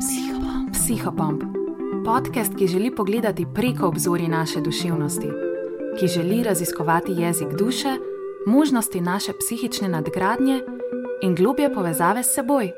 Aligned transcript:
Psihopomp. 0.00 0.72
Psihopomp. 0.72 1.42
Podcast, 2.04 2.56
ki 2.58 2.66
želi 2.66 2.94
pogledati 2.94 3.46
preko 3.54 3.88
obzorja 3.88 4.28
naše 4.28 4.60
duševnosti, 4.60 5.28
ki 6.00 6.06
želi 6.06 6.42
raziskovati 6.42 7.12
jezik 7.12 7.48
duše, 7.58 7.88
možnosti 8.46 9.00
naše 9.00 9.32
psihične 9.40 9.88
nadgradnje 9.88 10.60
in 11.22 11.34
globje 11.34 11.74
povezave 11.74 12.22
s 12.22 12.34
seboj. 12.34 12.72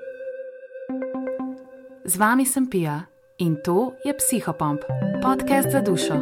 Z 2.04 2.16
vami 2.16 2.46
sem 2.46 2.70
Pija 2.70 3.00
in 3.38 3.56
to 3.64 3.92
je 4.04 4.16
Psihopomp, 4.16 4.80
podcast 5.22 5.68
za 5.72 5.80
dušo. 5.80 6.20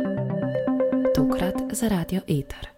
Tokrat 1.14 1.54
za 1.72 1.88
radio 1.88 2.20
Eter. 2.28 2.77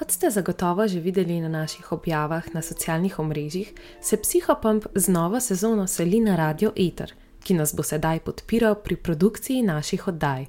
Kot 0.00 0.16
ste 0.16 0.30
zagotovo 0.32 0.88
že 0.88 0.96
videli 0.96 1.40
na 1.44 1.48
naših 1.52 1.92
objavah 1.92 2.54
na 2.54 2.62
socialnih 2.62 3.18
omrežjih, 3.18 3.68
se 4.00 4.16
Psihopomp 4.16 4.86
z 4.94 5.08
novo 5.12 5.40
sezono 5.40 5.86
seli 5.86 6.20
na 6.20 6.36
Radio 6.36 6.72
Eter, 6.76 7.12
ki 7.44 7.54
nas 7.54 7.76
bo 7.76 7.84
sedaj 7.84 8.24
podpiral 8.24 8.80
pri 8.80 8.96
produkciji 8.96 9.60
naših 9.62 10.08
oddaj. 10.08 10.46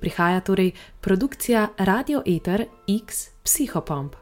Prihaja 0.00 0.40
torej 0.40 0.72
produkcija 1.00 1.68
Radio 1.76 2.22
Eter 2.24 2.64
X 2.88 3.28
Psihopomp. 3.44 4.16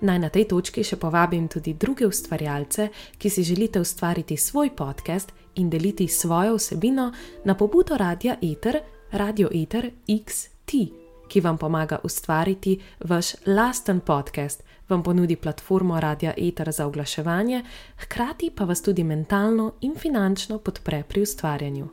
Naj 0.00 0.18
na 0.18 0.32
tej 0.32 0.48
točki 0.48 0.80
še 0.80 0.96
povabim 0.96 1.44
tudi 1.48 1.76
druge 1.76 2.08
ustvarjalce, 2.08 2.88
ki 3.18 3.30
si 3.30 3.44
želite 3.44 3.84
ustvariti 3.84 4.36
svoj 4.36 4.72
podcast 4.72 5.28
in 5.60 5.68
deliti 5.68 6.08
svojo 6.08 6.56
vsebino 6.56 7.12
na 7.44 7.54
pobudo 7.54 8.00
Radia 8.00 8.40
Eter, 8.40 8.80
Radio 9.12 9.52
Eter 9.52 9.92
XT 10.08 11.01
ki 11.32 11.40
vam 11.40 11.58
pomaga 11.58 11.98
ustvariti 12.04 12.80
vaš 13.00 13.34
lasten 13.46 14.00
podcast, 14.00 14.62
vam 14.88 15.02
ponudi 15.02 15.36
platformo 15.36 16.00
Radia 16.00 16.34
Eter 16.36 16.72
za 16.72 16.86
oglaševanje, 16.86 17.62
hkrati 17.98 18.50
pa 18.56 18.64
vas 18.64 18.82
tudi 18.82 19.04
mentalno 19.04 19.72
in 19.80 19.94
finančno 19.96 20.58
podpre 20.58 21.02
pri 21.08 21.22
ustvarjanju. 21.22 21.88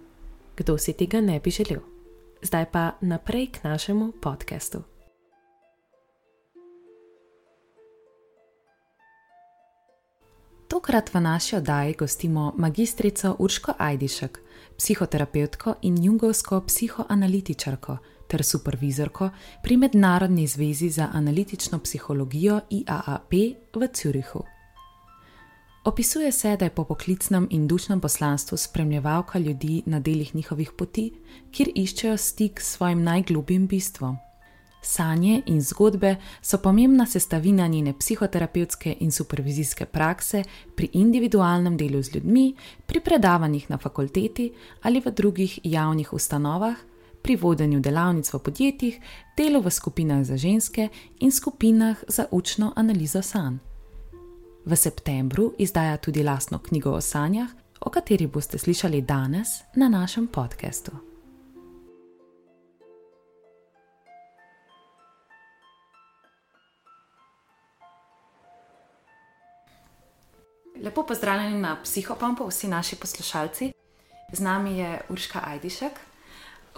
Kdo 0.57 0.77
si 0.77 0.93
tega 0.93 1.21
ne 1.21 1.39
bi 1.39 1.51
želel? 1.51 1.79
Zdaj 2.41 2.65
pa 2.71 2.91
naprej 3.01 3.47
k 3.47 3.63
našemu 3.63 4.11
podkastu. 4.21 4.81
Tokrat 10.67 11.13
v 11.13 11.21
naši 11.21 11.55
oddaji 11.55 11.93
gostimo 11.93 12.53
magistrico 12.57 13.35
Urško 13.39 13.73
Ajdišek, 13.77 14.39
psihoterapevtko 14.77 15.75
in 15.81 16.03
jungovsko 16.03 16.61
psihoanalitičarko 16.67 17.97
ter 18.29 18.43
supervizorko 18.43 19.29
pri 19.63 19.77
Mednarodni 19.77 20.47
zvezi 20.47 20.89
za 20.89 21.09
analitično 21.13 21.79
psihologijo 21.79 22.61
IAAP 22.69 23.33
v 23.75 23.89
Zürichu. 23.93 24.45
Opisuje 25.85 26.31
se, 26.31 26.57
da 26.57 26.65
je 26.65 26.75
po 26.75 26.83
poklicnem 26.83 27.47
in 27.49 27.67
dušnem 27.67 27.99
poslanstvu 27.99 28.57
spremljevalka 28.57 29.39
ljudi 29.39 29.83
na 29.85 29.99
delih 29.99 30.35
njihovih 30.35 30.71
poti, 30.77 31.11
kjer 31.51 31.71
iščejo 31.75 32.17
stik 32.17 32.61
s 32.61 32.75
svojim 32.75 33.03
najglobjim 33.03 33.67
bistvom. 33.67 34.17
Sanje 34.81 35.41
in 35.45 35.61
zgodbe 35.61 36.15
so 36.41 36.57
pomembna 36.57 37.05
sestavina 37.05 37.67
njene 37.67 37.93
psihoterapevtske 37.99 38.95
in 38.99 39.11
supervizijske 39.11 39.85
prakse 39.85 40.43
pri 40.75 40.89
individualnem 40.93 41.77
delu 41.77 42.01
z 42.03 42.15
ljudmi, 42.15 42.53
pri 42.85 42.99
predavanjih 42.99 43.69
na 43.69 43.77
fakulteti 43.77 44.51
ali 44.81 44.99
v 44.99 45.11
drugih 45.11 45.59
javnih 45.63 46.13
ustanovah, 46.13 46.75
pri 47.21 47.35
vodenju 47.35 47.79
delavnic 47.79 48.33
v 48.33 48.39
podjetjih, 48.39 48.99
delu 49.37 49.61
v 49.61 49.71
skupinah 49.71 50.23
za 50.25 50.37
ženske 50.37 50.89
in 51.19 51.31
skupinah 51.31 51.97
za 52.07 52.25
učno 52.31 52.73
analizo 52.75 53.21
sanj. 53.21 53.57
V 54.65 54.75
septembru 54.75 55.53
izdaja 55.57 55.97
tudi 55.97 56.23
lastno 56.23 56.59
knjigo 56.59 56.91
o 56.91 57.01
sanjah, 57.01 57.49
o 57.81 57.89
kateri 57.89 58.27
boste 58.27 58.57
slišali 58.57 59.01
danes 59.01 59.47
na 59.75 59.89
našem 59.89 60.27
podkastu. 60.27 60.91
Lepo 70.83 71.03
pozdravljeni 71.03 71.59
na 71.59 71.77
Psihopompu, 71.83 72.47
vsi 72.47 72.67
naši 72.67 72.95
poslušalci. 72.95 73.71
Z 74.31 74.39
nami 74.39 74.77
je 74.77 75.01
Urška 75.09 75.41
Ajdišek, 75.45 75.91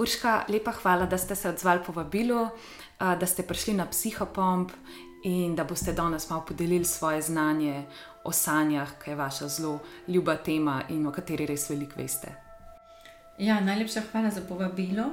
Urška, 0.01 0.45
lepa 0.49 0.71
hvala, 0.71 1.05
da 1.05 1.17
ste 1.17 1.35
se 1.35 1.49
odzvali 1.49 1.81
po 1.85 1.91
vabilu, 1.91 2.47
da 2.99 3.25
ste 3.25 3.43
prišli 3.43 3.73
na 3.73 3.85
psihopomp 3.85 4.71
in 5.23 5.55
da 5.55 5.63
boste 5.63 5.93
danes 5.93 6.29
malo 6.29 6.45
podelili 6.47 6.85
svoje 6.85 7.21
znanje 7.21 7.85
o 8.23 8.31
sanjah, 8.31 8.89
ki 9.03 9.09
je 9.09 9.15
vaša 9.15 9.47
zelo 9.47 9.79
ljuba 10.07 10.35
tema 10.35 10.81
in 10.89 11.07
o 11.07 11.11
kateri 11.11 11.45
res 11.45 11.69
veliko 11.69 12.01
veste. 12.01 12.33
Ja, 13.37 13.59
najlepša 13.61 14.01
hvala 14.11 14.29
za 14.29 14.41
povabilo. 14.49 15.05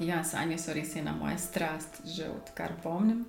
Ja, 0.00 0.24
sanje 0.24 0.58
so 0.58 0.72
res 0.72 0.96
ena 0.96 1.12
moja 1.12 1.38
strast, 1.38 2.02
že 2.04 2.28
odkar 2.28 2.72
pomnim. 2.82 3.24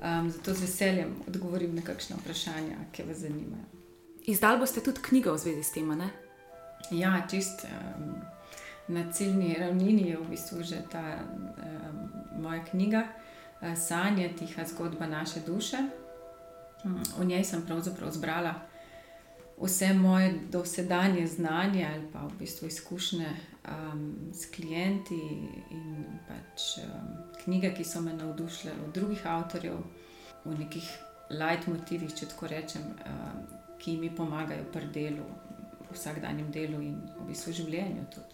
Um, 0.00 0.30
zato 0.30 0.54
z 0.54 0.60
veseljem 0.60 1.16
odgovorim 1.28 1.74
na 1.74 1.82
kakšno 1.82 2.16
vprašanje, 2.16 2.76
ki 2.92 3.02
vas 3.02 3.18
zanimajo. 3.18 3.64
Izdal 4.26 4.58
boste 4.58 4.80
tudi 4.80 5.00
knjigo 5.02 5.32
v 5.32 5.38
zvezi 5.38 5.62
s 5.62 5.72
tem, 5.72 5.88
ne? 5.98 6.08
Ja, 6.90 7.26
čist. 7.30 7.64
Um, 7.64 8.33
na 8.88 9.12
ciljni 9.12 9.56
ravnini 9.58 10.08
je 10.08 10.16
v 10.16 10.28
bistvu 10.30 10.62
že 10.62 10.82
ta 10.92 11.18
uh, 11.18 12.40
moja 12.40 12.64
knjiga, 12.64 13.06
uh, 13.60 13.76
Sanje, 13.76 14.28
tiha 14.38 14.64
zgodba 14.64 15.06
naše 15.06 15.40
duše. 15.46 15.76
Um, 16.84 17.02
v 17.18 17.24
njej 17.24 17.44
sem 17.44 17.62
pravzaprav 17.66 18.10
zbrala 18.10 18.54
vse 19.62 19.92
moje 19.94 20.34
dosedanje 20.50 21.26
znanje 21.26 21.88
ali 21.94 22.12
pa 22.12 22.26
v 22.26 22.38
bistvu 22.38 22.68
izkušnje 22.68 23.28
um, 23.68 24.16
s 24.32 24.46
klienti 24.50 25.20
in 25.70 26.04
pač 26.28 26.78
um, 26.78 27.08
knjige, 27.44 27.74
ki 27.74 27.84
so 27.84 28.00
me 28.00 28.12
navdušile 28.12 28.72
od 28.86 28.94
drugih 28.94 29.26
avtorjev, 29.26 29.78
v 30.44 30.58
nekih 30.58 30.90
leitmotivih, 31.30 32.14
če 32.14 32.28
tako 32.28 32.46
rečem, 32.46 32.82
um, 32.82 33.46
ki 33.78 33.96
mi 33.96 34.10
pomagajo 34.16 34.64
pri 34.72 34.86
delu. 34.92 35.24
Vsakdanjem 35.94 36.50
delu 36.50 36.80
in 36.82 36.96
v 37.20 37.28
bistvu 37.28 37.52
življenju 37.52 38.06
tudi 38.10 38.33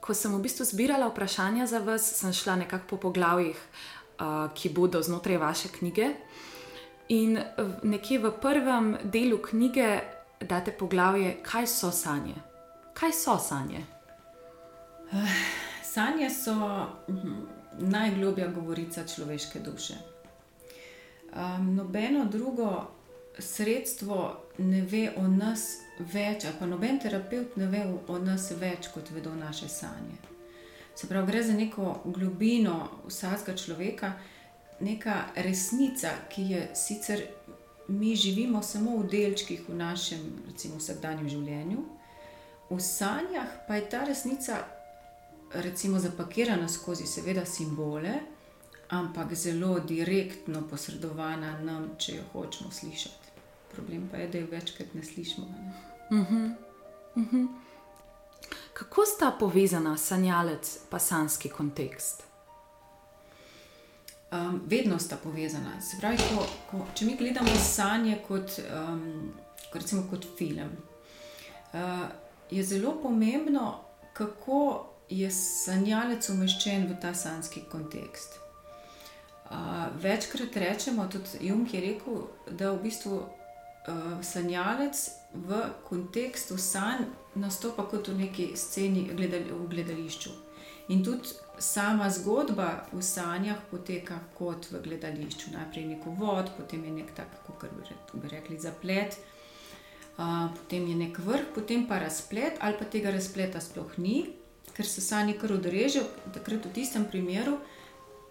ko 0.00 0.14
sem 0.14 0.34
v 0.34 0.42
bistvu 0.42 0.64
zbirala 0.64 1.08
vprašanja 1.08 1.66
za 1.66 1.78
vas, 1.78 2.04
sem 2.16 2.32
šla 2.32 2.56
nekako 2.56 2.86
po 2.86 2.96
poglavjih, 2.96 3.56
uh, 3.56 4.50
ki 4.54 4.68
bodo 4.68 5.02
znotraj 5.02 5.36
vaše 5.36 5.68
knjige. 5.68 6.12
In 7.08 7.38
nekje 7.82 8.18
v 8.18 8.32
prvem 8.40 8.96
delu 9.04 9.38
knjige 9.38 10.00
date 10.40 10.72
poglavje, 10.72 11.38
kaj 11.42 11.66
so 11.66 11.90
sanje. 11.90 12.34
Kaj 12.94 13.12
so 13.12 13.38
sanje? 13.38 13.84
Uh, 15.12 15.38
sanje 15.82 16.30
so 16.30 16.52
uh, 16.52 16.92
najglobja 17.78 18.48
govorica 18.48 19.06
človeške 19.06 19.60
duše. 19.60 19.94
Um, 21.32 21.74
nobeno 21.74 22.24
drugo 22.24 22.86
sredstvo 23.38 24.36
ne 24.58 24.82
ve 24.82 25.12
o 25.16 25.28
nas 25.28 25.87
več, 25.98 26.44
ali 26.44 26.56
pa 26.58 26.66
noben 26.66 26.98
terapeut 27.02 27.56
ne 27.56 27.66
ve 27.66 27.82
o 28.08 28.18
nas 28.22 28.50
več, 28.58 28.90
kot 28.94 29.10
vedo 29.14 29.34
naše 29.34 29.68
sanje. 29.68 30.18
Se 30.94 31.06
pravi, 31.06 31.30
gre 31.30 31.42
za 31.42 31.54
neko 31.54 32.00
globino 32.04 32.78
vsakega 33.06 33.56
človeka, 33.58 34.12
neka 34.80 35.18
resnica, 35.36 36.14
ki 36.30 36.46
je 36.52 36.62
sicer 36.74 37.22
mi 37.88 38.14
živimo 38.16 38.62
samo 38.62 38.98
v 38.98 39.08
delčkih 39.08 39.68
v 39.68 39.76
našem 39.78 40.24
recimo, 40.46 40.78
vsakdanjem 40.78 41.28
življenju, 41.28 41.84
v 42.68 42.80
sanjah 42.84 43.62
pa 43.68 43.78
je 43.78 43.86
ta 43.88 44.02
resnica 44.04 44.58
recimo, 45.54 45.98
zapakirana 45.98 46.68
skozi 46.68 47.06
seveda 47.06 47.46
simbole. 47.46 48.18
Ampak 48.88 49.34
zelo 49.36 49.74
direktno 49.84 50.62
posredovana 50.68 51.58
nam, 51.60 51.90
če 52.00 52.14
jo 52.16 52.22
hočemo 52.32 52.70
slišati 52.72 53.28
problem 53.78 54.08
pa 54.10 54.16
je, 54.16 54.28
da 54.28 54.38
jo 54.38 54.46
večkrat 54.50 54.94
ne 54.94 55.04
slišimo. 55.04 55.46
Ne? 55.46 55.87
Uh 56.10 56.18
-huh. 56.18 56.54
Uh 57.14 57.22
-huh. 57.32 57.48
Kako 58.72 59.04
sta 59.04 59.36
povezana 59.40 59.96
sanjalec 59.96 60.78
in 60.92 60.98
sanski 60.98 61.48
kontekst? 61.48 62.22
Um, 64.32 64.62
vedno 64.66 64.98
sta 64.98 65.16
povezana. 65.16 65.72
Pravi, 66.00 66.16
ko, 66.16 66.46
ko, 66.70 66.86
če 66.94 67.04
mi 67.04 67.16
gledamo 67.16 67.50
sanje 67.74 68.18
kot, 68.28 68.60
um, 68.88 69.32
recimo, 69.72 70.02
kot 70.10 70.26
film, 70.38 70.70
uh, 71.72 71.80
je 72.50 72.64
zelo 72.64 73.02
pomembno, 73.02 73.80
kako 74.12 74.86
je 75.08 75.30
sanjalec 75.30 76.28
umeščen 76.28 76.86
v 76.86 77.00
ta 77.00 77.14
sanski 77.14 77.62
kontekst. 77.70 78.38
Uh, 79.50 79.56
večkrat 80.02 80.56
rečemo, 80.56 81.08
tudi 81.08 81.48
Jung 81.48 81.74
je 81.74 81.80
rekel, 81.80 82.22
da 82.50 82.72
v 82.72 82.82
bistvu 82.82 83.22
uh, 83.88 84.24
sanjalec 84.24 85.10
v 85.34 85.60
kontekstu 85.88 86.58
sanj 86.58 87.04
nastopa 87.34 87.84
kot 87.88 88.08
v 88.08 88.18
neki 88.24 88.52
sceni 88.56 89.08
v 89.12 89.66
gledališču. 89.68 90.30
In 90.88 91.04
tudi 91.04 91.28
sama 91.58 92.08
zgodba 92.10 92.86
v 92.92 93.02
sanjah 93.02 93.58
poteka 93.70 94.20
kot 94.38 94.70
v 94.72 94.80
gledališču. 94.84 95.52
Najprej 95.52 95.82
je 95.82 95.88
neko 95.88 96.14
vod, 96.16 96.52
potem 96.56 96.84
je 96.84 96.92
nek 97.02 97.12
tak, 97.14 97.40
kot 97.46 97.68
bi 98.12 98.28
rekli, 98.28 98.58
zaplet. 98.58 99.18
uh, 100.18 100.48
potem 100.56 100.88
je 100.88 100.94
nek 100.96 101.18
vrh, 101.18 101.52
potem 101.54 101.86
pa 101.86 101.98
razplet, 101.98 102.58
ali 102.60 102.74
pa 102.78 102.84
tega 102.84 103.10
razpleta 103.10 103.60
sploh 103.60 103.98
ni, 103.98 104.30
ker 104.74 104.86
se 104.86 105.00
sanje 105.00 105.34
kar 105.38 105.52
odreže, 105.52 106.02
takrat 106.34 106.66
v 106.66 106.72
tistem 106.72 107.04
primeru. 107.04 107.58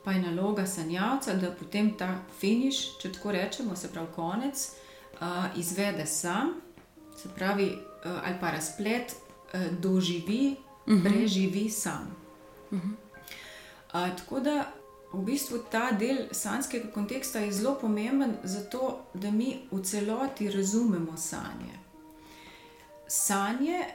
Pa 0.04 0.14
je 0.16 0.22
naloga 0.24 0.66
sanjavca, 0.66 1.34
da 1.36 1.52
potem 1.52 1.92
ta 2.00 2.24
finiš, 2.40 2.98
če 3.02 3.12
tako 3.12 3.32
rečemo, 3.36 3.76
se 3.76 3.90
pravi 3.92 4.08
konec, 4.16 4.56
uh, 4.56 4.87
izvede 5.56 6.06
sam, 6.06 6.54
se 7.18 7.30
pravi, 7.36 7.66
uh, 7.66 8.12
ali 8.26 8.36
pa 8.40 8.52
razplet 8.52 9.16
uh, 9.54 9.80
doživi, 9.80 10.56
uh 10.86 10.94
-huh. 10.94 11.04
preživi 11.04 11.70
sam. 11.70 12.16
Uh 12.72 12.80
-huh. 12.80 14.10
uh, 14.10 14.18
tako 14.18 14.40
da 14.40 14.66
v 15.14 15.24
bistvu 15.24 15.58
ta 15.72 15.92
del 15.92 16.18
sanskega 16.32 16.92
konteksta 16.92 17.40
je 17.40 17.52
zelo 17.52 17.76
pomemben, 17.82 18.34
zato 18.44 19.00
da 19.14 19.32
mi 19.32 19.60
v 19.72 19.84
celoti 19.84 20.52
razumemo 20.52 21.18
sanje. 21.18 21.78
Sanje 23.08 23.86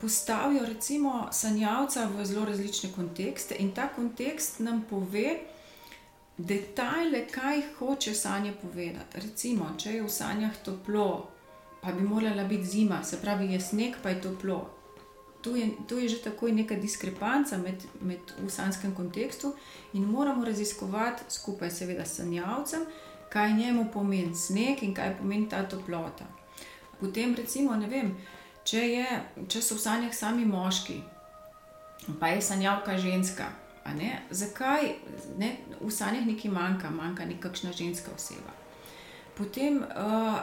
postavijo 0.00 0.66
recimo 0.66 1.28
sanjavca 1.32 2.08
v 2.18 2.24
zelo 2.24 2.44
različne 2.44 2.90
kontekste 2.96 3.54
in 3.58 3.74
ta 3.74 3.88
kontekst 3.88 4.58
nam 4.58 4.84
pove. 4.90 5.38
Detajle, 6.38 7.26
kaj 7.28 7.62
hoče 7.78 8.14
sanje 8.14 8.52
povedati. 8.62 9.20
Recimo, 9.20 9.70
če 9.78 9.92
je 9.92 10.02
v 10.02 10.10
sanjah 10.12 10.56
toplo, 10.64 11.30
pa 11.80 11.92
bi 11.92 12.04
morala 12.04 12.44
biti 12.44 12.64
zima, 12.64 13.04
se 13.04 13.16
pravi, 13.22 13.52
je 13.52 13.60
sneg, 13.60 13.96
pa 14.02 14.12
je 14.12 14.20
toplo. 14.20 14.58
Tu 15.42 15.56
je, 15.56 15.70
tu 15.88 15.98
je 15.98 16.08
že 16.08 16.20
tako 16.22 16.48
neka 16.48 16.74
diskrepanca 16.74 17.56
med, 17.58 17.84
med 18.00 18.18
v 18.42 18.50
sanskem 18.50 18.94
kontekstu 18.94 19.54
in 19.92 20.04
moramo 20.04 20.44
raziskovati 20.44 21.24
skupaj, 21.28 21.70
seveda, 21.70 22.04
s 22.04 22.16
sanjavcem, 22.20 22.84
kaj 23.32 23.52
njemu 23.52 23.88
pomeni 23.92 24.34
sneg 24.34 24.82
in 24.82 24.94
kaj 24.94 25.16
pomeni 25.18 25.48
ta 25.48 25.64
toplota. 25.68 26.24
Potem, 27.00 27.34
recimo, 27.34 27.76
ne 27.76 27.88
vem, 27.88 28.16
če, 28.64 28.88
je, 28.88 29.20
če 29.48 29.62
so 29.62 29.78
v 29.78 29.88
sanjah 29.88 30.14
sami 30.14 30.44
moški, 30.44 31.00
pa 32.20 32.28
je 32.28 32.42
sanjavka 32.42 32.98
ženska. 32.98 33.65
Zakaj 34.30 34.92
ne, 35.38 35.56
v 35.80 35.90
sanjah 35.90 36.26
nekaj 36.26 36.50
manjka, 36.50 36.90
manjka 36.90 37.24
nekakšna 37.24 37.72
ženska 37.72 38.10
oseba? 38.16 38.56
potem 39.36 39.76
uh, 39.76 40.38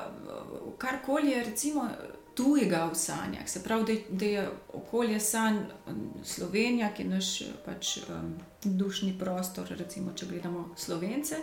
karkoli 0.78 1.32
je 1.32 1.44
recimo 1.44 1.90
tujega 2.34 2.86
v 2.86 2.96
sanjah, 2.96 3.50
se 3.50 3.64
pravi, 3.64 3.84
da, 3.84 4.18
da 4.18 4.26
je 4.26 4.50
okolje 4.74 5.20
sanj 5.20 5.60
Slovenija, 6.24 6.94
ki 6.94 7.04
je 7.04 7.10
naš 7.10 7.44
pač, 7.66 7.98
um, 8.10 8.34
dušni 8.64 9.14
prostor, 9.20 9.70
recimo, 9.78 10.14
če 10.16 10.26
gledamo 10.26 10.70
slovence. 10.78 11.38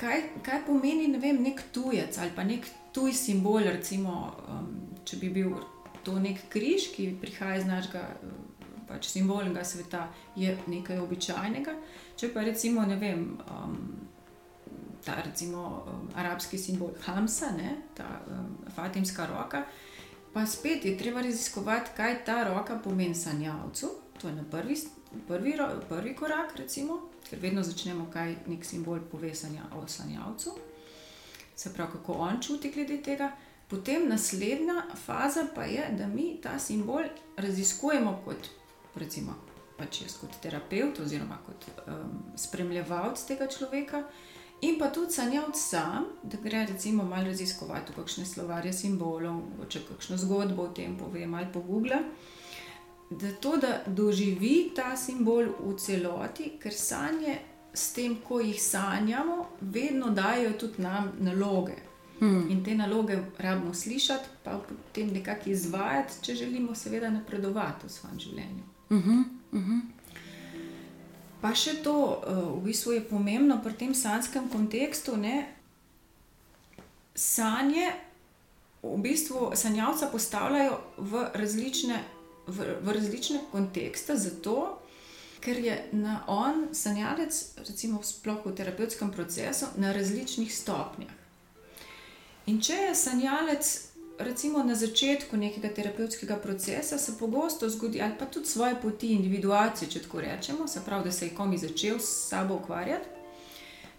Kaj, 0.00 0.22
kaj 0.46 0.62
pomeni 0.66 1.08
ne 1.08 1.18
vem, 1.18 1.42
nek 1.42 1.60
tujec 1.74 2.16
ali 2.18 2.32
pa 2.36 2.44
nek 2.44 2.64
tuj 2.94 3.12
simbol, 3.12 3.60
recimo, 3.60 4.32
um, 4.48 4.70
če 5.04 5.20
bi 5.20 5.32
bil 5.36 5.52
to 6.04 6.16
nek 6.16 6.46
križ, 6.48 6.92
ki 6.94 7.10
prihaja 7.20 7.60
iz 7.60 7.68
našega 7.68 8.06
pač, 8.90 9.12
simbolnega 9.14 9.64
sveta, 9.64 10.08
je 10.36 10.52
nekaj 10.66 10.98
običajnega. 10.98 11.74
Če 12.18 12.34
pa 12.34 12.42
recimo 12.46 12.82
ne 12.86 12.98
vem. 13.00 13.28
Um, 13.46 13.76
ta 15.04 15.14
recimo 15.24 15.84
um, 15.86 16.08
arabski 16.14 16.58
simbol 16.58 16.90
Hamsa, 17.06 17.50
ne, 17.56 17.76
ta 17.96 18.20
um, 18.28 18.56
Fatimska 18.74 19.26
roka. 19.26 19.64
Pa 20.32 20.46
spet 20.46 20.84
je 20.84 20.98
treba 20.98 21.22
raziskovati, 21.22 21.90
kaj 21.96 22.24
ta 22.24 22.42
roka 22.44 22.78
pomeni 22.84 23.14
sanjavcu. 23.14 23.90
To 24.20 24.28
je 24.28 24.34
na 24.34 24.44
prvi, 24.50 24.76
prvi, 25.28 25.56
prvi 25.88 26.14
korak, 26.16 26.56
recimo, 26.56 27.00
ker 27.30 27.38
vedno 27.42 27.62
začnemo, 27.62 28.10
kaj 28.12 28.36
nek 28.46 28.64
simbol 28.64 29.00
pove 29.10 29.34
sanja, 29.34 29.64
o 29.74 29.88
sanjavcu. 29.88 30.54
Se 31.56 31.72
pravi, 31.72 31.92
kako 31.92 32.12
on 32.12 32.42
čuti 32.42 32.70
glede 32.70 33.02
tega. 33.02 33.32
Potem 33.68 34.08
naslednja 34.08 34.82
faza 35.06 35.46
pa 35.54 35.64
je, 35.64 35.88
da 35.98 36.06
mi 36.06 36.40
ta 36.42 36.58
simbol 36.58 37.04
raziskujemo 37.36 38.20
kot, 38.24 38.48
recimo, 38.96 39.36
pač 39.78 40.02
jaz 40.02 40.16
kot 40.20 40.40
terapeut 40.42 41.00
oziroma 41.00 41.38
kot 41.46 41.68
um, 41.86 42.18
spremljevalec 42.36 43.22
tega 43.28 43.48
človeka. 43.48 44.04
In 44.60 44.76
pa 44.78 44.90
tudi 44.92 45.14
sanjavc 45.16 45.56
sam, 45.56 46.06
da 46.22 46.36
gre 46.42 46.66
recimo 46.68 47.04
malo 47.04 47.30
raziskovati, 47.30 47.94
kakšne 47.96 48.26
slovarje 48.28 48.72
simbolov, 48.76 49.40
če 49.72 49.86
kakšno 49.88 50.18
zgodbo 50.20 50.66
o 50.68 50.72
tem 50.76 50.98
pove, 51.00 51.24
malo 51.26 51.48
po 51.52 51.62
Google. 51.64 52.02
Da 53.10 53.32
to, 53.40 53.56
da 53.56 53.80
doživi 53.86 54.70
ta 54.76 54.92
simbol 54.96 55.48
v 55.58 55.72
celoti, 55.80 56.52
ker 56.60 56.76
sanje 56.76 57.38
s 57.72 57.94
tem, 57.96 58.18
ko 58.26 58.40
jih 58.40 58.60
sanjamo, 58.62 59.46
vedno 59.60 60.10
dajo 60.14 60.52
tudi 60.60 60.82
nam 60.82 61.08
naloge. 61.18 61.78
Hmm. 62.20 62.50
In 62.52 62.60
te 62.64 62.74
naloge 62.76 63.16
rabimo 63.38 63.72
slišati, 63.74 64.28
pa 64.44 64.58
potem 64.68 65.08
nekako 65.16 65.50
izvajati, 65.50 66.20
če 66.22 66.34
želimo, 66.34 66.74
seveda, 66.74 67.08
napredovati 67.10 67.88
v 67.88 67.94
svojem 67.96 68.20
življenju. 68.20 68.69
Uh 68.90 68.96
-huh, 68.96 69.24
uh 69.52 69.68
-huh. 69.68 69.80
Pa 71.40 71.54
še 71.54 71.74
to, 71.82 72.22
eh, 72.26 72.32
v 72.32 72.60
bistvu 72.64 72.92
je 72.92 73.08
pomembno 73.08 73.60
pri 73.64 73.72
tem 73.72 73.94
sanskem 73.94 74.48
kontekstu. 74.48 75.16
Ne? 75.16 75.46
Sanje, 77.14 77.92
v 78.82 78.98
bistvu, 78.98 79.52
sanjavca 79.54 80.06
postavljajo 80.06 80.80
v 80.96 81.30
različne, 81.34 82.04
v, 82.46 82.76
v 82.82 82.92
različne 82.92 83.40
kontekste, 83.52 84.16
zato 84.16 84.78
ker 85.40 85.58
je 85.58 85.88
na 85.92 86.24
on, 86.26 86.68
sanjalec, 86.72 87.44
recimo 87.56 88.02
sploh 88.02 88.44
v 88.46 88.54
terapevtskem 88.54 89.10
procesu, 89.10 89.66
na 89.76 89.92
različnih 89.92 90.54
stopnjah. 90.54 91.12
In 92.46 92.60
če 92.60 92.74
je 92.74 92.94
sanjalec 92.94 93.89
recimo 94.24 94.62
na 94.62 94.74
začetku 94.74 95.36
nekega 95.36 95.68
terapevtskega 95.68 96.36
procesa 96.36 96.98
se 96.98 97.18
pogosto 97.18 97.68
zgodi, 97.68 98.02
ali 98.02 98.12
pa 98.18 98.26
tudi 98.26 98.46
svoje 98.46 98.76
poti 98.82 99.12
individuacije, 99.12 99.90
če 99.90 100.02
tako 100.02 100.20
rečemo, 100.20 100.68
se 100.68 100.80
pravi, 100.84 101.04
da 101.04 101.12
se 101.12 101.26
je 101.26 101.34
komi 101.34 101.58
začel 101.58 101.98
s 101.98 102.28
sabo 102.28 102.54
ukvarjati. 102.54 103.08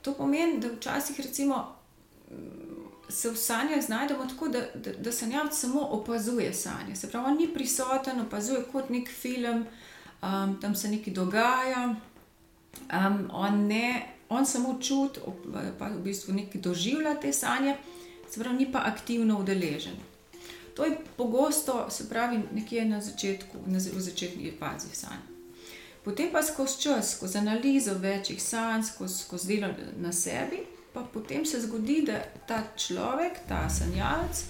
To 0.02 0.14
pomeni, 0.14 0.60
da 0.60 0.68
včasih 0.68 1.20
recimo, 1.20 1.76
se 3.10 3.30
v 3.30 3.36
sanjah 3.36 3.86
znajdemo 3.86 4.26
tako, 4.26 4.48
da, 4.48 4.62
da, 4.76 4.94
da 4.94 5.12
sanjavc 5.12 5.60
samo 5.60 5.82
opazuje 5.82 6.54
sanje. 6.54 6.96
Se 6.96 7.10
pravi, 7.10 7.26
on 7.28 7.38
ni 7.38 7.54
prisoten, 7.54 8.22
opazuje 8.22 8.64
kot 8.72 8.90
nek 8.90 9.10
film, 9.10 9.66
um, 10.22 10.58
tam 10.62 10.76
se 10.76 10.90
nekaj 10.90 11.14
dogaja, 11.14 11.96
um, 12.94 13.30
on, 13.32 13.68
ne, 13.68 14.08
on 14.30 14.46
samo 14.46 14.78
čuti, 14.82 15.20
pa 15.80 15.88
v 15.88 16.00
bistvu 16.04 16.34
nekaj 16.34 16.62
doživlja 16.62 17.16
te 17.22 17.34
sanje. 17.34 17.76
Se 18.30 18.40
pravi, 18.40 18.58
ni 18.58 18.72
pa 18.72 18.80
aktivno 18.86 19.40
udeležen. 19.40 20.11
To 20.76 20.86
je 20.86 20.98
pogosto, 21.18 21.88
se 21.90 22.10
pravi, 22.10 22.42
nekje 22.54 22.86
na 22.86 23.02
začetku, 23.02 23.58
na, 23.66 23.78
v 23.78 24.02
začetni 24.02 24.54
fazi 24.60 24.96
sanj. 24.96 25.24
Potem 26.04 26.32
pa 26.32 26.42
skozi 26.44 26.82
čas, 26.82 27.16
skozi 27.16 27.38
analizo 27.38 27.94
večjih 27.94 28.44
sanj, 28.44 28.84
skozi, 28.84 29.24
skozi 29.24 29.48
delo 29.48 29.74
na 29.98 30.14
sebi, 30.14 30.64
pa 30.94 31.04
potem 31.14 31.46
se 31.46 31.62
zgodi, 31.62 32.02
da 32.06 32.24
ta 32.48 32.64
človek, 32.78 33.38
ta 33.48 33.70
sanjalec, 33.70 34.46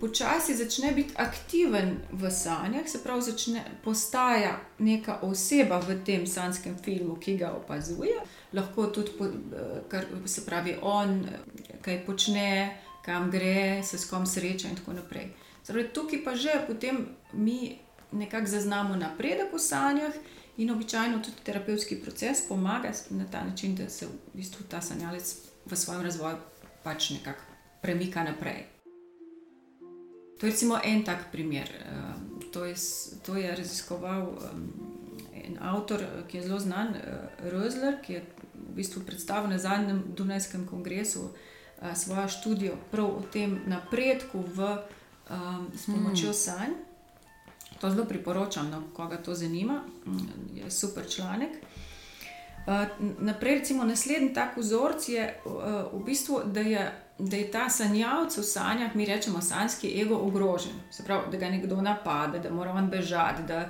počasi 0.00 0.54
začne 0.54 0.92
biti 0.92 1.14
aktiven 1.16 1.96
v 2.12 2.30
sanjah, 2.30 2.88
se 2.88 3.02
pravi, 3.02 3.22
začne 3.22 3.64
postaja 3.84 4.60
neka 4.78 5.18
oseba 5.22 5.78
v 5.78 5.98
tem 6.04 6.26
sanjskem 6.26 6.76
filmu, 6.84 7.16
ki 7.16 7.36
ga 7.36 7.52
opazuje. 7.52 8.14
Lahko 8.52 8.86
tudi, 8.86 9.10
kar 9.88 10.04
se 10.26 10.44
pravi, 10.44 10.76
on 10.82 11.26
kaj 11.82 12.04
počne, 12.06 12.76
kam 13.02 13.30
gre, 13.30 13.82
se 13.82 13.98
s 13.98 14.10
kom 14.10 14.26
sreča 14.26 14.68
in 14.68 14.76
tako 14.76 14.92
naprej. 14.92 15.32
Zdaj, 15.64 15.92
tukaj 15.92 16.24
pa 16.24 16.34
že 16.34 16.50
potem 16.66 17.06
mi 17.32 17.78
nekako 18.12 18.46
zaznamo 18.46 18.96
napredek 18.96 19.52
v 19.52 19.58
sanjah 19.58 20.14
in 20.56 20.70
običajno 20.70 21.18
tudi 21.18 21.36
terapevtski 21.44 22.00
proces 22.02 22.48
pomaga 22.48 22.92
na 23.10 23.24
ta 23.30 23.44
način, 23.44 23.74
da 23.74 23.88
se 23.88 24.06
v 24.06 24.10
bistvu 24.34 24.66
ta 24.68 24.80
sanjalec 24.80 25.36
v 25.66 25.76
svojem 25.76 26.02
razvoju 26.02 26.36
pač 26.84 27.10
nekako 27.10 27.42
premika 27.82 28.24
naprej. 28.24 28.66
To 30.40 30.46
je 30.46 30.52
samo 30.52 30.78
en 30.84 31.04
tak 31.04 31.30
primer. 31.32 31.70
Ehm, 31.70 32.50
to 32.52 32.64
je, 32.64 32.74
to 33.26 33.36
je 33.36 33.56
raziskoval 33.56 34.22
ehm, 34.22 34.68
en 35.44 35.58
avtor, 35.60 36.02
ki 36.28 36.36
je 36.36 36.42
zelo 36.42 36.58
znan, 36.58 36.94
eh, 36.94 37.50
Rosler, 37.50 38.02
ki 38.02 38.12
je 38.12 38.24
v 38.54 38.74
bistvu 38.74 39.02
predstavil 39.06 39.50
na 39.50 39.58
zadnjem 39.58 40.02
Dunajskem 40.16 40.66
kongresu 40.66 41.30
svojo 41.94 42.28
študijo 42.28 42.76
prav 42.90 43.06
o 43.06 43.22
tem 43.32 43.60
napredku 43.66 44.44
v, 44.54 44.76
um, 45.30 45.70
s 45.74 45.86
pomočjo 45.86 46.30
mm. 46.30 46.34
sanj. 46.34 46.72
To 47.80 47.90
zelo 47.90 48.04
priporočam, 48.04 48.70
no, 48.70 48.82
koga 48.94 49.16
to 49.16 49.34
zanima, 49.34 49.82
mm, 50.06 50.18
je 50.54 50.70
super 50.70 51.08
članek. 51.08 51.50
Uh, 52.66 53.08
naprej, 53.18 53.58
recimo, 53.58 53.84
naslednji 53.84 54.34
tak 54.34 54.56
vzorec 54.56 55.08
je 55.08 55.40
uh, 55.44 55.52
v 56.00 56.04
bistvu, 56.04 56.40
da 56.46 56.60
je, 56.60 56.92
da 57.18 57.36
je 57.36 57.50
ta 57.50 57.68
sanjavc 57.70 58.36
v 58.38 58.42
sanjah, 58.42 58.94
mi 58.94 59.06
rečemo, 59.06 59.40
sanjski 59.42 60.00
ego 60.02 60.16
ogrožen. 60.16 60.72
Se 60.90 61.04
pravi, 61.04 61.32
da 61.32 61.38
ga 61.38 61.50
nekdo 61.50 61.80
napade, 61.80 62.38
da 62.38 62.50
mora 62.50 62.70
on 62.70 62.90
bežati, 62.90 63.42
da, 63.42 63.68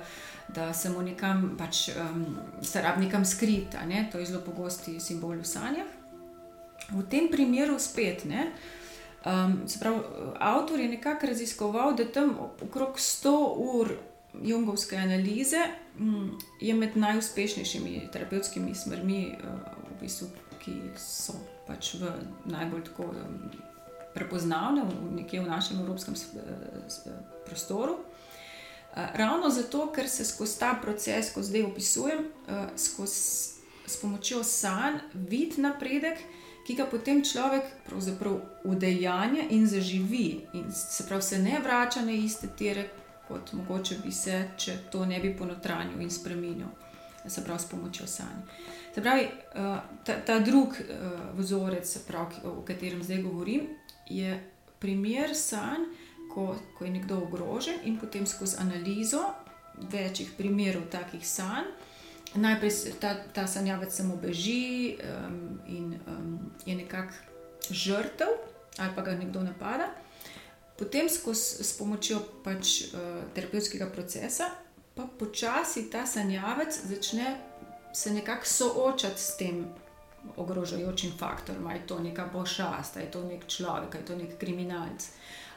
da 0.49 0.73
se 0.73 0.89
mu 0.89 1.01
nekam, 1.01 1.55
pač, 1.57 1.89
um, 1.89 2.37
se 2.61 2.81
rabi 2.81 3.05
nekam 3.05 3.25
skriti. 3.25 3.77
To 4.11 4.19
je 4.19 4.25
zelo 4.25 4.41
pogosti 4.41 4.99
simbol 4.99 5.41
v 5.41 5.45
sanjah. 5.45 6.02
V 6.91 7.03
tem 7.09 7.29
primeru 7.31 7.79
spet 7.79 8.25
ne, 8.25 8.51
Um, 9.25 9.61
pravi, 9.79 9.99
avtor 10.39 10.79
je 10.79 10.87
nekako 10.87 11.25
raziskoval, 11.25 11.95
da 11.95 12.11
tam 12.11 12.37
okrog 12.61 12.97
100 12.97 13.53
ur 13.57 13.91
jungovske 14.43 14.95
analize 14.95 15.57
um, 15.99 16.39
je 16.61 16.73
med 16.73 16.97
najuspešnejšimi 16.97 18.09
terapevtskimi 18.11 18.75
smermi, 18.75 19.37
uh, 19.43 19.49
v 19.91 20.01
bistvu, 20.01 20.27
ki 20.59 20.73
so 20.99 21.33
pač 21.67 21.93
v 21.93 22.11
najbolj 22.45 22.83
tako 22.83 23.03
um, 23.03 23.39
prepoznavne 24.13 24.83
v, 24.83 25.23
v 25.39 25.47
našem 25.47 25.79
evropskem 25.79 26.19
prostoru. 27.45 27.93
Uh, 27.93 29.07
ravno 29.15 29.49
zato, 29.49 29.87
ker 29.95 30.09
se 30.09 30.25
skozi 30.25 30.59
ta 30.59 30.75
proces, 30.81 31.31
ko 31.31 31.43
zdaj 31.43 31.63
opisujem, 31.63 32.27
uh, 32.27 32.65
skozi, 32.75 33.55
s 33.87 33.97
pomočjo 34.01 34.43
sanj 34.43 34.99
vidi 35.13 35.61
napredek, 35.61 36.19
ki 36.67 36.75
ga 36.75 36.85
potem 36.85 37.23
človek 37.23 37.63
udejanja 38.63 39.43
in 39.49 39.67
zaživi, 39.67 40.45
in 40.53 40.71
se 40.71 41.07
pravi, 41.07 41.21
se 41.21 41.39
ne 41.39 41.59
vrača 41.63 42.01
na 42.01 42.11
iste 42.11 42.47
tere, 42.57 42.89
kot 43.27 43.53
mogoče 43.53 43.97
bi 44.03 44.11
se, 44.11 44.49
če 44.57 44.77
to 44.91 45.05
ne 45.05 45.19
bi 45.19 45.33
ponotranil 45.37 46.01
in 46.01 46.09
spremenil, 46.11 46.67
se 47.27 47.43
pravi, 47.43 47.59
s 47.59 47.69
pomočjo 47.71 48.07
sanj. 48.07 48.41
Se 48.95 49.01
pravi, 49.01 49.27
uh, 49.27 49.77
ta, 50.05 50.17
ta 50.25 50.39
drugi 50.39 50.83
uh, 50.87 51.19
vzorec, 51.37 51.97
pravi, 52.07 52.43
o 52.45 52.61
katerem 52.67 53.03
zdaj 53.03 53.21
govorim, 53.23 53.67
je 54.09 54.39
primer 54.79 55.35
sanj, 55.35 55.87
ko, 56.33 56.55
ko 56.77 56.85
je 56.85 56.91
nekdo 56.91 57.19
ogrožen 57.27 57.83
in 57.83 57.99
potem 57.99 58.25
skozi 58.25 58.57
analizo 58.59 59.21
večjih 59.91 60.31
primerov 60.37 60.87
takih 60.91 61.27
sanj 61.27 61.67
najprej 62.35 62.71
ta, 62.99 63.15
ta 63.33 63.47
sanjavec 63.47 63.95
samo 63.95 64.15
beži 64.15 64.97
um, 64.97 65.59
in 65.67 65.99
um, 66.07 66.39
je 66.65 66.75
nekako 66.75 67.13
žrtev, 67.69 68.27
ali 68.77 68.91
pa 68.95 69.01
ga 69.01 69.15
nekdo 69.15 69.43
napada. 69.43 69.89
Potem 70.77 71.09
skozi, 71.09 71.63
s 71.63 71.77
pomočjo 71.77 72.19
pač, 72.43 72.81
uh, 72.81 73.21
terapevtskega 73.35 73.85
procesa, 73.93 74.49
pa 74.95 75.05
počasi 75.19 75.89
ta 75.89 76.05
sanjavec 76.05 76.79
začne 76.85 77.37
se 77.93 78.13
nekako 78.13 78.45
soočati 78.45 79.21
s 79.21 79.37
tem 79.37 79.65
ogrožajočim 80.37 81.11
faktorom. 81.19 81.67
Ali 81.67 81.79
je 81.79 81.87
to 81.87 81.99
neka 81.99 82.29
pošast, 82.33 82.97
ali 82.97 83.05
je 83.05 83.11
to 83.11 83.23
nek 83.23 83.47
človek, 83.47 83.95
ali 83.95 84.03
je 84.03 84.05
to 84.05 84.15
nek 84.15 84.37
kriminalc, 84.37 85.09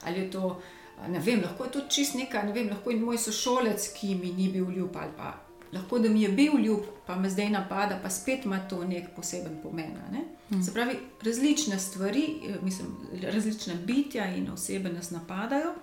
ali 0.03 0.21
je 0.21 0.31
to. 0.31 0.61
Ne 1.09 1.21
vem, 1.21 1.43
lahko 1.43 1.65
je 1.65 1.71
to 1.71 1.81
čist 1.89 2.15
nekaj, 2.15 2.47
ne 2.47 2.53
vem, 2.53 2.71
lahko 2.73 2.91
je 2.91 2.97
moj 2.97 3.19
sošolec, 3.19 3.89
ki 3.93 4.15
mi 4.15 4.33
ni 4.33 4.49
bil 4.49 4.71
ljub 4.73 4.97
ali 4.97 5.13
pa 5.17 5.46
lahko 5.73 5.99
da 5.99 6.09
mi 6.09 6.23
je 6.23 6.29
bil 6.29 6.59
ljub, 6.59 6.81
pa 7.07 7.17
me 7.17 7.31
zdaj 7.31 7.51
napada, 7.51 7.99
pa 8.03 8.11
spet 8.11 8.45
ima 8.45 8.69
to 8.69 8.85
nek 8.85 9.05
poseben 9.17 9.59
pomen. 9.63 9.93
Ne? 10.13 10.25
Mm. 10.51 10.63
Se 10.63 10.73
pravi, 10.73 10.99
različne 11.23 11.79
stvari, 11.79 12.41
eh, 12.49 12.57
mislim, 12.63 12.97
različne 13.23 13.75
bitja 13.75 14.35
in 14.37 14.51
osebe 14.51 14.93
nas 14.93 15.11
napadajo. 15.11 15.75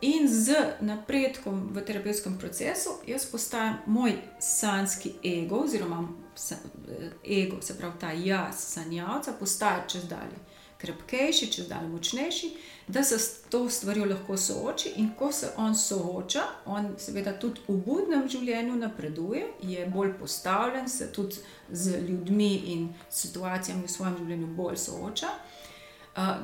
In 0.00 0.28
z 0.28 0.54
napredkom 0.80 1.68
v 1.72 1.84
terapevtskem 1.84 2.38
procesu 2.38 2.90
jaz 3.06 3.26
postajam 3.26 3.78
moj 3.86 4.12
sanski 4.40 5.12
ego, 5.24 5.56
oziroma 5.56 6.08
eh, 6.50 7.10
ego, 7.42 7.62
se 7.62 7.78
pravi 7.78 7.94
ta 8.00 8.12
jaz, 8.12 8.54
sanjavca, 8.58 9.32
postaja 9.40 9.86
čez 9.88 10.08
dalje 10.08 10.45
krepkejši, 10.86 11.50
čez 11.52 11.68
dalje 11.68 11.88
močnejši, 11.88 12.50
da 12.88 13.02
se 13.04 13.18
s 13.18 13.42
to 13.50 13.66
stvarjo 13.70 14.06
lahko 14.06 14.36
sooči. 14.36 14.92
In 14.96 15.10
ko 15.18 15.32
se 15.32 15.50
on 15.56 15.74
sooča, 15.74 16.42
on 16.66 16.94
seveda 16.98 17.34
tudi 17.38 17.60
v 17.68 17.76
budnem 17.86 18.28
življenju 18.28 18.76
napreduje, 18.76 19.46
je 19.62 19.86
bolj 19.86 20.14
postavljen, 20.20 20.88
se 20.88 21.12
tudi 21.12 21.42
z 21.70 22.00
ljudmi 22.08 22.54
in 22.74 22.88
situacijami 23.10 23.86
v 23.86 23.90
svojem 23.90 24.18
življenju 24.22 24.54
bolj 24.56 24.76
sooča. 24.86 25.26
Uh, 25.26 25.66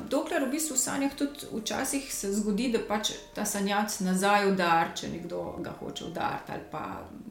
dokler 0.08 0.44
v 0.44 0.50
bistvu 0.50 0.74
v 0.76 0.78
sanjah 0.78 1.14
tudi 1.16 1.46
včasih 1.52 2.14
se 2.14 2.32
zgodi, 2.32 2.68
da 2.72 2.78
pač 2.88 3.12
ta 3.34 3.44
sanjac 3.44 4.00
nazaj 4.04 4.50
udar, 4.50 4.92
če 4.96 5.08
nekdo 5.08 5.54
ga 5.64 5.72
hoče 5.78 6.04
udariti, 6.04 6.52
ali 6.52 6.66
pa 6.70 6.82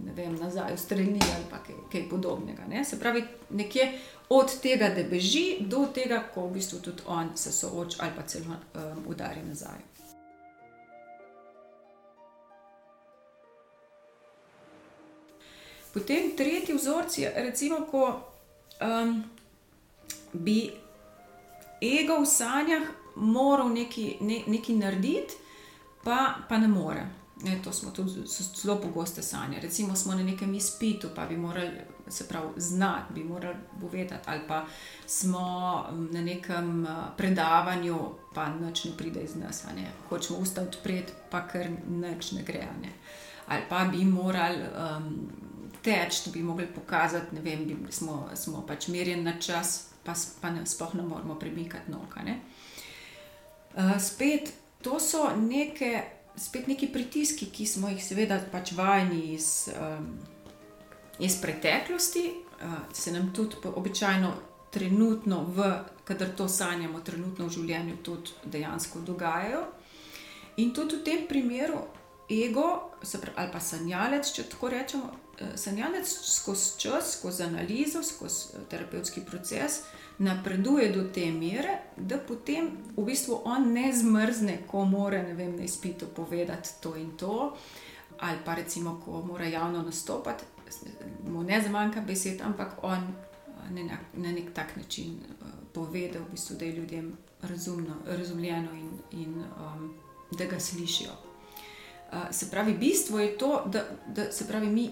ne 0.05 0.13
vem, 0.17 0.33
nazaj 0.39 0.73
ustreli 0.73 1.19
ali 1.21 1.45
kaj, 1.51 1.75
kaj 1.91 2.09
podobnega. 2.09 2.65
Ne? 2.67 2.85
Se 2.85 2.99
pravi, 2.99 3.23
nekje 3.49 3.91
od 4.29 4.57
tega, 4.61 4.89
da 4.89 5.03
beži, 5.03 5.57
do 5.61 5.85
tega, 5.93 6.23
ko 6.33 6.47
v 6.47 6.57
bistvu 6.57 6.81
tudi 6.81 7.05
on 7.07 7.29
se 7.37 7.51
sooča 7.51 8.01
ali 8.01 8.11
pa 8.15 8.25
celo 8.25 8.57
um, 8.57 9.05
udari 9.07 9.45
nazaj. 9.45 9.85
Potem 15.93 16.31
tretji 16.37 16.73
vzorec 16.73 17.17
je, 17.17 17.33
recimo, 17.35 17.85
ko 17.91 18.05
um, 18.81 19.23
bi 20.33 20.71
ego 21.81 22.21
v 22.21 22.25
sanjah 22.25 22.83
moral 23.15 23.69
nekaj, 23.73 24.17
ne, 24.21 24.43
nekaj 24.47 24.75
narediti, 24.75 25.35
pa, 26.03 26.35
pa 26.49 26.57
ne 26.57 26.67
more. 26.67 27.07
Ne, 27.43 27.57
to 27.63 27.73
smo 27.73 27.91
tudi 27.91 28.21
zelo 28.61 28.75
pogoste 28.81 29.21
sanje. 29.21 29.59
Recimo, 29.61 29.95
smo 29.95 30.15
na 30.15 30.23
nekem 30.23 30.53
izpitu, 30.53 31.09
pa 31.15 31.25
bi 31.25 31.37
morali 31.37 31.71
se 32.07 32.27
pravi 32.27 32.47
znati, 32.57 33.13
bi 33.13 33.23
morali 33.23 33.55
povedati, 33.81 34.23
ali 34.25 34.41
pa 34.47 34.65
smo 35.05 35.85
na 36.11 36.21
nekem 36.21 36.87
predavanju, 37.17 37.99
pa 38.33 38.49
noč 38.49 38.83
ne 38.83 38.91
pride 38.97 39.21
iz 39.21 39.35
nas, 39.35 39.63
ne. 39.75 39.91
hočemo 40.09 40.39
usta 40.39 40.61
odpreti, 40.61 41.13
pa 41.29 41.47
kar 41.47 41.69
noč 41.89 42.31
ne 42.31 42.43
gre. 42.43 42.67
Ne. 42.81 42.93
Ali 43.47 43.61
pa 43.69 43.85
bi 43.85 44.05
morali 44.05 44.57
um, 44.57 45.29
teči, 45.81 46.29
bi 46.33 46.43
mogli 46.43 46.67
pokazati, 46.67 47.35
da 47.35 47.91
smo, 47.91 48.29
smo 48.35 48.65
pač 48.67 48.87
merjeni 48.87 49.23
na 49.23 49.39
čas, 49.39 49.90
pa, 50.05 50.15
pa 50.41 50.49
ne, 50.49 50.65
sploh 50.65 50.95
ne 50.95 51.03
moremo 51.03 51.35
premikati 51.39 51.91
noka. 51.91 52.23
Ne. 52.23 52.39
Uh, 53.75 53.95
spet, 53.99 54.53
to 54.81 54.99
so 54.99 55.29
neke 55.37 56.03
spet 56.35 56.67
neki 56.67 56.87
pritiski, 56.87 57.49
ki 57.51 57.65
smo 57.67 57.89
jih 57.91 58.03
seveda 58.03 58.39
pač 58.51 58.73
vajeni 58.75 59.33
iz, 59.33 59.69
um, 59.75 60.13
iz 61.19 61.35
preteklosti, 61.41 62.23
uh, 62.31 62.79
se 62.93 63.11
nam 63.11 63.31
tudi 63.33 63.55
običajno 63.75 64.33
trenutno, 64.71 65.43
v, 65.55 65.71
kadar 66.07 66.29
to 66.35 66.47
sanjamo, 66.47 67.01
trenutno 67.03 67.47
v 67.47 67.55
življenju 67.57 67.97
tudi 68.03 68.35
dejansko 68.45 69.03
dogajajo. 69.05 69.65
In 70.63 70.71
tudi 70.75 70.99
v 70.99 71.03
tem 71.03 71.27
primeru 71.27 71.81
ego, 72.31 72.67
pravi, 73.01 73.35
ali 73.35 73.51
pa 73.51 73.59
sanjalec, 73.59 74.31
če 74.31 74.47
tako 74.51 74.71
rečemo, 74.71 75.11
sanjalec 75.55 76.07
skozi 76.07 76.79
čas, 76.79 77.17
skozi 77.17 77.43
analizo, 77.43 78.03
skozi 78.03 78.45
uh, 78.53 78.67
terapevtski 78.69 79.21
proces 79.21 79.81
napreduje 80.17 80.91
do 80.91 81.03
te 81.13 81.31
mere, 81.31 81.79
da 81.97 82.17
potem 82.17 82.69
v 82.97 83.05
bistvu 83.05 83.41
on 83.45 83.71
ne 83.73 83.89
zmrzne, 83.93 84.57
ko 84.67 84.85
mora 84.85 85.21
vem, 85.21 85.55
na 85.55 85.63
izpitu 85.63 86.05
povedati 86.15 86.69
to 86.81 86.95
in 86.95 87.17
to, 87.17 87.55
ali 88.19 88.37
pa 88.45 88.55
recimo, 88.55 89.01
ko 89.05 89.21
mora 89.25 89.45
javno 89.45 89.81
nastopati, 89.81 90.43
mu 91.27 91.43
ne 91.43 91.61
zmanjka 91.61 92.01
besed, 92.01 92.41
ampak 92.41 92.83
on 92.83 93.07
ne, 93.71 93.97
na 94.13 94.31
nek 94.31 94.53
tak 94.53 94.75
način 94.75 95.17
pove, 95.73 96.07
da, 96.13 96.19
v 96.19 96.31
bistvu, 96.31 96.55
da 96.59 96.65
je 96.65 96.71
ljudem 96.71 97.17
razumno, 97.41 97.95
razumljeno 98.05 98.73
in, 98.73 98.91
in 99.11 99.33
um, 99.33 99.93
da 100.31 100.45
ga 100.45 100.59
slišijo. 100.59 101.11
Uh, 101.11 102.17
se 102.31 102.51
pravi, 102.51 102.73
bistvo 102.73 103.19
je 103.19 103.37
to, 103.37 103.63
da, 103.65 103.83
da 104.07 104.31
se 104.31 104.47
pravi, 104.47 104.67
mi 104.67 104.91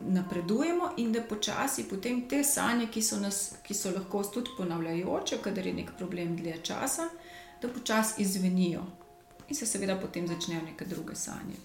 napredujemo 0.00 0.90
in 0.96 1.12
da 1.12 1.22
počasi 1.22 1.88
potem 1.88 2.28
te 2.28 2.44
sanje, 2.44 2.86
ki 2.86 3.02
so, 3.02 3.18
nas, 3.20 3.54
ki 3.62 3.74
so 3.74 3.90
lahko 3.90 4.22
tudi 4.34 4.50
ponavljajoče, 4.56 5.38
kadar 5.42 5.66
je 5.66 5.72
nek 5.72 5.90
problem 5.98 6.36
dlje 6.36 6.60
časa, 6.62 7.08
da 7.62 7.68
počasi 7.68 8.22
izvenijo 8.22 8.84
in 9.48 9.56
se 9.56 9.66
seveda 9.66 9.96
potem 9.96 10.28
začnejo 10.28 10.62
neke 10.62 10.84
druge 10.84 11.14
sanje. 11.14 11.56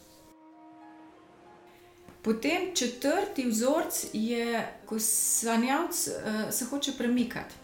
Potem 2.23 2.71
četrti 2.75 3.43
vzorec 3.43 4.05
je, 4.13 4.67
ko 4.85 4.99
sanjavc 4.99 6.07
uh, 6.07 6.53
se 6.53 6.65
hoče 6.65 6.91
premikati. 6.97 7.55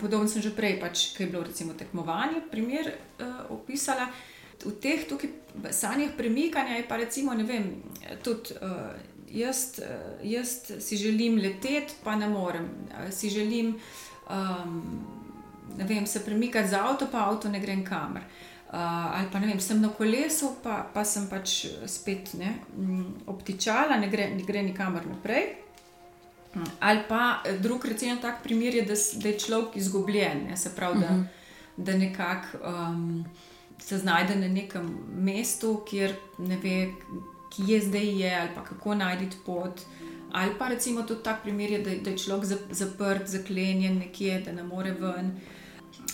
Podobno 0.00 0.28
sem 0.28 0.42
že 0.42 0.52
prej, 0.56 0.76
pač, 0.80 1.16
kaj 1.16 1.26
je 1.26 1.30
bilo 1.30 1.42
recimo 1.42 1.72
tekmovanje, 1.72 2.44
primer 2.50 2.92
uh, 2.92 3.50
opisala. 3.50 4.06
V 4.64 4.70
teh 4.80 5.02
sanjah 5.70 6.12
premikanja 6.16 6.76
je 6.76 6.88
pa 6.88 6.96
recimo, 6.96 7.34
ne 7.34 7.44
vem, 7.44 7.82
tudi. 8.22 8.54
Uh, 8.60 9.13
jaz, 9.34 9.80
jaz 10.22 10.54
si 10.80 10.96
želim 10.96 11.36
leteti, 11.38 11.94
pa 12.04 12.16
ne 12.16 12.28
morem. 12.28 12.68
Si 13.10 13.30
želim 13.30 13.74
um, 14.30 14.82
vem, 15.76 16.06
se 16.06 16.24
premikati 16.24 16.68
z 16.68 16.74
avto, 16.74 17.06
pa 17.12 17.18
avto 17.18 17.48
ne 17.48 17.60
grem 17.60 17.84
kamer. 17.84 18.22
Uh, 18.22 18.80
ali 19.16 19.28
pa 19.32 19.38
ne 19.38 19.46
vem, 19.46 19.60
sem 19.60 19.80
na 19.80 19.88
kolesu, 19.88 20.56
pa, 20.62 20.82
pa 20.94 21.04
sem 21.04 21.28
pač 21.30 21.66
spet 21.86 22.32
ne, 22.34 22.56
obtičala, 23.26 24.00
ne 24.02 24.08
gre, 24.10 24.30
ne 24.34 24.42
gre 24.42 24.62
nikamor 24.62 25.06
naprej. 25.06 25.52
Ali 26.80 27.02
pa 27.08 27.42
drug, 27.62 27.84
recimo, 27.84 28.16
tak 28.22 28.42
primer 28.42 28.74
je, 28.74 28.82
da, 28.86 28.94
da 29.22 29.28
je 29.28 29.38
človek 29.38 29.76
izgubljen, 29.76 30.46
ne, 30.48 30.56
se 30.56 30.74
pravi, 30.74 31.00
da, 31.00 31.06
uh 31.06 31.12
mhm. 31.12 31.22
-huh. 31.22 31.84
da 31.84 31.96
nekako 31.96 32.58
um, 32.58 33.24
se 33.78 33.98
znajde 33.98 34.36
na 34.36 34.48
nekem 34.48 34.98
mestu, 35.14 35.84
kjer 35.90 36.14
ne 36.38 36.56
ve, 36.56 36.92
ki 37.54 37.72
je 37.72 37.80
zdaj 37.80 38.08
je, 38.20 38.30
ali 38.40 38.50
pa 38.54 38.64
kako 38.64 38.94
najti 38.94 39.36
pot. 39.46 39.80
Ali 40.32 40.54
pa 40.58 40.68
recimo 40.68 41.02
tudi 41.02 41.22
tak 41.22 41.42
primer, 41.42 41.70
je, 41.70 41.78
da, 41.78 41.90
da 42.04 42.10
je 42.10 42.18
človek 42.18 42.44
zaprt, 42.70 43.28
zaklenjen 43.30 43.98
nekje, 43.98 44.40
da 44.40 44.52
ne 44.52 44.62
more 44.62 44.92
ven. 44.92 45.30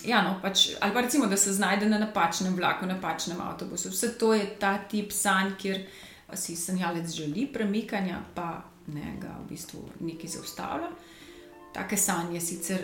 Ja, 0.04 0.20
no, 0.22 0.36
pač, 0.42 0.68
ali 0.80 0.92
pa 0.92 1.00
recimo, 1.00 1.26
da 1.26 1.36
se 1.36 1.52
znajde 1.52 1.88
na 1.88 1.98
napačnem 1.98 2.54
vlaku, 2.56 2.86
na 2.86 2.94
napačnem 2.94 3.40
avtobusu. 3.40 3.88
Vse 3.88 4.12
to 4.18 4.34
je 4.34 4.44
ta 4.60 4.78
tip 4.78 5.12
sanj, 5.12 5.54
kjer 5.58 5.86
si 6.34 6.56
sanjalec 6.56 7.08
želi 7.10 7.46
premikanja, 7.52 8.20
pa 8.34 8.62
ne 8.86 9.16
ga 9.20 9.32
v 9.40 9.48
bistvu 9.48 9.82
nekaj 10.00 10.36
zaustavlja. 10.36 10.92
Take 11.72 11.96
sanje 11.96 12.40
sicer 12.40 12.78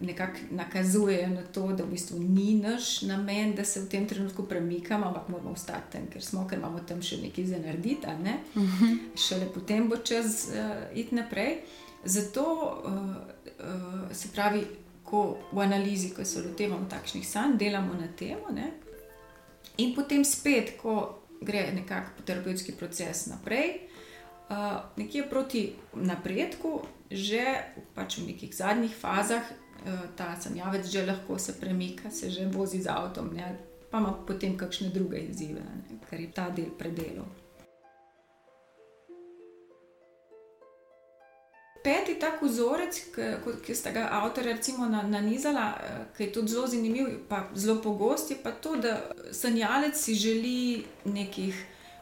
nekako 0.00 0.38
nakazujejo 0.50 1.28
na 1.28 1.42
to, 1.42 1.66
da 1.72 1.84
v 1.84 1.90
bistvu 1.90 2.18
ni 2.18 2.54
naš 2.54 3.02
namen, 3.02 3.54
da 3.54 3.64
se 3.64 3.80
v 3.80 3.88
tem 3.88 4.06
trenutku 4.08 4.46
premikamo, 4.48 5.06
ampak 5.06 5.28
moramo 5.28 5.50
ostati 5.50 5.92
tam, 5.92 6.06
ker 6.12 6.24
smo, 6.24 6.46
ker 6.48 6.58
imamo 6.58 6.80
tam 6.88 7.02
še 7.02 7.20
nekaj 7.20 7.44
za 7.44 7.58
narediti. 7.58 8.06
Ne? 8.24 8.38
Uh 8.54 8.62
mhm. 8.62 8.84
-huh. 8.84 8.96
Šele 9.26 9.52
potem 9.54 9.88
bo 9.88 9.96
čas 9.96 10.48
uh, 10.48 10.98
iti 10.98 11.14
naprej. 11.14 11.60
Zato 12.04 12.44
uh, 12.84 12.92
uh, 12.92 14.12
se 14.12 14.28
pravi, 14.34 14.64
ko 15.04 15.38
v 15.52 15.58
analizi, 15.60 16.10
ko 16.10 16.24
se 16.24 16.42
lotevamo 16.42 16.86
takšnih 16.90 17.28
sanj, 17.28 17.56
delamo 17.58 17.94
na 17.94 18.08
tem, 18.16 18.36
in 19.76 19.94
potem 19.94 20.24
spet, 20.24 20.76
ko 20.82 21.18
gre 21.40 21.70
nekako 21.74 22.22
terapevtski 22.26 22.72
proces 22.72 23.26
naprej, 23.26 23.80
uh, 24.50 24.56
nekje 24.96 25.28
proti 25.30 25.72
napredku, 25.94 26.82
že 27.10 27.44
pač 27.94 28.18
v 28.18 28.32
nekih 28.32 28.52
zadnjih 28.54 28.94
fazah 28.94 29.42
uh, 29.42 30.08
ta 30.16 30.36
sanjavec 30.40 30.86
že 30.86 31.06
lahko 31.06 31.38
se 31.38 31.52
premika, 31.52 32.10
se 32.10 32.30
že 32.30 32.46
vozi 32.46 32.82
z 32.82 32.88
avtom, 32.88 33.34
ne, 33.34 33.58
pa 33.90 33.98
ima 33.98 34.12
potem 34.12 34.56
kakšne 34.56 34.88
druge 34.88 35.18
izzive, 35.18 35.60
ne, 35.60 36.00
ker 36.10 36.20
je 36.20 36.32
ta 36.32 36.50
del 36.50 36.70
predelov. 36.70 37.28
Peti 41.78 42.18
tak 42.20 42.42
vzorec, 42.42 42.96
ki, 43.14 43.26
ki 43.64 43.74
sta 43.74 43.90
ga 43.94 44.08
avtorja 44.12 44.58
nanizala, 45.08 45.78
eh, 45.80 46.04
ki 46.16 46.24
je 46.24 46.32
tudi 46.32 46.52
zelo 46.52 46.66
zanimiv, 46.66 47.06
pa 47.28 47.48
zelo 47.54 47.80
pogost, 47.80 48.30
je 48.30 48.36
pa 48.36 48.50
to, 48.50 48.76
da 48.76 49.08
sanjalec 49.32 49.96
si 49.96 50.14
želi 50.14 50.84
nekih 51.04 51.54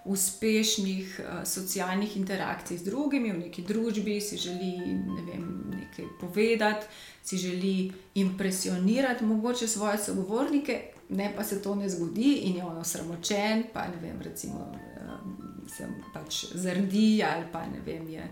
uspešnih 0.06 1.20
uh, 1.20 1.44
socialnih 1.44 2.16
interakcij 2.16 2.78
z 2.78 2.84
drugimi, 2.84 3.32
v 3.32 3.38
neki 3.38 3.62
družbi, 3.62 4.20
si 4.20 4.36
želi 4.36 4.72
ne 4.86 5.22
vem, 5.26 5.46
nekaj 5.74 6.04
povedati, 6.20 6.86
si 7.22 7.36
želi 7.36 7.92
impresionirati 8.14 9.24
mogoče 9.24 9.68
svoje 9.68 9.98
sogovornike, 9.98 10.82
ne 11.08 11.32
pa 11.36 11.44
se 11.44 11.62
to 11.62 11.74
ne 11.74 11.88
zgodi 11.88 12.32
in 12.32 12.56
je 12.56 12.64
ono 12.64 12.84
sramočen, 12.84 13.64
pa 13.72 13.88
ne 13.88 13.96
vem, 14.02 14.22
recimo, 14.22 14.72
um, 15.02 15.66
se 15.68 15.88
pač 16.14 16.44
zrdi 16.54 17.22
ali 17.22 17.44
pa 17.52 17.66
ne 17.66 17.80
vem, 17.86 18.08
je, 18.08 18.28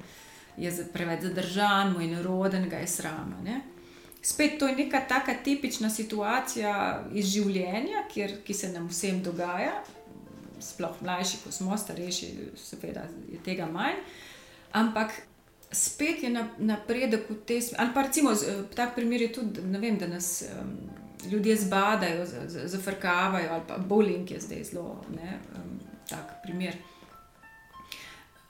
je 0.57 0.88
preveč 0.93 1.23
zadržan, 1.23 1.93
mu 1.93 2.00
je 2.00 2.09
neroden, 2.16 2.69
ga 2.69 2.76
je 2.76 2.87
srama. 2.87 3.40
Ne? 3.45 3.61
Spet 4.25 4.59
to 4.59 4.66
je 4.69 4.76
neka 4.76 5.00
taka 5.09 5.35
tipična 5.45 5.90
situacija 5.90 7.04
iz 7.12 7.26
življenja, 7.28 8.07
kjer, 8.09 8.38
ki 8.45 8.54
se 8.54 8.71
nam 8.73 8.87
vsem 8.88 9.19
dogaja, 9.23 9.83
sploh 10.64 10.97
mlajši, 11.02 11.42
kot 11.44 11.54
smo, 11.54 11.76
starejši, 11.78 12.33
seveda 12.56 13.04
je 13.33 13.38
tega 13.44 13.68
manj. 13.71 14.00
Ampak 14.75 15.12
spet 15.75 16.23
je 16.23 16.30
napredek 16.59 17.28
v 17.30 17.37
tej 17.47 17.62
smeri. 17.62 17.92
Pa 17.94 18.02
recimo, 18.02 18.33
tak 18.75 18.94
primer 18.94 19.23
je 19.23 19.33
tudi, 19.33 19.61
vem, 19.61 19.99
da 19.99 20.06
nas 20.06 20.44
um, 20.47 20.76
ljudje 21.30 21.56
zbadajo, 21.56 22.26
zafrkavajo, 22.49 23.52
ali 23.52 23.62
pa 23.68 23.78
bowling 23.78 24.30
je 24.30 24.40
zdaj 24.40 24.64
zelo 24.64 25.04
ne, 25.14 25.38
um, 25.56 25.78
tak 26.09 26.42
primer. 26.42 26.76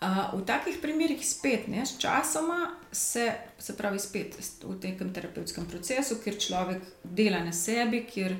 Uh, 0.04 0.40
v 0.40 0.44
takih 0.44 0.76
primerih 0.82 1.22
spet, 1.24 1.68
ne, 1.68 1.86
s 1.86 1.96
časoma 1.98 2.74
se, 2.92 3.32
se 3.58 3.76
pravi, 3.76 3.98
spet 3.98 4.36
v 4.62 4.76
tem 4.80 5.12
terapevtskem 5.12 5.64
procesu, 5.64 6.18
kjer 6.20 6.36
človek 6.38 6.82
dela 7.04 7.40
na 7.44 7.52
sebi, 7.52 8.04
kjer, 8.04 8.36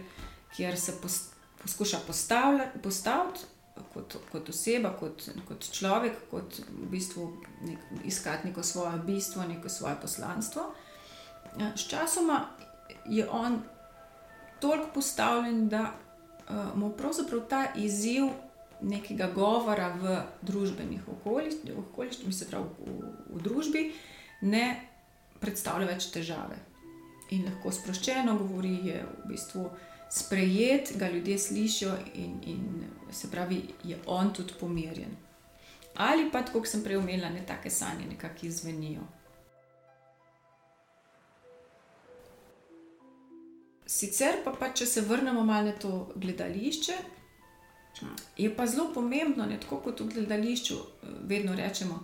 kjer 0.57 0.77
se 0.77 0.93
post, 1.01 1.33
poskuša 1.63 2.03
postaviti 2.83 3.54
kot, 3.95 4.17
kot 4.33 4.49
oseba, 4.49 4.93
kot, 5.01 5.29
kot 5.49 5.69
človek, 5.73 6.27
kot 6.31 6.61
v 6.69 6.89
bistvu 6.91 7.29
nek, 7.67 7.79
iskati 8.05 8.49
neko 8.49 8.63
svoje 8.63 8.99
bistvo, 9.07 9.45
neko 9.45 9.69
svoje 9.69 9.97
poslanstvo. 10.03 10.69
Ja, 11.59 11.77
sčasoma 11.77 12.41
je 13.07 13.29
on 13.29 13.63
toliko 14.61 14.89
postavljen, 14.95 15.69
da 15.69 15.93
uh, 15.93 16.79
mu 16.79 16.91
pravzaprav 16.91 17.41
ta 17.49 17.67
izziv 17.77 18.29
nekega 18.81 19.31
govora 19.35 19.89
v 20.01 20.19
družbenih 20.43 21.09
okoliščinah, 21.09 22.35
se 22.35 22.49
pravi 22.51 22.69
v, 22.79 23.11
v 23.37 23.43
družbi, 23.43 23.85
ne 24.43 24.67
predstavlja 25.41 25.89
več 25.89 26.11
težave. 26.13 26.59
In 27.33 27.47
lahko 27.49 27.73
sproščeno 27.73 28.37
govori, 28.39 28.75
je 28.91 29.01
v 29.03 29.29
bistvu 29.31 29.65
sprejet, 30.15 30.93
ga 30.97 31.09
ljudje 31.11 31.39
slišijo 31.39 31.97
in, 32.15 32.41
in 32.47 32.85
se 33.11 33.31
pravi, 33.31 33.63
je 33.85 33.99
on 34.07 34.35
tudi 34.35 34.53
pomirjen. 34.61 35.17
Ali 35.95 36.31
pa, 36.33 36.43
kot 36.43 36.69
sem 36.69 36.83
prej 36.83 36.97
omenila, 36.97 37.31
ne 37.31 37.43
take 37.47 37.71
sanje, 37.71 38.07
nekako 38.11 38.47
izvenijo. 38.47 39.03
Sicer 43.87 44.39
pa, 44.45 44.53
pa, 44.59 44.71
če 44.71 44.87
se 44.87 45.01
vrnemo 45.01 45.43
malo 45.45 45.67
na 45.67 45.73
to 45.73 46.13
gledališče, 46.15 46.95
je 48.37 48.57
pa 48.57 48.67
zelo 48.67 48.93
pomembno, 48.95 49.47
ne, 49.47 49.59
tako 49.61 49.81
kot 49.83 50.01
v 50.01 50.09
gledališču, 50.15 50.79
vedno 51.31 51.55
rečemo, 51.59 52.01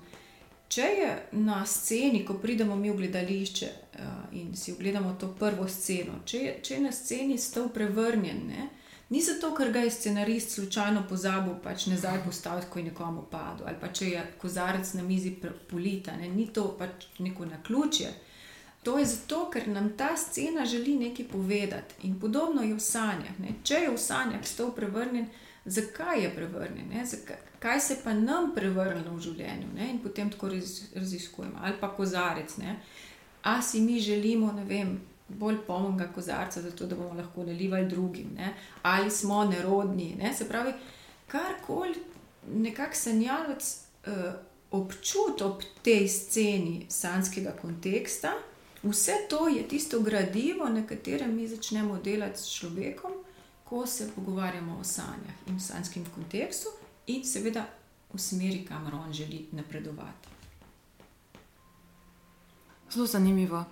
če 0.68 0.90
je 0.98 1.14
na 1.32 1.62
sceni, 1.66 2.24
ko 2.26 2.38
pridemo 2.42 2.76
mi 2.76 2.90
v 2.90 2.96
gledališče 3.04 3.70
uh, 3.70 4.19
in 4.32 4.56
si 4.56 4.72
ogledamo 4.72 5.16
to 5.20 5.34
prvo 5.38 5.68
sceno, 5.68 6.20
če 6.24 6.60
če 6.62 6.74
je 6.74 6.80
na 6.80 6.92
sceni 6.92 7.38
stov 7.38 7.68
prevrnjen, 7.74 8.46
ne, 8.46 8.68
ni 9.10 9.22
zato, 9.22 9.50
ker 9.54 9.72
ga 9.72 9.84
je 9.84 9.90
scenarist 9.90 10.54
slučajno 10.54 11.04
pozabil 11.08 11.54
pač 11.62 11.86
nazaj 11.90 12.22
postaviti, 12.24 12.70
ko 12.70 12.78
je 12.78 12.84
nekomu 12.84 13.26
padlo, 13.30 13.66
ali 13.66 13.76
pa 13.80 13.88
če 13.88 14.10
je 14.10 14.26
kozarec 14.38 14.92
na 14.94 15.02
mizi 15.02 15.34
polita, 15.70 16.16
ne, 16.16 16.28
ni 16.28 16.46
to 16.52 16.68
pač 16.78 17.08
neko 17.18 17.46
na 17.46 17.62
ključje. 17.62 18.12
To 18.82 18.98
je 18.98 19.06
zato, 19.06 19.50
ker 19.52 19.68
nam 19.68 19.90
ta 19.96 20.16
scena 20.16 20.64
želi 20.66 20.96
nekaj 20.96 21.28
povedati 21.28 22.06
in 22.06 22.20
podobno 22.20 22.62
je 22.62 22.74
v 22.74 22.80
sanjah. 22.80 23.38
Ne. 23.38 23.58
Če 23.62 23.74
je 23.74 23.90
v 23.90 23.98
sanjah 23.98 24.46
stov 24.46 24.72
prevrnjen, 24.76 25.26
zakaj 25.64 26.22
je 26.22 26.30
prevrnjen, 26.34 26.94
zakaj, 27.06 27.36
kaj 27.58 27.80
se 27.80 27.98
pa 28.04 28.14
nam 28.16 28.54
prevrne 28.54 29.04
v 29.10 29.20
življenju 29.20 29.74
ne? 29.74 29.90
in 29.90 29.98
potem 30.00 30.30
tako 30.30 30.48
raziskujemo. 30.94 31.60
Ali 31.60 31.76
pa 31.80 31.92
kozarec. 31.92 32.56
Ne? 32.56 32.78
A 33.42 33.62
si 33.62 33.80
mi 33.80 34.00
želimo, 34.00 34.52
ne 34.52 34.64
vem, 34.64 35.00
bolj 35.28 35.56
pomnega 35.66 36.12
kozarca, 36.12 36.62
zato 36.62 36.86
da 36.86 36.96
bomo 36.96 37.14
lahko 37.14 37.44
nalivali 37.44 37.88
drugim, 37.88 38.30
ne? 38.36 38.54
ali 38.82 39.10
smo 39.10 39.44
nerodni. 39.44 40.14
Ne? 40.18 40.34
Se 40.34 40.48
pravi, 40.48 40.72
karkoli 41.26 41.94
nekako 42.52 42.94
sanjalec 42.94 43.76
uh, 44.06 44.12
občuti 44.70 45.44
ob 45.44 45.62
tej 45.82 46.08
sceni 46.08 46.86
sanskega 46.88 47.52
konteksta. 47.62 48.32
Vse 48.82 49.12
to 49.28 49.48
je 49.48 49.68
tisto 49.68 50.00
gradivo, 50.00 50.68
na 50.68 50.86
katerem 50.86 51.36
mi 51.36 51.48
začnemo 51.48 51.98
delati 52.04 52.38
s 52.38 52.52
človekom, 52.52 53.12
ko 53.64 53.86
se 53.86 54.10
pogovarjamo 54.14 54.78
o 54.80 54.84
sanjah 54.84 55.46
in 55.46 55.56
v 55.56 55.62
sanjskem 55.62 56.04
kontekstu, 56.14 56.68
in 57.06 57.24
seveda 57.24 57.66
v 58.12 58.18
smeri, 58.18 58.64
kamor 58.64 58.94
on 58.94 59.12
želi 59.12 59.46
napredovati. 59.52 60.39
Zelo 62.92 63.06
zanimivo. 63.06 63.64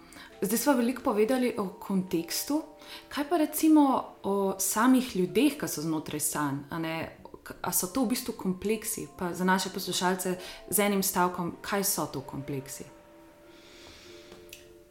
Zdaj 0.43 0.59
smo 0.59 0.73
veliko 0.73 1.03
povedali 1.03 1.55
o 1.59 1.69
kontekstu, 1.69 2.63
kaj 3.09 3.29
pa 3.29 3.37
recimo 3.37 4.05
o 4.23 4.55
samih 4.59 5.17
ljudeh, 5.17 5.57
ki 5.59 5.69
so 5.69 5.83
znotraj 5.83 6.21
sanj. 6.21 6.59
Ali 6.71 7.73
so 7.73 7.87
to 7.87 8.05
v 8.05 8.09
bistvu 8.09 8.33
kompleksi? 8.33 9.09
Pa 9.19 9.33
za 9.35 9.45
naše 9.45 9.71
poslušalce 9.75 10.39
z 10.71 10.79
enim 10.79 11.03
stavkom, 11.03 11.57
kaj 11.63 11.85
so 11.85 12.07
to 12.07 12.21
kompleksi? 12.21 12.85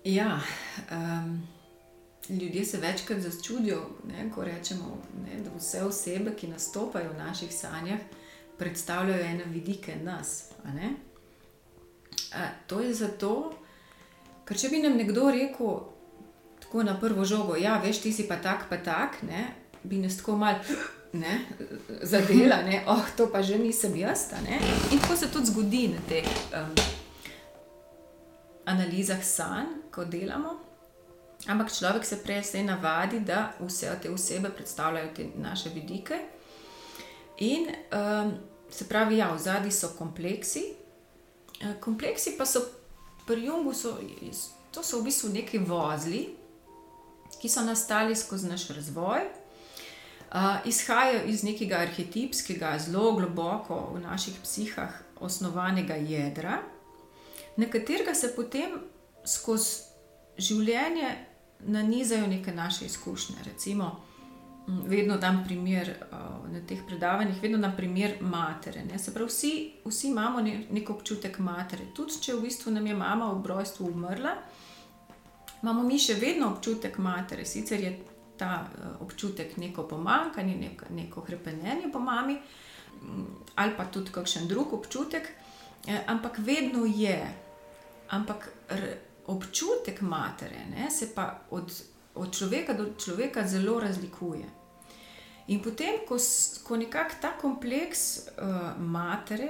Ja, 0.03 0.39
um, 0.91 1.47
ljudje 2.29 2.65
se 2.65 2.77
večkrat 2.77 3.19
začudijo, 3.19 3.89
ne, 4.07 4.31
ko 4.35 4.43
rečemo, 4.43 4.97
ne, 5.23 5.39
da 5.43 5.51
vse 5.57 5.83
osebe, 5.83 6.35
ki 6.35 6.47
nastopajo 6.47 7.13
v 7.13 7.17
naših 7.17 7.53
sanjah, 7.55 7.99
predstavljajo 8.57 9.23
ene 9.23 9.43
vidike 9.45 9.95
nas. 9.95 10.51
A, 12.33 12.47
to 12.67 12.79
je 12.79 12.93
zato, 12.93 13.53
ker 14.47 14.57
če 14.57 14.71
bi 14.71 14.81
nam 14.83 14.97
nekdo 14.97 15.29
rekel 15.31 15.79
tako 16.63 16.83
na 16.83 16.99
prvo 16.99 17.25
žogo, 17.25 17.55
ja, 17.55 17.77
veš, 17.83 18.01
ti 18.03 18.11
si 18.13 18.27
pa 18.27 18.39
tak, 18.43 18.67
pa 18.69 18.77
tak, 18.83 19.21
ne, 19.23 19.47
bi 19.83 20.01
nas 20.03 20.17
tako 20.17 20.37
mal. 20.37 20.61
Ne, 21.13 21.39
zadela, 22.03 22.57
ne, 22.67 22.81
oh, 22.91 23.05
to 23.15 23.29
pa 23.31 23.39
že 23.41 23.55
nisem 23.57 23.95
jaz. 23.95 24.27
In 24.91 24.99
tako 24.99 25.15
se 25.15 25.31
tudi 25.31 25.47
zgodi 25.47 25.87
na 25.87 26.01
teh 26.09 26.27
um, 26.51 26.73
analizah 28.67 29.23
sanj, 29.23 29.87
ko 29.91 30.03
delamo. 30.05 30.57
Ampak 31.47 31.71
človek 31.71 32.05
se 32.05 32.19
prej 32.19 32.63
navadi, 32.67 33.19
da 33.19 33.53
vse 33.59 33.95
te 34.01 34.11
osebe 34.11 34.49
predstavljajo 34.49 35.13
te 35.15 35.29
naše 35.35 35.69
vidike. 35.69 36.19
In 37.37 37.71
um, 37.71 38.35
se 38.69 38.87
pravi, 38.87 39.17
ja, 39.17 39.31
v 39.31 39.39
zadnji 39.39 39.71
so 39.71 39.95
kompleksi. 39.97 40.73
Kompleksi 41.79 42.35
pa 42.37 42.45
so 42.45 42.65
pri 43.27 43.45
Jungu, 43.45 43.73
so, 43.73 43.97
to 44.71 44.83
so 44.83 45.01
v 45.01 45.09
bistvu 45.09 45.29
neki 45.33 45.59
vozli, 45.59 46.23
ki 47.41 47.49
so 47.49 47.61
nastali 47.61 48.15
skozi 48.15 48.47
naš 48.47 48.69
razvoj, 48.69 49.27
uh, 49.27 50.65
izhajajo 50.65 51.25
iz 51.27 51.43
nekega 51.43 51.83
arhetipskega, 51.85 52.77
zelo 52.79 53.11
globoko 53.19 53.91
v 53.93 54.01
naših 54.01 54.39
psihah 54.43 54.95
osnovanega 55.19 55.95
jedra, 55.95 56.61
na 57.57 57.69
katerega 57.69 58.13
se 58.15 58.31
potem 58.35 58.79
skozi 59.25 59.87
življenje 60.37 61.15
nanizajo 61.59 62.27
neke 62.27 62.51
naše 62.53 62.85
izkušnje. 62.85 63.35
Recimo, 63.45 64.06
vedno 64.67 65.17
dam 65.17 65.43
primer 65.45 65.95
uh, 66.11 66.51
na 66.51 66.59
teh 66.67 66.79
predavanjih, 66.87 67.41
vedno 67.41 67.57
dam 67.57 67.73
primer 67.77 68.17
matere. 68.21 68.83
Ne? 68.85 68.99
Se 68.99 69.13
pravi, 69.13 69.29
vsi, 69.29 69.51
vsi 69.85 70.07
imamo 70.07 70.41
ne, 70.41 70.63
nek 70.71 70.89
občutek 70.89 71.39
matere. 71.39 71.87
Tudi 71.95 72.19
če 72.21 72.35
v 72.35 72.43
bistvu 72.47 72.73
nam 72.75 72.87
je 72.87 72.95
mama 72.95 73.31
v 73.31 73.47
rojstvu 73.47 73.87
umrla, 73.93 74.35
imamo 75.61 75.87
mi 75.87 75.99
še 75.99 76.19
vedno 76.19 76.51
občutek 76.51 76.99
matere. 76.99 77.45
Sicer 77.45 77.83
je 77.83 77.93
ta 78.37 78.67
uh, 78.67 79.01
občutek 79.07 79.55
neko 79.57 79.87
pomankanje, 79.87 80.55
nek, 80.59 80.83
neko 80.91 81.23
krepenje 81.23 81.87
po 81.93 82.03
mami, 82.03 82.37
ali 83.55 83.75
pa 83.77 83.85
tudi 83.93 84.11
kakšen 84.11 84.47
drug 84.49 84.73
občutek, 84.73 85.27
eh, 85.87 86.03
ampak 86.07 86.39
vedno 86.41 86.85
je. 86.85 87.19
Ampak 88.09 88.47
občutek 89.27 90.01
matere 90.01 90.65
ne, 90.71 90.89
se 90.91 91.09
pa 91.15 91.39
od, 91.51 91.71
od 92.17 92.37
človeka 92.37 92.73
do 92.73 92.89
človeka 92.97 93.47
zelo 93.47 93.79
razlikuje. 93.79 94.45
In 95.47 95.61
potem, 95.63 96.01
ko, 96.07 96.17
ko 96.63 96.77
nekako 96.77 97.15
ta 97.21 97.31
kompleks 97.39 98.17
uh, 98.17 98.75
matere 98.79 99.47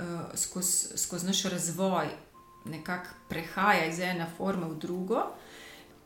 uh, 0.00 0.32
skozi 0.34 0.98
skoz 0.98 1.24
naš 1.24 1.42
razvoj 1.44 2.08
nekako 2.64 3.08
prehaja 3.28 3.86
iz 3.86 4.00
ene 4.00 4.26
forme 4.36 4.66
v 4.66 4.78
drugo, 4.78 5.22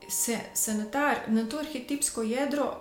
se, 0.08 0.38
se 0.54 0.74
na, 0.74 0.84
ta, 0.90 1.14
na 1.26 1.46
to 1.48 1.58
arhetipsko 1.58 2.22
jedro 2.22 2.80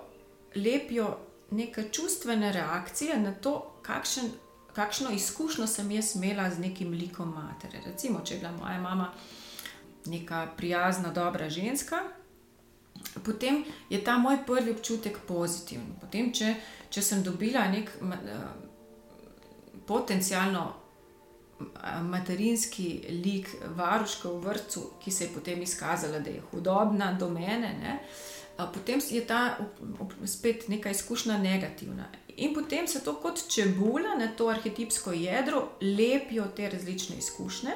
lepijo 0.54 1.18
neke 1.50 1.88
čustvene 1.92 2.52
reakcije 2.52 3.18
na 3.18 3.34
to, 3.34 3.78
kakšen, 3.82 4.30
kakšno 4.72 5.10
izkušnjo 5.10 5.66
sem 5.66 5.90
jaz 5.90 6.16
imela 6.16 6.50
z 6.50 6.58
nekim 6.58 6.90
likom 6.90 7.34
matere. 7.34 7.80
Recimo, 7.86 8.20
če 8.24 8.34
je 8.34 8.40
bila 8.40 8.52
moja 8.52 8.80
mama 8.80 9.12
neka 10.06 10.46
prijazna, 10.56 11.12
dobra 11.12 11.50
ženska 11.50 12.02
potem 13.24 13.64
je 13.90 14.04
ta 14.04 14.18
moj 14.18 14.42
prvi 14.46 14.70
občutek 14.70 15.18
pozitiven. 15.28 15.94
Potem, 16.00 16.32
če, 16.32 16.54
če 16.90 17.02
sem 17.02 17.22
dobila 17.22 17.66
nek 17.72 17.90
uh, 18.02 18.14
potencialno 19.86 20.68
materinski 22.02 23.18
lik 23.22 23.48
varuške 23.76 24.28
v 24.28 24.38
vrtu, 24.42 24.80
ki 25.02 25.10
se 25.14 25.24
je 25.24 25.34
potem 25.34 25.62
izkazala, 25.62 26.18
da 26.18 26.30
je 26.30 26.42
hudobna 26.50 27.12
do 27.18 27.28
mene, 27.30 27.70
ne, 27.78 27.98
uh, 28.02 28.32
potem 28.72 29.00
je 29.10 29.26
ta 29.26 29.56
spet 30.26 30.68
neka 30.68 30.90
izkušnja 30.90 31.38
negativna. 31.38 32.08
In 32.36 32.54
potem 32.54 32.86
se 32.88 33.04
to 33.04 33.14
kot 33.14 33.48
čebula 33.48 34.16
na 34.18 34.28
to 34.36 34.48
arhetipsko 34.48 35.12
jedro 35.12 35.68
lepijo 35.80 36.44
te 36.56 36.70
različne 36.70 37.16
izkušnje. 37.16 37.70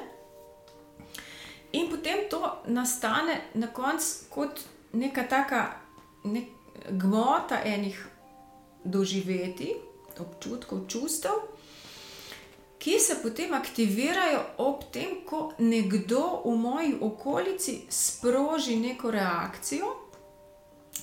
In 1.71 1.89
potem 1.89 2.17
to 2.29 2.63
nastane 2.65 3.41
na 3.53 3.67
koncu 3.67 4.25
kot 4.29 4.59
neka 4.97 5.23
taka 5.29 5.61
nek, 6.23 6.49
gmota 6.89 7.61
enih 7.65 8.07
doživeti, 8.83 9.75
občutkov, 10.19 10.87
čustev, 10.87 11.31
ki 12.77 12.99
se 12.99 13.17
potem 13.23 13.53
aktivirajo 13.53 14.41
ob 14.57 14.83
tem, 14.91 15.21
ko 15.25 15.51
nekdo 15.59 16.41
v 16.45 16.55
moji 16.57 16.95
okolici 17.01 17.81
sproži 17.89 18.75
neko 18.75 19.11
reakcijo, 19.11 19.85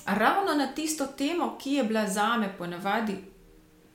ravno 0.05 0.55
na 0.55 0.67
tisto 0.73 1.07
temo, 1.07 1.55
ki 1.61 1.73
je 1.73 1.83
bila 1.83 2.07
za 2.07 2.37
me 2.37 2.53
ponavadi. 2.57 3.15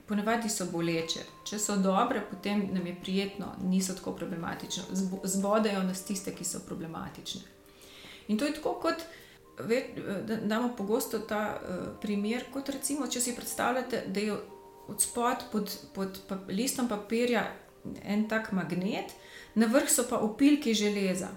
Ponavadi 0.07 0.49
so 0.51 0.67
boleče, 0.67 1.21
če 1.47 1.59
so 1.59 1.77
dobre, 1.77 2.23
potem 2.31 2.69
nam 2.73 2.87
je 2.87 2.97
prijetno, 3.01 3.53
niso 3.63 3.95
tako 3.95 4.13
problematične, 4.13 4.83
zbodajo 5.25 5.83
nas 5.83 6.03
tiste, 6.05 6.35
ki 6.35 6.45
so 6.45 6.59
problematične. 6.67 7.41
In 8.29 8.39
to 8.39 8.45
je 8.45 8.55
tako 8.55 8.75
kot, 8.83 9.05
da 10.27 10.35
imamo 10.35 10.75
pogosto 10.77 11.18
ta 11.18 11.61
uh, 11.61 11.77
primer, 12.01 12.44
kot 12.53 12.68
recimo, 12.68 13.07
če 13.07 13.20
si 13.20 13.37
predstavljate, 13.37 14.05
da 14.07 14.20
je 14.20 14.37
od 14.88 15.01
spod 15.01 15.44
pod, 15.53 15.79
pod 15.94 16.20
pa, 16.29 16.38
listom 16.49 16.88
papirja 16.88 17.44
en 18.05 18.29
tak 18.29 18.53
magnet, 18.53 19.14
na 19.55 19.66
vrh 19.66 19.88
so 19.90 20.05
pa 20.09 20.18
opilki 20.18 20.75
železa. 20.75 21.29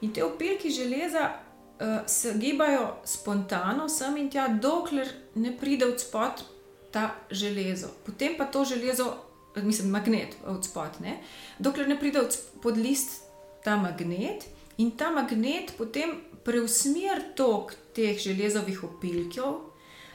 In 0.00 0.12
te 0.14 0.24
opilki 0.24 0.70
železa 0.70 1.30
uh, 1.30 2.06
se 2.06 2.34
gibajo 2.38 2.96
spontano, 3.04 3.88
sem 3.88 4.16
in 4.16 4.30
tja, 4.30 4.48
dokler 4.48 5.08
ne 5.34 5.56
pride 5.58 5.86
od 5.86 6.00
spod 6.00 6.44
ta 6.90 7.14
železo. 7.30 7.88
Potem 8.06 8.36
pa 8.38 8.44
to 8.44 8.64
železo, 8.64 9.14
mislim, 9.56 9.90
magnet 9.90 10.36
od 10.46 10.64
spod, 10.64 11.00
ne? 11.00 11.18
dokler 11.58 11.88
ne 11.88 11.98
pride 12.00 12.20
od 12.20 12.38
pod 12.62 12.76
list 12.76 13.22
ta 13.64 13.76
magnet. 13.76 14.44
In 14.78 14.90
ta 14.90 15.10
magnet 15.10 15.72
potem 15.78 16.20
preusmeri 16.48 17.34
tok 17.36 17.74
teh 17.92 18.16
železovih 18.16 18.80
opilkov, 18.84 19.58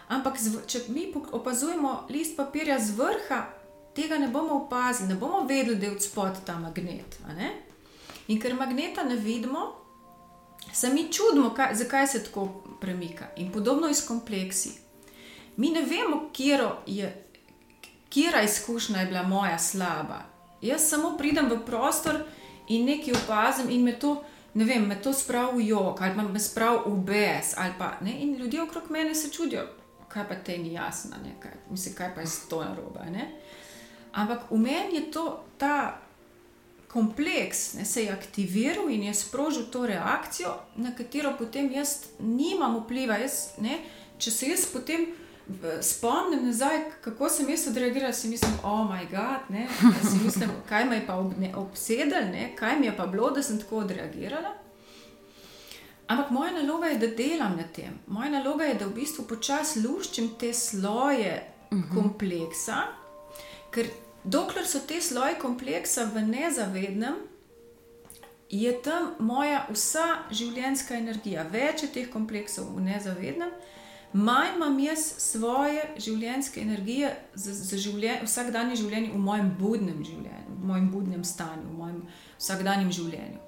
ampak 0.09 0.39
če 0.65 0.87
mi 0.89 1.11
opazujemo 1.13 2.07
list 2.09 2.33
papirja 2.37 2.79
z 2.81 2.97
vrha, 2.97 3.43
tega 3.93 4.17
ne 4.17 4.31
bomo 4.33 4.63
opazili, 4.63 5.11
ne 5.13 5.19
bomo 5.21 5.43
vedeli, 5.45 5.77
da 5.77 5.85
je 5.85 5.91
od 5.91 6.01
spod 6.01 6.41
ta 6.45 6.57
magnet. 6.57 7.19
In 8.27 8.41
ker 8.41 8.55
magneta 8.57 9.03
ne 9.05 9.15
vidimo, 9.15 9.67
se 10.73 10.89
mi 10.89 11.11
čudimo, 11.11 11.53
kaj, 11.53 11.75
zakaj 11.75 12.07
se 12.07 12.23
tako 12.23 12.47
premika. 12.81 13.29
In 13.37 13.51
podobno 13.51 13.87
je 13.87 13.93
s 13.93 14.07
kompleksi. 14.07 14.71
Mi 15.57 15.69
ne 15.69 15.85
vemo, 15.85 16.29
kje 18.09 18.33
izkušnja 18.43 18.99
je 18.99 19.05
bila 19.05 19.23
moja 19.23 19.59
slaba. 19.59 20.23
Jaz 20.61 20.89
samo 20.89 21.17
pridem 21.17 21.49
v 21.49 21.59
prostor 21.65 22.23
in 22.67 22.85
nekaj 22.85 23.13
opazim, 23.21 23.69
in 23.69 23.83
me 23.83 23.99
to 23.99 24.23
ne 24.53 24.65
vem, 24.65 24.87
me 24.87 25.01
to 25.01 25.13
spravi 25.13 25.63
v 25.63 25.67
jog 25.67 26.01
ali 26.01 26.15
pa 26.15 26.23
me 26.23 26.39
spravi 26.39 26.79
v 26.85 26.97
bes. 27.05 27.55
Pa, 27.77 27.97
in 28.05 28.35
ljudje 28.35 28.61
okrog 28.61 28.91
mene 28.91 29.15
se 29.15 29.31
čudijo, 29.31 29.67
kaj 30.07 30.27
pa 30.27 30.35
te 30.35 30.57
ni 30.57 30.73
jasno, 30.73 31.17
kaj, 31.39 31.51
mislim, 31.69 31.95
kaj 31.95 32.15
pa 32.15 32.21
je 32.21 32.27
to 32.49 32.63
narobe. 32.63 32.99
Ampak 34.13 34.51
v 34.51 34.57
meni 34.57 34.95
je 34.95 35.11
to, 35.11 35.43
ta 35.57 35.99
kompleks, 36.87 37.73
ne, 37.73 37.85
se 37.85 38.03
je 38.03 38.11
aktiviral 38.11 38.89
in 38.89 39.03
je 39.03 39.13
sprožil 39.13 39.65
to 39.71 39.85
reakcijo, 39.85 40.53
na 40.75 40.95
katero 40.95 41.33
potem 41.37 41.71
jaz 41.73 42.05
nimam 42.19 42.77
vpliva. 42.83 43.17
Jaz, 43.17 43.57
ne, 43.57 43.79
če 44.17 44.31
se 44.31 44.51
jaz 44.51 44.67
potem 44.69 45.07
spomnim 45.81 46.45
nazaj, 46.45 46.79
kako 47.01 47.29
sem 47.29 47.49
jaz 47.49 47.67
odreagiral, 47.67 48.13
si 48.13 48.27
mislim, 48.27 48.51
oh, 48.63 48.87
moj 48.89 49.07
bog, 49.11 49.49
ne, 49.49 49.67
mislim, 50.23 50.49
kaj 50.69 50.85
me 50.85 50.95
je 50.95 51.07
pa 51.07 51.15
obsedel, 51.55 52.23
ne, 52.31 52.55
kaj 52.55 52.79
mi 52.79 52.85
je 52.85 52.97
pa 52.97 53.07
bilo, 53.07 53.31
da 53.31 53.43
sem 53.43 53.59
tako 53.59 53.77
odreagirala. 53.77 54.53
Ampak 56.07 56.31
moja 56.31 56.51
naloga 56.51 56.87
je, 56.87 56.97
da 56.97 57.07
delam 57.07 57.57
na 57.57 57.63
tem. 57.63 57.99
Moja 58.07 58.29
naloga 58.29 58.63
je, 58.63 58.73
da 58.73 58.85
v 58.85 58.93
bistvu 58.93 59.25
počasi 59.27 59.81
luščim 59.87 60.29
te 60.39 60.53
sloje 60.53 61.43
uh 61.71 61.77
mhm. 61.77 61.83
-huh. 61.89 61.93
kompleksa, 61.93 62.77
ker 63.71 63.87
dokler 64.23 64.67
so 64.67 64.79
te 64.87 65.01
sloje 65.01 65.39
kompleksa 65.39 66.03
v 66.03 66.21
nezavednem, 66.21 67.15
je 68.49 68.81
tam 68.81 69.15
moja 69.19 69.67
vsa 69.69 70.23
življenjska 70.31 70.95
energija, 70.95 71.45
več 71.51 71.83
je 71.83 71.87
teh 71.87 72.09
kompleksov 72.09 72.75
v 72.75 72.81
nezavednem 72.81 73.49
manj 74.13 74.55
imam 74.55 74.79
jaz 74.79 75.05
svoje 75.17 75.83
življenjske 75.97 76.61
energije 76.61 77.15
za, 77.33 77.53
za 77.53 77.77
življen, 77.77 78.25
vsakdanje 78.27 78.75
življenje 78.75 79.13
v 79.13 79.21
mojem 79.21 79.49
budnem 79.59 80.03
življenju, 80.03 80.57
v 80.59 80.67
mojem 80.69 80.91
budnem 80.91 81.23
stanju, 81.23 81.69
v 81.69 81.77
mojem 81.77 82.03
vsakdanjem 82.37 82.91
življenju. 82.91 83.41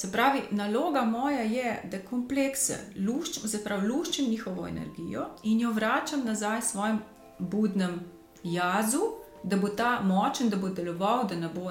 Se 0.00 0.08
pravi, 0.12 0.42
naloga 0.56 1.02
moja 1.04 1.42
je, 1.44 1.72
da 1.92 1.98
komplekse 2.04 2.78
luščim, 2.96 3.48
zaprav 3.48 3.82
luščim 3.84 4.30
njihovo 4.30 4.66
energijo 4.68 5.26
in 5.44 5.60
jo 5.60 5.72
vračam 5.76 6.24
nazaj 6.24 6.62
svojim 6.62 7.02
budnem 7.38 8.00
jazu, 8.44 9.02
da 9.42 9.56
bo 9.56 9.68
ta 9.68 10.00
močen, 10.04 10.48
da 10.48 10.56
bo 10.56 10.68
deloval, 10.68 11.26
da 11.28 11.36
ne 11.36 11.48
bo 11.52 11.68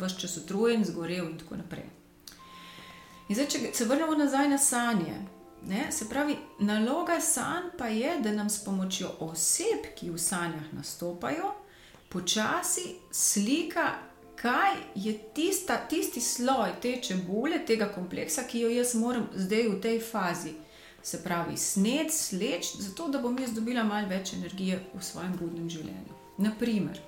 vse 0.00 0.20
čas 0.20 0.36
utrujen, 0.36 0.84
zgorel 0.84 1.28
in 1.28 1.36
tako 1.38 1.56
naprej. 1.60 1.84
In 3.28 3.36
zdaj, 3.36 3.46
če 3.46 3.58
se 3.72 3.84
vrnemo 3.84 4.16
nazaj 4.18 4.48
na 4.48 4.58
sanje, 4.58 5.20
Ne? 5.66 5.92
Se 5.92 6.08
pravi, 6.08 6.36
naloga 6.58 7.20
sanj 7.20 7.70
pa 7.78 7.86
je, 7.86 8.20
da 8.20 8.32
nam 8.32 8.50
s 8.50 8.64
pomočjo 8.64 9.10
oseb, 9.20 9.90
ki 9.96 10.10
v 10.10 10.18
sanjah 10.18 10.72
nastopajo, 10.72 11.52
počasi 12.08 12.94
slika, 13.12 13.92
kaj 14.36 14.72
je 14.94 15.18
tista, 15.34 15.76
tisti 15.88 16.20
sloj 16.20 16.72
te 16.82 16.96
čebule, 17.02 17.60
tega 17.66 17.90
kompleksa, 17.92 18.42
ki 18.48 18.60
jo 18.60 18.70
jaz 18.72 18.94
moram 18.94 19.28
zdaj 19.34 19.68
v 19.68 19.80
tej 19.80 20.00
fazi. 20.00 20.54
Se 21.02 21.22
pravi, 21.24 21.56
sned, 21.56 22.12
sleč, 22.12 22.74
zato 22.78 23.08
da 23.08 23.18
bom 23.18 23.38
jaz 23.38 23.52
dobila 23.56 23.84
malo 23.84 24.08
več 24.08 24.34
energije 24.36 24.80
v 24.94 25.02
svojem 25.04 25.36
budnem 25.36 25.68
življenju. 25.70 26.16
Naprimer, 26.40 27.00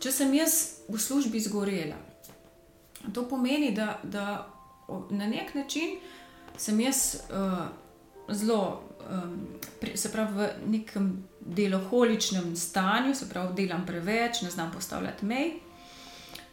če 0.00 0.12
sem 0.12 0.32
jaz 0.36 0.58
v 0.88 1.00
službi 1.00 1.40
zgorela, 1.40 1.96
to 3.12 3.24
pomeni, 3.28 3.72
da, 3.76 3.98
da 4.04 4.48
na 5.10 5.26
nek 5.28 5.54
način 5.54 5.98
sem 6.58 6.80
jaz 6.80 7.16
uh, 7.30 8.34
zelo, 8.34 8.82
um, 9.10 9.46
se 9.94 10.12
pravi, 10.12 10.34
v 10.34 10.48
nekem 10.66 11.24
deloholičnem 11.40 12.56
stanju, 12.56 13.14
se 13.14 13.28
pravi, 13.28 13.54
delam 13.54 13.86
preveč, 13.86 14.42
ne 14.42 14.50
znam 14.50 14.72
postavljati 14.72 15.26
mej. 15.26 15.52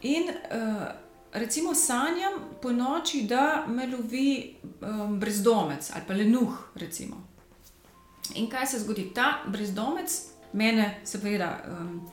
In 0.02 0.30
uh, 0.30 0.82
recimo 1.32 1.74
sanjam 1.74 2.32
po 2.62 2.72
noči, 2.72 3.22
da 3.22 3.64
me 3.68 3.86
lovi 3.86 4.56
um, 4.80 5.20
brezdomec 5.20 5.90
ali 5.94 6.04
pa 6.06 6.14
lenuh. 6.14 6.70
Recimo. 6.74 7.16
In 8.34 8.50
kaj 8.50 8.66
se 8.66 8.78
zgodi? 8.78 9.10
Ta 9.14 9.42
brezdomec 9.46 10.10
mene, 10.52 11.00
seveda, 11.04 11.58
um, 11.68 12.08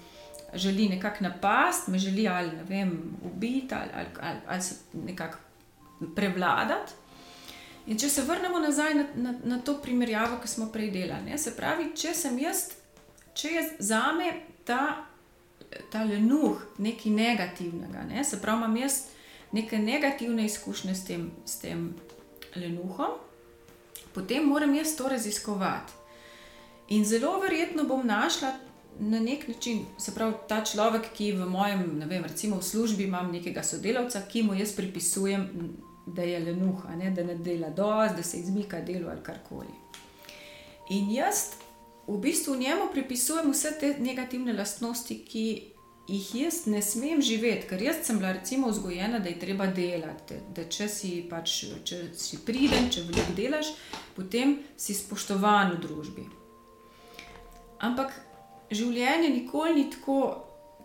želi 0.53 0.89
nekako 0.89 1.23
napasti, 1.23 1.91
me 1.91 1.97
želi 1.97 2.27
ali 2.27 2.51
ne 2.51 2.63
vem, 2.63 3.17
ubiti 3.23 3.75
ali, 3.75 3.89
ali, 3.95 4.08
ali, 4.21 4.39
ali 4.47 4.62
se 4.62 4.75
nekako 4.93 5.38
prevladati. 6.15 6.93
In 7.86 8.00
če 8.00 8.10
se 8.10 8.24
vrnemo 8.24 8.60
nazaj 8.63 8.93
na, 8.96 9.06
na, 9.15 9.34
na 9.43 9.58
to 9.60 9.76
primerjavo, 9.84 10.38
ki 10.41 10.48
smo 10.48 10.69
prej 10.72 10.91
delali, 10.93 11.38
se 11.38 11.52
pravi, 11.56 11.89
če 11.96 12.13
sem 12.15 12.38
jaz, 12.39 12.69
če 13.36 13.52
je 13.52 13.63
za 13.84 14.06
me 14.15 14.30
ta, 14.63 15.04
ta 15.91 16.06
lenuh 16.08 16.62
nekaj 16.80 17.12
negativnega, 17.12 18.06
ne? 18.08 18.24
se 18.24 18.39
pravi, 18.41 18.63
imam 18.63 18.78
jaz 18.80 19.02
neke 19.52 19.78
negativne 19.80 20.46
izkušnje 20.46 20.96
s 20.96 21.06
tem, 21.06 21.28
s 21.46 21.60
tem 21.60 21.89
lenuhom, 22.56 23.19
potem 24.15 24.48
moram 24.48 24.76
jaz 24.76 24.96
to 24.96 25.12
raziskovati. 25.12 26.00
In 26.96 27.04
zelo 27.06 27.36
verjetno 27.39 27.84
bom 27.84 28.08
našla 28.08 28.54
na 29.00 29.19
nek 29.19 29.48
način, 29.48 29.86
se 30.00 30.13
pravi, 30.15 30.34
ta 30.48 30.63
človek, 30.63 31.12
ki 31.17 31.34
v 31.36 31.50
mojem, 31.50 31.84
ne 32.00 32.06
vem, 32.06 32.24
recimo 32.24 32.62
v 32.62 32.63
službi 32.63 33.10
imam 33.10 33.32
nekega 33.32 33.63
sodelavca, 33.63 34.24
ki 34.30 34.43
mu 34.43 34.56
jaz 34.56 34.72
pripisujem 34.76 35.50
da 36.06 36.22
je 36.22 36.39
lenuha, 36.39 36.96
ne? 36.96 37.12
da 37.12 37.24
ne 37.24 37.36
dela 37.36 37.70
dosti, 37.70 38.16
da 38.16 38.24
se 38.24 38.38
izmika 38.38 38.82
delu 38.82 39.10
ali 39.10 39.24
karkoli. 39.24 39.76
In 40.89 41.12
jaz 41.12 41.54
v 42.08 42.18
bistvu 42.18 42.56
njemu 42.56 42.89
pripisujem 42.92 43.52
vse 43.52 43.72
te 43.80 43.96
negativne 44.00 44.54
lastnosti, 44.54 45.20
ki 45.26 45.74
jih 46.08 46.36
jaz 46.36 46.66
ne 46.66 46.82
smem 46.82 47.22
živeti, 47.22 47.68
ker 47.68 47.82
jaz 47.82 48.04
sem 48.04 48.18
bila 48.20 48.34
recimo 48.34 48.68
vzgojena, 48.68 49.20
da 49.20 49.30
je 49.30 49.39
treba 49.39 49.68
delati, 49.68 50.36
da 50.56 50.68
če 50.70 50.88
si 50.92 51.12
pač, 51.30 51.63
če 51.88 52.02
si 52.16 52.42
pridem, 52.46 52.89
če 52.92 53.06
veliko 53.08 53.36
delaš, 53.38 53.72
potem 54.16 54.58
si 54.78 54.94
spoštovan 54.94 55.78
v 55.78 55.82
družbi. 55.86 56.26
Ampak 57.84 58.12
življenje 58.72 59.30
nikoli 59.30 59.76
ni 59.80 59.89
tako 59.92 60.20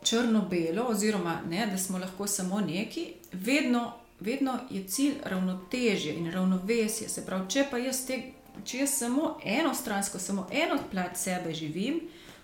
črno-belo, 0.07 0.87
oziroma 0.93 1.41
ne, 1.51 1.67
da 1.67 1.79
smo 1.79 1.99
lahko 1.99 2.27
samo 2.27 2.61
neki, 2.61 3.09
vedno 3.33 3.89
vedno 4.21 4.59
je 4.71 4.85
cilj 4.89 5.15
ravnotežje 5.25 6.15
in 6.15 6.31
ravnovesje. 6.31 7.09
Se 7.09 7.27
pravi, 7.27 7.51
če 7.51 7.67
pa 7.71 7.79
jaz, 7.79 8.05
te, 8.07 8.23
če 8.65 8.79
jaz 8.79 8.97
samo 8.99 9.37
enostransko, 9.45 10.19
samo 10.19 10.47
eno 10.53 10.79
plat 10.91 11.17
sebe 11.17 11.55
živim, 11.55 12.01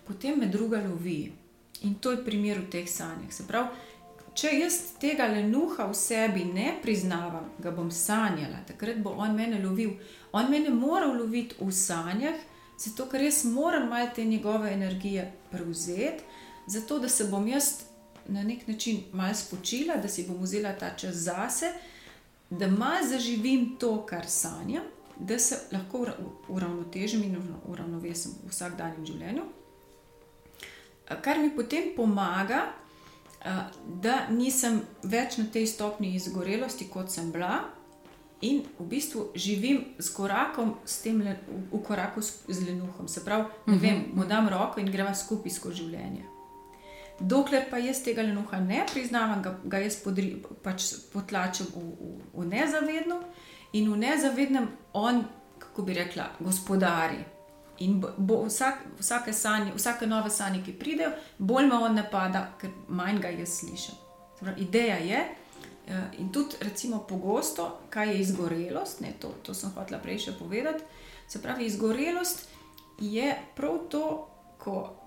potem 0.06 0.38
me 0.38 0.46
druga 0.46 0.82
lovi. 0.88 1.32
In 1.82 1.94
to 1.94 2.10
je 2.10 2.24
primer 2.24 2.58
v 2.58 2.70
teh 2.70 2.88
sanjah. 2.88 3.32
Se 3.32 3.46
pravi, 3.46 3.68
če 4.34 4.50
jaz 4.58 4.78
tega 5.02 5.26
lenuha 5.30 5.86
v 5.90 5.94
sebi 5.98 6.44
ne 6.44 6.74
priznavam, 6.82 7.50
ga 7.58 7.70
bom 7.70 7.90
sanjala, 7.90 8.64
takrat 8.66 8.98
bo 9.02 9.14
on 9.18 9.34
mene 9.36 9.60
lovil. 9.62 9.96
On 10.32 10.50
mene 10.50 10.70
mora 10.74 11.06
loviti 11.06 11.58
v 11.60 11.70
sanjah, 11.70 12.38
zato 12.78 13.06
ker 13.10 13.22
jaz 13.22 13.44
moram 13.46 13.88
malo 13.88 14.10
te 14.14 14.24
njegove 14.24 14.72
energije 14.72 15.32
prevzeti, 15.50 16.24
zato 16.66 16.98
da 16.98 17.08
se 17.08 17.28
bom 17.30 17.46
jaz 17.48 17.84
na 18.28 18.42
nek 18.42 18.68
način 18.68 19.02
malo 19.12 19.34
spočila, 19.34 19.96
da 19.96 20.08
si 20.08 20.26
bom 20.28 20.42
vzela 20.42 20.72
ta 20.78 20.96
čas 20.96 21.14
zase, 21.14 21.72
da 22.50 22.66
malo 22.66 23.06
zaživim 23.08 23.76
to, 23.80 24.06
kar 24.06 24.26
sanjam, 24.26 24.82
da 25.18 25.38
se 25.38 25.58
lahko 25.72 26.06
uravnotežim 26.48 27.22
in 27.22 27.36
uravnovesim 27.68 28.32
v 28.44 28.50
vsakdanjem 28.50 29.06
življenju. 29.06 29.44
Kar 31.22 31.38
mi 31.38 31.50
potem 31.56 31.92
pomaga, 31.96 32.64
da 34.02 34.26
nisem 34.30 34.80
več 35.02 35.36
na 35.38 35.44
tej 35.52 35.66
stopni 35.66 36.14
izgorelosti, 36.16 36.88
kot 36.90 37.12
sem 37.12 37.30
bila, 37.32 37.60
in 38.44 38.62
v 38.78 38.86
bistvu 38.88 39.28
živim 39.34 39.84
s 39.98 40.10
korakom, 40.12 40.74
s 40.84 41.02
tem, 41.02 41.20
v 41.72 41.80
koraku 41.84 42.22
z 42.22 42.66
lenuhom. 42.66 43.08
Se 43.08 43.24
pravi, 43.24 43.44
ne 43.66 43.78
vem, 43.78 43.98
mhm. 43.98 44.16
mu 44.16 44.24
dam 44.28 44.48
roko 44.48 44.80
in 44.80 44.90
greva 44.92 45.14
skupaj 45.14 45.52
skozi 45.52 45.84
življenje. 45.84 46.33
Dokler 47.20 47.68
pa 47.70 47.78
jaz 47.78 48.02
tega 48.02 48.22
lenuha 48.22 48.58
ne 48.60 48.82
priznavam, 48.92 49.42
ga, 49.42 49.54
ga 49.64 49.78
jaz 49.78 50.00
podri, 50.02 50.42
pač 50.62 50.88
potlačim 51.12 51.68
v, 51.70 51.82
v, 51.82 52.14
v 52.34 52.46
nezavedno 52.50 53.20
in 53.78 53.92
v 53.92 53.98
nezavednem 54.02 54.66
on, 54.98 55.22
kako 55.58 55.82
bi 55.86 55.94
rekla, 55.94 56.26
gospodari. 56.40 57.22
In 57.86 58.00
bo 58.00 58.44
vsak, 58.46 58.82
vsake, 58.98 59.32
sanje, 59.32 59.72
vsake 59.74 60.06
nove 60.06 60.30
sanje, 60.30 60.62
ki 60.62 60.74
pridejo, 60.78 61.12
bolj 61.38 61.70
me 61.70 61.78
on 61.86 61.94
napada, 61.98 62.48
ker 62.58 62.74
manj 62.88 63.22
ga 63.22 63.30
jaz 63.34 63.60
slišim. 63.60 63.98
Pravi, 64.40 64.66
ideja 64.66 64.98
je, 64.98 65.22
eh, 65.86 66.18
in 66.18 66.32
tudi 66.32 66.58
recimo 66.60 67.02
pogosto, 67.08 67.78
kaj 67.90 68.10
je 68.10 68.20
izgorelost, 68.20 69.00
ne, 69.00 69.14
to, 69.20 69.30
to 69.42 69.54
sem 69.54 69.70
hotela 69.74 70.02
prej 70.02 70.18
še 70.26 70.36
povedati. 70.38 70.82
Se 71.28 71.42
pravi, 71.42 71.66
izgorelost 71.66 72.48
je 72.98 73.34
prav 73.56 73.86
to, 73.90 74.04
ko 74.58 75.03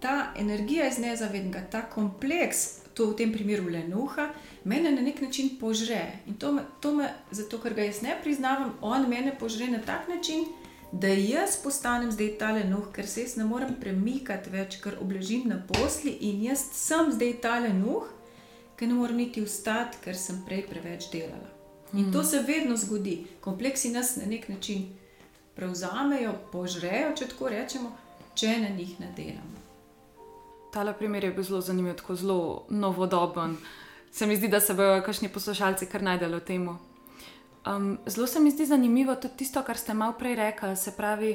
ta 0.00 0.32
energija 0.36 0.88
iz 0.88 0.98
nezavednega, 0.98 1.62
ta 1.70 1.82
kompleks, 1.82 2.80
to 2.94 3.10
v 3.10 3.16
tem 3.16 3.32
primeru 3.32 3.68
lenuha, 3.70 4.30
mene 4.64 4.92
na 4.92 5.02
nek 5.02 5.20
način 5.20 5.56
požre. 5.60 6.18
In 6.26 6.34
to 6.34 6.52
me, 6.52 6.62
to 6.80 6.92
me, 6.94 7.08
zato 7.30 7.58
ker 7.58 7.74
ga 7.74 7.86
jaz 7.86 8.02
ne 8.02 8.16
priznavam, 8.22 8.74
on 8.80 9.08
mene 9.08 9.32
požre 9.38 9.68
na 9.70 9.78
tak 9.78 10.08
način, 10.08 10.44
da 10.92 11.08
jaz 11.08 11.56
postanem 11.62 12.10
zdaj 12.12 12.34
ta 12.38 12.50
lenuh, 12.52 12.90
ker 12.92 13.06
se 13.06 13.22
jaz 13.22 13.36
ne 13.36 13.44
morem 13.44 13.76
premikati 13.80 14.50
več, 14.50 14.80
ker 14.82 14.98
obležim 15.00 15.48
na 15.48 15.62
posli 15.68 16.16
in 16.20 16.42
jaz 16.42 16.64
sem 16.74 17.12
zdaj 17.12 17.36
ta 17.42 17.58
lenuh, 17.62 18.08
ker 18.76 18.88
ne 18.88 18.98
morem 18.98 19.22
niti 19.22 19.44
vstati, 19.44 20.02
ker 20.04 20.16
sem 20.16 20.42
prej 20.46 20.66
preveč 20.68 21.08
delala. 21.12 21.48
In 21.92 22.12
to 22.12 22.20
hmm. 22.20 22.28
se 22.28 22.42
vedno 22.46 22.76
zgodi. 22.76 23.26
Kompleksi 23.40 23.90
nas 23.90 24.16
na 24.16 24.26
nek 24.26 24.48
način 24.48 24.88
prevzamejo, 25.54 26.34
požrejo, 26.52 27.14
če 27.16 27.26
tako 27.32 27.48
rečemo, 27.48 27.90
če 28.40 28.56
na 28.60 28.68
njih 28.72 29.00
ne 29.00 29.10
delamo. 29.16 29.58
Tale 30.72 30.94
primer 30.96 31.24
je 31.24 31.32
bil 31.34 31.44
zelo 31.44 31.60
zanimiv, 31.60 31.96
tako 31.98 32.14
zelo 32.16 32.66
novodoben. 32.70 33.56
Se 34.12 34.26
mi 34.26 34.36
zdi, 34.36 34.48
da 34.48 34.60
se 34.60 34.74
bodo 34.74 35.02
kakšni 35.04 35.28
poslušalci 35.28 35.86
kar 35.90 36.02
najdeli 36.02 36.38
v 36.38 36.44
tem. 36.46 36.68
Um, 36.70 37.98
zelo 38.06 38.26
se 38.26 38.40
mi 38.40 38.50
zdi 38.50 38.66
zanimivo 38.66 39.14
tudi 39.14 39.42
tisto, 39.42 39.62
kar 39.66 39.76
ste 39.76 39.94
malo 39.94 40.16
prej 40.18 40.38
rekli. 40.38 40.76
Se 40.76 40.94
pravi, 40.96 41.34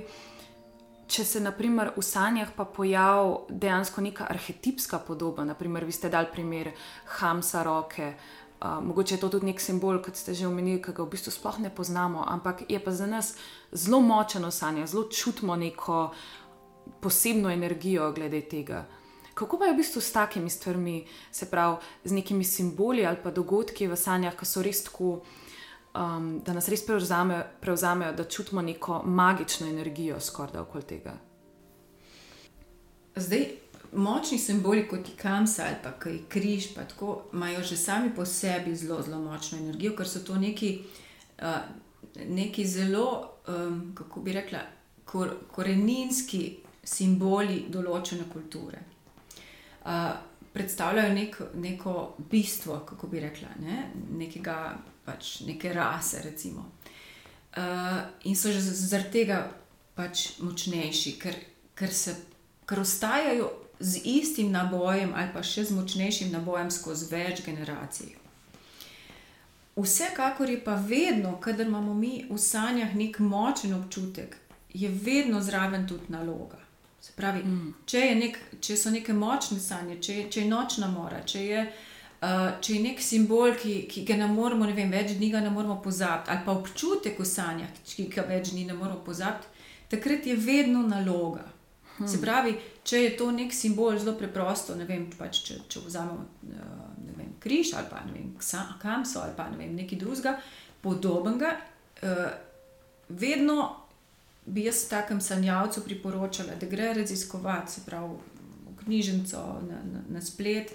če 1.07 1.25
se 1.25 1.41
naprimer, 1.43 1.91
v 1.97 2.03
sanjah 2.03 2.55
pa 2.55 2.65
pojavi 2.65 3.53
dejansko 3.61 4.01
neka 4.01 4.25
arhetipska 4.31 4.99
podoba, 5.05 5.45
naprimer, 5.45 5.85
vi 5.85 5.93
ste 5.93 6.09
dali 6.09 6.31
primer 6.31 6.71
Hamsa 7.19 7.63
roke. 7.63 8.15
Uh, 8.55 8.79
mogoče 8.81 9.15
je 9.15 9.21
to 9.21 9.29
tudi 9.29 9.51
nek 9.51 9.59
simbol, 9.61 9.99
kot 10.01 10.15
ste 10.17 10.33
že 10.33 10.47
omenili, 10.47 10.81
ki 10.81 10.95
ga 10.95 11.03
v 11.03 11.11
bistvu 11.11 11.35
sploh 11.35 11.59
ne 11.59 11.69
poznamo, 11.69 12.23
ampak 12.23 12.63
je 12.71 12.79
pa 12.79 12.95
za 12.95 13.05
nas 13.05 13.35
zelo 13.71 13.99
močno 14.01 14.49
sanje, 14.51 14.87
zelo 14.87 15.05
čutimo 15.11 15.59
neko 15.59 16.15
posebno 17.01 17.49
energijo 17.49 18.11
glede 18.11 18.41
tega. 18.41 18.85
Kako 19.35 19.59
pa 19.59 19.65
je 19.65 19.73
v 19.73 19.77
bistvu 19.77 20.01
s 20.01 20.11
takimi 20.11 20.49
stvarmi, 20.49 21.05
se 21.31 21.45
pravi 21.51 21.77
z 22.03 22.11
nekimi 22.11 22.43
simboli 22.43 23.05
ali 23.05 23.17
pa 23.23 23.31
dogodki 23.31 23.87
v 23.87 23.95
sanjah, 23.95 24.35
ki 24.35 24.45
so 24.45 24.63
res 24.63 24.83
tako, 24.83 25.19
um, 25.91 26.39
da 26.39 26.53
nas 26.53 26.69
res 26.71 26.85
prevzame, 26.85 27.41
prevzamejo, 27.61 28.13
da 28.15 28.23
čutimo 28.23 28.61
neko 28.61 29.01
magično 29.03 29.67
energijo 29.67 30.19
skoraj 30.19 30.61
okoli 30.61 30.83
tega. 30.83 31.17
Zdaj, 33.15 33.45
močni 33.93 34.39
simboli 34.39 34.87
kot 34.87 35.09
je 35.09 35.15
kamsa 35.19 35.67
ali 35.67 35.75
pa 35.83 35.91
kaj 35.91 36.17
križ, 36.29 36.73
pa 36.75 36.83
tako 36.83 37.21
imajo 37.33 37.63
že 37.63 37.77
sami 37.77 38.15
po 38.15 38.25
sebi 38.25 38.75
zelo, 38.75 39.01
zelo 39.01 39.19
močno 39.19 39.57
energijo, 39.57 39.95
ker 39.95 40.07
so 40.07 40.23
to 40.23 40.35
neki, 40.35 40.79
uh, 41.41 41.59
neki 42.27 42.67
zelo, 42.67 43.35
um, 43.47 43.91
kako 43.95 44.21
bi 44.21 44.33
rekla, 44.33 44.59
kor, 45.05 45.35
koreninski 45.51 46.64
simboli 46.85 47.65
določene 47.69 48.29
kulture. 48.31 48.83
Uh, 49.85 50.13
predstavljajo 50.55 51.13
nek, 51.13 51.41
neko 51.61 52.15
bistvo, 52.31 52.79
kako 52.87 53.07
bi 53.11 53.19
rekla, 53.19 53.49
ne? 53.59 53.89
nekega, 54.17 54.77
pač, 55.05 55.41
neke 55.45 55.73
rase. 55.73 56.23
Uh, 56.23 57.99
in 58.23 58.35
so 58.35 58.51
že 58.51 58.61
zaradi 58.61 59.11
tega 59.19 59.41
pač 59.95 60.39
močnejši, 60.39 61.15
ker, 61.19 61.35
ker, 61.75 61.91
se, 61.93 62.15
ker 62.67 62.79
ostajajo 62.79 63.51
z 63.79 64.01
istim 64.07 64.51
nabojem 64.51 65.11
ali 65.15 65.31
pa 65.33 65.43
še 65.43 65.65
z 65.67 65.75
močnejšim 65.75 66.31
nabojem 66.31 66.71
skozi 66.71 67.09
več 67.11 67.43
generacij. 67.45 68.15
Vsekakor 69.75 70.49
je 70.49 70.59
pa 70.63 70.75
vedno, 70.79 71.35
kadar 71.43 71.67
imamo 71.67 71.93
mi 71.93 72.23
v 72.29 72.37
sanjah 72.39 72.95
nek 72.95 73.19
močen 73.19 73.73
občutek, 73.75 74.37
je 74.71 74.87
vedno 74.89 75.41
zraven 75.43 75.83
tudi 75.87 76.15
naloga. 76.15 76.64
Pravi, 77.15 77.43
mm. 77.43 77.73
če, 77.85 78.05
nek, 78.17 78.39
če 78.63 78.77
so 78.79 78.91
neke 78.93 79.13
močne 79.13 79.59
sanje, 79.61 79.99
če, 80.01 80.15
če 80.31 80.41
je 80.41 80.49
nočna 80.49 80.89
mora, 80.91 81.21
če 81.25 81.43
je 81.45 81.67
Uh, 82.25 82.55
če 82.63 82.77
je 82.77 82.81
nek 82.81 83.01
simbol, 83.03 83.51
ki, 83.59 83.73
ki 83.91 84.01
ga 84.07 84.15
ne 84.17 84.25
moremo, 84.31 84.65
ne 84.65 84.73
vem, 84.73 84.89
več 84.89 85.11
dni 85.17 85.27
ga 85.33 85.41
ne 85.43 85.49
moremo 85.51 85.75
pozabiti, 85.83 86.31
ali 86.31 86.45
pa 86.45 86.53
občutek 86.55 87.19
v 87.19 87.25
sanjah, 87.27 87.81
ki 87.85 88.05
ga 88.13 88.23
več 88.25 88.53
dni 88.53 88.63
ne 88.69 88.77
moremo 88.77 89.03
pozabiti, 89.05 89.51
takrat 89.91 90.25
je 90.25 90.37
vedno 90.39 90.85
naloga. 90.87 91.43
Hmm. 91.97 92.07
Se 92.09 92.21
pravi, 92.23 92.55
če 92.87 93.03
je 93.03 93.11
to 93.19 93.27
nek 93.35 93.53
simbol, 93.53 93.99
zelo 93.99 94.15
preprosto, 94.17 94.73
ne 94.79 94.87
vem, 94.87 95.05
pač, 95.19 95.43
če, 95.45 95.59
če 95.69 95.83
vzamemo 95.85 96.23
vem, 97.19 97.35
križ 97.43 97.75
ali 97.77 97.91
pa 97.91 98.01
ne 98.07 98.15
vem, 98.15 98.31
kam 98.81 99.05
so 99.05 99.21
ali 99.21 99.35
pa 99.37 99.49
ne 99.51 99.59
vem, 99.59 99.75
nekaj 99.83 100.01
drugega, 100.01 100.37
podobnega, 100.81 101.51
uh, 101.99 102.27
vedno 103.11 103.59
bi 104.45 104.63
jaz 104.63 104.87
takem 104.89 105.21
sanjavcu 105.21 105.81
priporočala, 105.83 106.55
da 106.59 106.67
gre 106.67 106.93
raziskovati, 106.93 107.71
se 107.71 107.81
pravi, 107.85 108.13
v 108.69 108.83
knjižnico, 108.83 109.37
na, 109.69 109.81
na, 109.93 110.03
na 110.09 110.21
splet. 110.21 110.71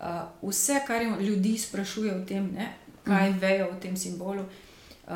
Uh, 0.00 0.50
vse, 0.50 0.80
kar 0.86 1.02
ljudi 1.20 1.58
sprašuje 1.58 2.14
o 2.14 2.24
tem, 2.24 2.50
ne, 2.52 2.72
kaj 3.04 3.30
mm. 3.30 3.38
vejo 3.38 3.68
o 3.70 3.80
tem 3.80 3.96
simbolu. 3.96 4.44
Uh, 5.04 5.12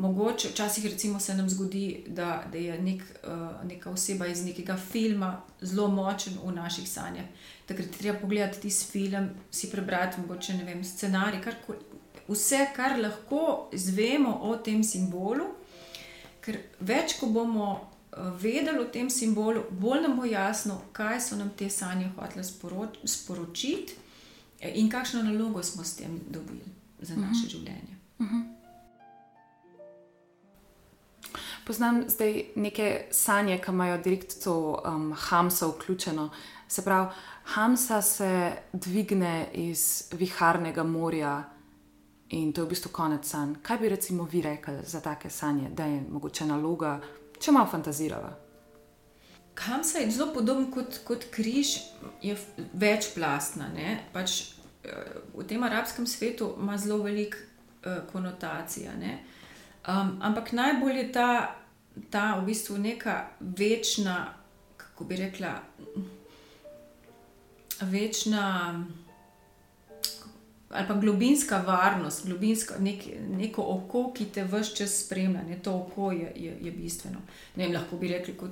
mogoče 0.00 0.48
včasih 0.48 0.84
se 1.18 1.34
nam 1.34 1.48
zgodi, 1.50 2.04
da, 2.06 2.44
da 2.52 2.58
je 2.58 2.82
nek, 2.82 3.02
uh, 3.02 3.68
neka 3.68 3.90
oseba 3.90 4.26
iz 4.26 4.44
nekega 4.44 4.76
filma 4.76 5.42
zelo 5.60 5.88
močen 5.88 6.38
v 6.44 6.52
naših 6.52 6.88
sanjah. 6.88 7.24
Takrat 7.66 7.88
treba 7.98 8.18
pogledati 8.18 8.60
tisti 8.60 8.92
film, 8.92 9.28
si 9.50 9.70
prebrati 9.70 10.20
mogoče, 10.20 10.52
vem, 10.66 10.84
scenarij, 10.84 11.42
kar, 11.42 11.54
vse, 12.28 12.66
kar 12.76 12.98
lahko 13.00 13.68
izvemo 13.72 14.38
o 14.42 14.56
tem 14.56 14.84
simbolu. 14.84 15.44
Ker 16.44 16.58
več, 16.80 17.16
ko 17.20 17.30
bomo 17.32 17.68
uh, 17.72 18.30
vedeli 18.40 18.78
o 18.82 18.88
tem 18.92 19.08
simbolu, 19.10 19.64
bolj 19.70 20.02
nam 20.04 20.16
bo 20.18 20.28
jasno, 20.28 20.80
kaj 20.92 21.20
so 21.20 21.38
nam 21.40 21.54
te 21.56 21.70
sanje 21.70 22.10
hotele 22.16 22.44
sporoč, 22.44 23.00
sporočiti. 23.08 24.00
In 24.64 24.88
kakšno 24.88 25.22
nalogo 25.22 25.62
smo 25.62 25.84
s 25.84 25.96
tem 25.96 26.20
dobili 26.28 26.64
za 27.00 27.14
naše 27.14 27.20
uh 27.20 27.28
mhm. 27.28 27.34
-huh. 27.34 27.50
življenje? 27.50 27.96
Uh 28.18 28.26
mhm. 28.26 28.36
-huh. 28.36 28.54
Poznam 31.66 32.04
zdaj 32.08 32.44
neke 32.56 33.06
sanje, 33.10 33.58
ki 33.58 33.70
imajo 33.70 33.98
direkt 33.98 34.44
to 34.44 34.82
um, 34.86 35.12
Hamsa 35.16 35.66
vključeno. 35.66 36.30
Se 36.68 36.84
pravi, 36.84 37.10
Hamsa 37.44 38.02
se 38.02 38.52
dvigne 38.72 39.48
iz 39.52 40.04
viharnega 40.12 40.82
morja 40.82 41.53
in 42.34 42.52
to 42.52 42.60
je 42.60 42.66
v 42.66 42.68
bistvu 42.68 42.90
konec 42.92 43.26
sanj. 43.26 43.54
Kaj 43.62 43.78
bi 43.78 43.88
recimo 43.88 44.24
vi 44.24 44.42
rekli 44.42 44.74
za 44.86 45.00
take 45.00 45.30
sanje, 45.30 45.70
da 45.70 45.84
je 45.84 46.02
mogoče 46.10 46.46
naloga, 46.46 46.98
če 47.40 47.52
malo 47.52 47.70
fantazirava? 47.70 48.32
Hamsa 49.54 49.98
je 50.02 50.10
zelo 50.10 50.32
podoben 50.34 50.66
kot, 50.70 50.98
kot 51.06 51.28
križ, 51.30 51.76
je 52.22 52.34
večplastna. 52.72 53.70
Pač 54.12 54.54
v 55.34 55.46
tem 55.48 55.62
arabskem 55.62 56.06
svetu 56.06 56.56
ima 56.58 56.78
zelo 56.78 57.02
veliko 57.02 57.38
uh, 57.38 58.02
konotacij. 58.12 58.90
Um, 58.90 60.18
ampak 60.20 60.52
najbolj 60.52 60.98
je 60.98 61.12
ta, 61.12 61.54
ta 62.10 62.34
v 62.40 62.50
bistvu 62.50 62.78
neka 62.78 63.30
večna, 63.40 64.34
kako 64.76 65.04
bi 65.04 65.16
rekla, 65.16 65.54
večna. 67.80 68.74
Ali 70.74 70.88
pa 70.88 70.94
globinska 70.94 71.58
varnost, 71.66 72.26
globinsko, 72.26 72.74
nek, 72.82 73.04
neko 73.38 73.62
oko, 73.62 74.08
ki 74.12 74.24
te 74.34 74.44
vse 74.44 74.74
čas 74.76 74.96
spremlja, 75.04 75.42
ne, 75.46 75.58
to 75.62 75.74
oko 75.84 76.10
je, 76.12 76.32
je, 76.36 76.56
je 76.66 76.72
bistveno. 76.74 77.20
Ne, 77.56 77.68
lahko 77.70 77.96
bi 77.96 78.10
rekli 78.10 78.34
kot 78.36 78.50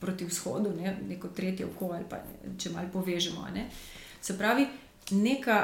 proti 0.00 0.24
vzhodu, 0.24 0.70
ne, 0.76 0.96
neko 1.08 1.28
tretje 1.28 1.66
oko, 1.66 1.90
ali 1.96 2.04
pa 2.10 2.20
če 2.58 2.70
malo 2.70 2.92
povežemo. 2.92 3.48
Ne. 3.54 3.66
Se 4.20 4.38
pravi, 4.38 4.68
neka 5.10 5.58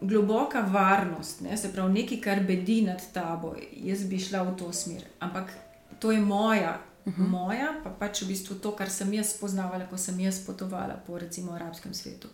globoka 0.00 0.60
varnost, 0.60 1.40
ne, 1.40 1.56
se 1.56 1.72
pravi 1.72 2.00
nekaj, 2.00 2.20
kar 2.20 2.40
bedi 2.46 2.80
nad 2.86 3.02
tabo, 3.12 3.54
jaz 3.72 4.06
bi 4.08 4.18
šla 4.18 4.42
v 4.48 4.56
to 4.58 4.72
smer. 4.72 5.04
Ampak 5.20 5.52
to 5.98 6.12
je 6.12 6.20
moja, 6.20 6.80
uh 7.04 7.12
mhm. 7.12 7.22
-huh. 7.22 7.28
moja, 7.28 7.74
pa 7.84 7.90
pač 7.90 8.22
v 8.22 8.28
bistvu 8.28 8.54
to, 8.54 8.72
kar 8.72 8.90
sem 8.90 9.12
jaz 9.14 9.36
spoznavala, 9.36 9.86
ko 9.86 9.98
sem 9.98 10.20
jaz 10.20 10.46
potovala 10.46 10.94
po 11.06 11.18
recimo 11.18 11.52
arabskem 11.52 11.94
svetu. 11.94 12.28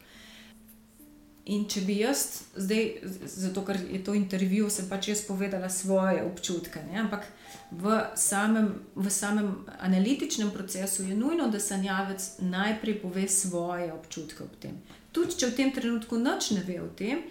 In 1.48 1.64
če 1.64 1.80
bi 1.86 1.94
jaz 2.02 2.44
zdaj, 2.60 2.82
zato 3.24 3.62
ker 3.64 3.78
je 3.88 4.02
to 4.04 4.12
intervju, 4.14 4.68
sem 4.70 4.88
pač 4.88 5.08
jaz 5.08 5.22
povedala 5.24 5.70
svoje 5.72 6.20
občutke. 6.22 6.82
Ne? 6.90 7.00
Ampak 7.00 7.24
v 7.72 7.96
samem, 8.20 8.68
v 8.94 9.10
samem 9.10 9.54
analitičnem 9.80 10.50
procesu 10.52 11.08
je 11.08 11.16
nujno, 11.16 11.48
da 11.48 11.60
sanjavec 11.60 12.34
najprej 12.44 13.00
pove 13.00 13.28
svoje 13.32 13.92
občutke 13.92 14.44
ob 14.44 14.56
tem 14.60 14.76
tudi 15.18 15.38
če 15.40 15.50
v 15.50 15.56
tem 15.56 15.72
trenutku 15.74 16.18
noč 16.20 16.52
ne 16.54 16.62
ve 16.66 16.78
o 16.82 16.88
tem, 16.96 17.24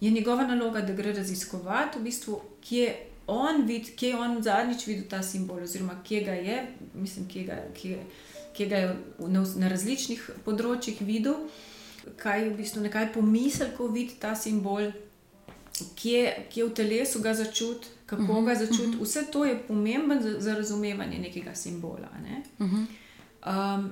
je 0.00 0.10
njegova 0.10 0.46
naloga, 0.48 0.82
da 0.84 0.96
gre 0.96 1.12
raziskovati, 1.16 2.00
v 2.00 2.08
bistvu, 2.08 2.40
kje, 2.64 2.86
on 3.30 3.64
vid, 3.68 3.92
kje 3.96 4.12
je 4.12 4.20
on 4.20 4.38
zadnjič 4.42 4.86
videl 4.88 5.06
ta 5.10 5.22
simbol, 5.24 5.62
oziroma 5.64 5.98
kje 6.04 6.20
ga 6.26 6.36
je, 6.36 6.60
mislim, 6.94 7.28
kje 7.30 7.44
ga, 7.48 7.58
kje, 7.76 7.98
kje 8.56 8.68
ga 8.70 8.80
je 8.82 8.94
na, 9.28 9.44
na 9.62 9.72
različnih 9.72 10.24
področjih 10.46 11.02
videl, 11.06 11.44
kaj 12.16 12.48
v 12.48 12.56
bistvu 12.56 12.82
nekaj 12.82 13.12
pomisel, 13.12 13.72
ko 13.76 13.88
vidi 13.88 14.14
ta 14.20 14.34
simbol, 14.34 14.90
kje, 15.96 16.46
kje 16.52 16.64
v 16.64 16.74
telesu 16.74 17.22
ga 17.22 17.34
začuti. 17.34 17.88
Kako 18.06 18.22
uh 18.22 18.28
-huh, 18.28 18.44
ga 18.46 18.54
začuti, 18.54 18.88
uh 18.88 18.94
-huh. 18.94 19.02
vse 19.02 19.26
to 19.32 19.44
je 19.44 19.58
pomembno 19.68 20.22
za, 20.22 20.40
za 20.40 20.54
razumevanje 20.54 21.18
nekega 21.18 21.54
simbola. 21.54 22.08
Ne? 22.22 22.42
Uh 22.58 22.66
-huh. 22.66 22.86
um, 23.76 23.90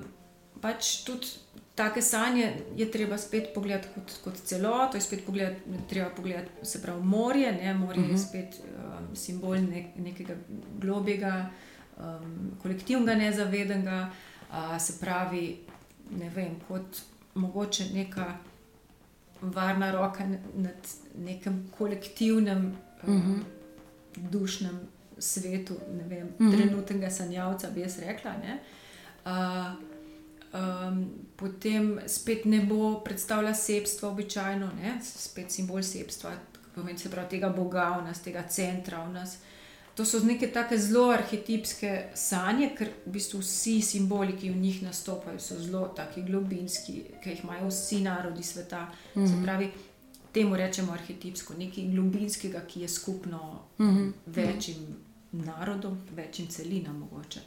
pač 0.61 1.03
tudi 1.03 1.27
take 1.75 2.01
sanje 2.01 2.53
je 2.75 2.91
treba 2.91 3.17
spet 3.17 3.53
pogledati 3.55 3.87
kot, 3.95 4.11
kot 4.23 4.35
celoto, 4.35 4.97
je 4.97 5.01
spet 5.01 5.25
pogledati, 5.25 5.61
treba 5.89 6.09
pogledati 6.09 6.49
se 6.63 6.81
pravi 6.81 7.03
morje. 7.03 7.51
Ne? 7.51 7.73
Morje 7.73 7.99
uh 7.99 8.05
-huh. 8.05 8.09
je 8.09 8.15
mhm. 8.15 8.23
spet 8.23 8.55
um, 8.59 9.15
simbol 9.15 9.55
nek, 9.55 9.85
nekega 9.95 10.35
globjega, 10.81 11.49
um, 11.97 12.51
kolektivnega 12.61 13.15
nezavedenega, 13.15 14.09
uh, 14.49 14.81
se 14.81 14.93
pravi, 14.99 15.59
ne 16.19 16.29
vem, 16.29 16.55
kot 16.67 17.01
mogoče 17.39 17.85
neka 17.93 18.37
varna 19.41 19.91
roka 19.91 20.27
nad 20.55 20.87
nekim 21.17 21.71
kolektivnem, 21.77 22.77
um, 23.07 23.15
uh 23.15 23.23
-huh. 23.23 23.39
dušnem 24.15 24.79
svetu, 25.17 25.75
ne 25.97 26.03
vem, 26.03 26.27
uh 26.27 26.41
mhm. 26.41 26.49
-huh. 26.49 26.57
trenutnega 26.57 27.09
sanjavca, 27.09 27.69
bi 27.69 27.81
jaz 27.81 27.99
rekla. 27.99 28.31
Uh, 29.25 29.31
um, 30.53 31.09
potem 31.35 31.99
spet 32.07 32.45
ne 32.45 32.61
bo 32.61 32.99
predstavljala 32.99 33.55
sebstva, 33.55 34.09
običajno, 34.09 34.71
ne? 34.81 34.99
spet 35.03 35.51
simbol 35.51 35.83
sebstva, 35.83 36.31
pomeni 36.75 36.99
se 36.99 37.09
pravi 37.09 37.29
tega 37.29 37.49
Boga 37.49 37.97
v 37.99 38.07
nas, 38.07 38.21
tega 38.21 38.43
centra 38.47 39.03
v 39.03 39.13
nas. 39.13 39.37
To 39.95 40.05
so 40.05 40.19
neke 40.23 40.47
tako 40.51 40.77
zelo 40.77 41.09
arhetipske 41.11 42.09
sanje, 42.15 42.71
ker 42.77 42.91
v 43.05 43.13
bistvu 43.17 43.41
vsi 43.43 43.81
simboli, 43.81 44.37
ki 44.37 44.49
v 44.49 44.61
njih 44.61 44.81
nastopajo, 44.83 45.39
so 45.39 45.59
zelo 45.59 45.87
taki 45.95 46.23
globinski, 46.23 47.03
ki 47.23 47.29
jih 47.29 47.43
imajo 47.43 47.67
vsi 47.67 48.01
narodi 48.01 48.43
sveta. 48.43 48.85
Mm 48.85 49.21
-hmm. 49.21 49.27
Se 49.27 49.35
mhm. 49.35 49.43
pravi, 49.43 49.71
temu 50.31 50.55
rečemo 50.55 50.93
arhetipsko, 50.93 51.53
nekaj 51.53 51.83
globinskega, 51.83 52.61
ki 52.67 52.81
je 52.81 52.87
skupno 52.87 53.61
mm 53.77 53.85
-hmm. 53.85 54.11
večjim 54.25 54.95
narodom, 55.31 56.01
večjim 56.15 56.47
celinam 56.47 56.97
mogoče 56.97 57.39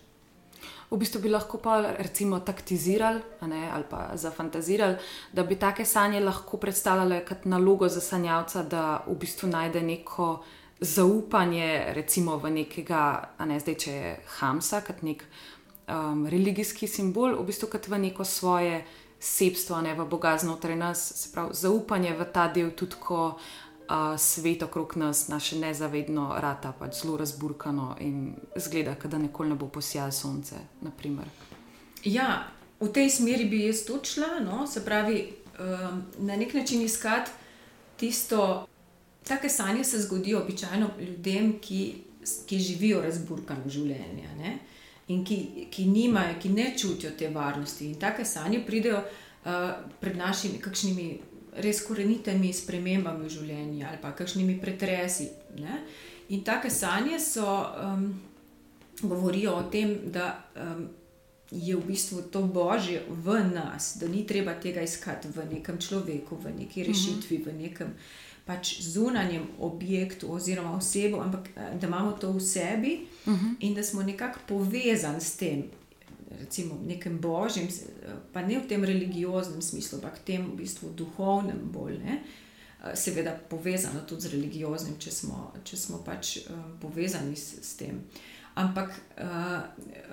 v 0.92 0.98
bistvu 1.00 1.22
bi 1.24 1.30
lahko 1.32 1.58
pa 1.58 1.80
recimo 1.98 2.40
taktizirali 2.40 3.20
ne, 3.48 3.68
ali 3.72 3.84
pa 3.90 4.10
zafantazirali, 4.14 4.96
da 5.32 5.42
bi 5.42 5.56
take 5.56 5.84
sanje 5.84 6.20
lahko 6.20 6.56
predstavljale 6.56 7.24
kot 7.24 7.44
nalogo 7.44 7.88
za 7.88 8.00
sanjavca, 8.00 8.62
da 8.62 9.04
v 9.06 9.16
bistvu 9.16 9.48
najde 9.48 9.82
neko 9.82 10.44
zaupanje, 10.82 11.94
recimo 11.94 12.36
v 12.36 12.50
nekega, 12.50 13.34
a 13.38 13.46
ne 13.46 13.60
zdaj, 13.60 13.76
če 13.78 13.92
je 13.92 14.12
Hamsa, 14.38 14.82
kot 14.82 15.02
nek 15.06 15.22
um, 15.86 16.26
religijski 16.26 16.88
simbol, 16.90 17.36
v 17.38 17.46
bistvu 17.46 17.70
kot 17.72 17.88
v 17.88 18.02
neko 18.08 18.26
svoje. 18.26 18.82
Sebstvo, 19.22 19.78
ne 19.86 19.94
v 19.94 20.02
Boga 20.10 20.34
znotraj 20.34 20.74
nas, 20.74 20.98
se 21.14 21.28
pravi, 21.30 21.54
zaupanje 21.54 22.10
v 22.18 22.24
ta 22.34 22.48
del, 22.50 22.72
tudi 22.74 22.98
ko 22.98 23.38
uh, 23.38 24.18
svet 24.18 24.64
okrog 24.66 24.96
nas, 24.98 25.28
naše 25.30 25.60
nezavedno, 25.62 26.24
rata 26.42 26.72
pač 26.74 27.04
zelo 27.04 27.14
razburkano 27.16 27.94
in 28.02 28.34
zgleda, 28.58 28.96
da 29.04 29.18
nikoli 29.22 29.54
ne 29.54 29.54
bo 29.54 29.68
posijalo 29.70 30.10
sonce. 30.10 30.58
Naprimer. 30.82 31.30
Ja, 32.02 32.50
v 32.80 32.90
tej 32.90 33.14
smeri 33.14 33.46
bi 33.46 33.62
jaz 33.68 33.84
tudi 33.86 34.10
šla, 34.10 34.42
no? 34.42 34.66
se 34.66 34.82
pravi, 34.84 35.22
um, 35.54 36.02
na 36.18 36.36
nek 36.36 36.54
način 36.54 36.82
iskati 36.82 37.30
tisto. 37.96 38.66
Take 39.28 39.48
sanje 39.48 39.84
se 39.84 40.02
zgodijo 40.02 40.40
običajno 40.40 40.90
ljudem, 41.00 41.58
ki, 41.60 41.94
ki 42.46 42.58
živijo 42.58 43.02
razburkano 43.02 43.70
življenje 43.70 44.28
ne? 44.38 44.58
in 45.08 45.24
ki, 45.24 45.66
ki 45.70 45.84
nimajo, 45.86 46.38
ki 46.40 46.48
ne 46.48 46.72
čutijo 46.78 47.10
te 47.18 47.28
varnosti. 47.28 47.86
In 47.86 47.98
take 48.00 48.24
sanje 48.24 48.62
pridejo 48.66 49.02
uh, 49.02 49.52
pred 50.00 50.16
našimi 50.16 50.60
kakšnimi 50.62 51.06
res 51.60 51.82
korenitimi 51.84 52.52
spremembami 52.52 53.26
v 53.26 53.32
življenju 53.34 53.86
ali 53.88 54.00
pa 54.00 54.14
kakšnimi 54.16 54.56
pretresi. 54.60 55.28
Ne? 55.60 55.82
In 56.32 56.44
take 56.46 56.70
sanje 56.70 57.18
so, 57.20 57.46
um, 57.82 58.06
govorijo 59.02 59.58
o 59.58 59.62
tem, 59.70 59.98
da 60.12 60.32
um, 60.56 60.86
je 61.52 61.76
v 61.76 61.84
bistvu 61.84 62.22
to 62.32 62.46
božje 62.48 63.02
v 63.08 63.36
nas, 63.52 63.96
da 64.00 64.08
ni 64.08 64.24
treba 64.26 64.54
tega 64.56 64.80
iskati 64.80 65.28
v 65.28 65.44
nekem 65.50 65.78
človeku, 65.78 66.36
v 66.40 66.54
neki 66.62 66.80
mhm. 66.80 66.88
rešitvi, 66.88 67.42
v 67.44 67.56
nekem 67.60 67.92
pač 68.46 68.80
zunanjem 68.80 69.46
objektu 69.58 70.32
oziroma 70.32 70.76
osebo, 70.76 71.20
ampak 71.20 71.48
eh, 71.56 71.78
da 71.80 71.86
imamo 71.86 72.12
to 72.12 72.32
v 72.32 72.40
sebi 72.40 73.06
uh 73.26 73.32
mhm. 73.32 73.46
-huh. 73.46 73.54
in 73.60 73.74
da 73.74 73.82
smo 73.82 74.02
nekako 74.02 74.38
povezani 74.48 75.20
s 75.20 75.36
tem. 75.36 75.64
Recimo 76.40 76.80
nekem 76.86 77.18
božjim, 77.18 77.68
pa 78.32 78.42
ne 78.42 78.58
v 78.58 78.68
tem 78.68 78.84
religioznem 78.84 79.62
smislu, 79.62 79.96
ampak 79.98 80.18
v 80.18 80.24
tem 80.24 80.46
v 80.46 80.56
bistvu 80.56 80.90
duhovnem, 80.96 81.58
bolj 81.72 81.98
ne. 81.98 82.22
Eh, 82.84 82.96
seveda 82.96 83.38
povezano 83.48 84.00
tudi 84.00 84.22
z 84.22 84.32
religioznim, 84.32 84.98
če 84.98 85.10
smo, 85.10 85.52
če 85.64 85.76
smo 85.76 85.98
pač 85.98 86.38
um, 86.50 86.78
povezani 86.80 87.36
s, 87.36 87.62
s 87.62 87.76
tem. 87.76 88.00
Ampak 88.54 88.90
uh, 89.18 89.62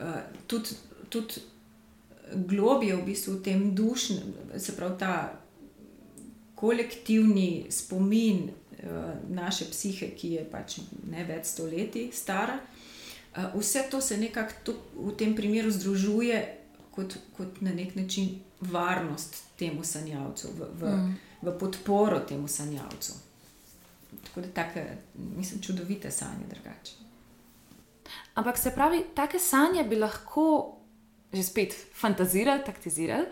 uh, 0.02 0.22
tudi 0.48 0.70
tudi 1.10 1.34
globje 2.36 2.96
v 2.96 3.06
bistvu 3.06 3.34
v 3.34 3.42
tem 3.42 3.76
dušnem, 3.76 4.34
se 4.58 4.76
pravi 4.76 4.98
ta 5.00 5.39
kolektivni 6.60 7.68
spomin 7.70 8.50
uh, 8.50 8.90
naše 9.30 9.70
psihe, 9.72 10.12
ki 10.16 10.34
je 10.34 10.46
pač 10.52 10.80
ne 11.12 11.24
več 11.26 11.54
stoletij 11.54 12.12
stara. 12.14 12.60
Uh, 12.60 13.56
vse 13.56 13.86
to 13.92 14.02
se 14.02 14.18
nekako 14.18 14.76
v 14.96 15.16
tem 15.18 15.36
primeru 15.36 15.72
združuje 15.72 16.42
kot, 16.96 17.18
kot 17.38 17.62
na 17.62 17.74
nek 17.74 17.96
način 17.96 18.40
varnost 18.62 19.44
temu 19.60 19.84
sanjavcu, 19.84 20.48
v, 20.58 20.68
v, 20.80 20.96
mm. 20.96 21.16
v 21.42 21.58
podporo 21.60 22.20
temu 22.20 22.48
sanjavcu. 22.48 23.14
Tako 24.24 24.42
da 24.42 24.48
tako, 24.48 24.80
mislim, 25.16 25.62
čudovite 25.62 26.12
sanje 26.12 26.48
drugače. 26.50 26.94
Ampak 28.34 28.58
se 28.58 28.72
pravi, 28.72 29.04
take 29.16 29.40
sanje 29.40 29.84
bi 29.84 29.96
lahko 29.96 30.76
že 31.34 31.44
spet 31.44 31.76
fantazirali, 31.94 32.64
taktizirali, 32.66 33.26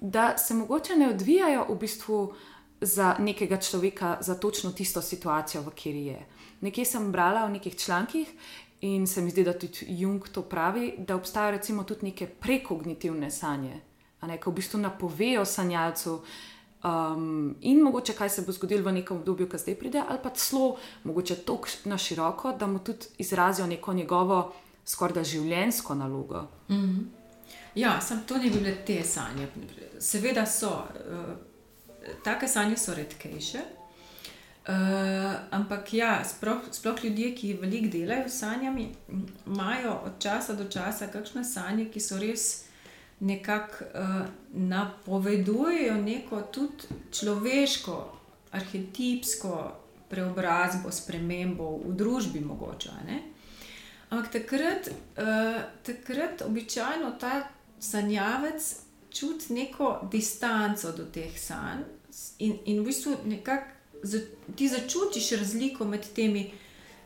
da 0.00 0.38
se 0.38 0.54
mogoče 0.54 0.96
ne 0.96 1.08
odvijajo 1.08 1.66
v 1.68 1.78
bistvu 1.78 2.34
za 2.80 3.16
nekega 3.18 3.56
človeka, 3.56 4.18
za 4.20 4.34
točno 4.34 4.72
tisto 4.72 5.02
situacijo, 5.02 5.62
v 5.62 5.70
kateri 5.70 6.06
je. 6.06 6.26
Nekje 6.60 6.84
sem 6.84 7.12
brala 7.12 7.46
v 7.46 7.56
nekih 7.56 7.76
člankih 7.76 8.28
in 8.80 9.06
se 9.06 9.20
mi 9.20 9.30
zdi, 9.30 9.44
da 9.44 9.52
tudi 9.52 9.86
Jung 9.88 10.28
to 10.28 10.42
pravi, 10.42 10.94
da 10.98 11.16
obstajajo 11.16 11.50
recimo 11.50 11.84
tudi 11.84 12.06
neke 12.06 12.26
prekognitivne 12.26 13.30
sanje, 13.30 13.80
ne, 14.22 14.38
ki 14.40 14.50
v 14.50 14.52
bistvu 14.52 14.80
napovejo 14.80 15.44
sanjalcu. 15.44 16.22
Um, 16.80 17.56
in 17.60 17.82
mogoče 17.82 18.14
kaj 18.16 18.28
se 18.28 18.42
bo 18.42 18.52
zgodilo 18.52 18.88
v 18.88 18.92
nekem 18.92 19.16
obdobju, 19.16 19.48
ki 19.48 19.58
zdaj 19.58 19.74
pride, 19.76 20.02
ali 20.08 20.18
pa 20.22 20.30
celo 20.30 20.78
mogoče 21.04 21.36
tako 21.44 21.68
na 21.84 21.98
široko, 21.98 22.52
da 22.52 22.66
mu 22.66 22.78
tudi 22.78 23.06
izrazijo 23.18 23.66
neko 23.66 23.92
njegovo 23.92 24.52
skoraj 24.86 25.14
da 25.14 25.24
življenjsko 25.24 25.94
nalogo. 25.94 26.46
Mm 26.68 26.74
-hmm. 26.74 27.04
Ja, 27.74 28.00
sem 28.00 28.20
to 28.26 28.38
ne 28.38 28.50
bi 28.50 28.50
bile 28.50 28.74
te 28.86 29.04
sanje. 29.04 29.48
Seveda 29.98 30.46
so, 30.46 30.68
uh, 30.68 31.49
take 32.24 32.48
sanje 32.48 32.76
so 32.76 32.94
redkejše. 32.94 33.60
Uh, 34.68 34.74
ampak 35.50 35.94
ja, 35.94 36.24
sploh, 36.24 36.58
sploh 36.70 37.04
ljudje, 37.04 37.34
ki 37.34 37.54
veliko 37.62 37.88
delajo 37.88 38.28
s 38.28 38.38
sanjami, 38.38 38.90
imajo 39.46 39.94
od 40.04 40.18
časa 40.22 40.52
do 40.52 40.64
časa 40.68 41.06
kakšne 41.06 41.44
sanje, 41.44 41.86
ki 41.90 42.00
so 42.00 42.18
res 42.20 42.64
nekako 43.20 43.84
uh, 43.84 44.28
napovedujejo 44.52 45.94
neko 46.02 46.42
tudi 46.52 47.00
človeško, 47.10 47.96
arhetipsko 48.52 49.56
preobrazbo, 50.12 50.92
spremembo 50.92 51.70
v 51.86 51.94
družbi, 51.96 52.40
mogoče. 52.44 52.90
Ampak 54.10 54.32
takrat, 54.32 54.90
uh, 54.92 55.62
takrat 55.82 56.42
običajno 56.42 57.10
ta 57.20 57.48
sanjavec 57.80 58.76
čuti 59.10 59.54
neko 59.54 60.08
distanco 60.12 60.92
do 60.92 61.08
teh 61.08 61.32
sanj 61.38 61.99
in, 62.38 62.58
in 62.64 62.80
v 62.80 62.84
bistvu 62.84 63.16
za, 64.02 64.18
ti 64.56 64.68
začutiš 64.68 65.30
razliko 65.30 65.84
med 65.84 66.06
temi, 66.14 66.50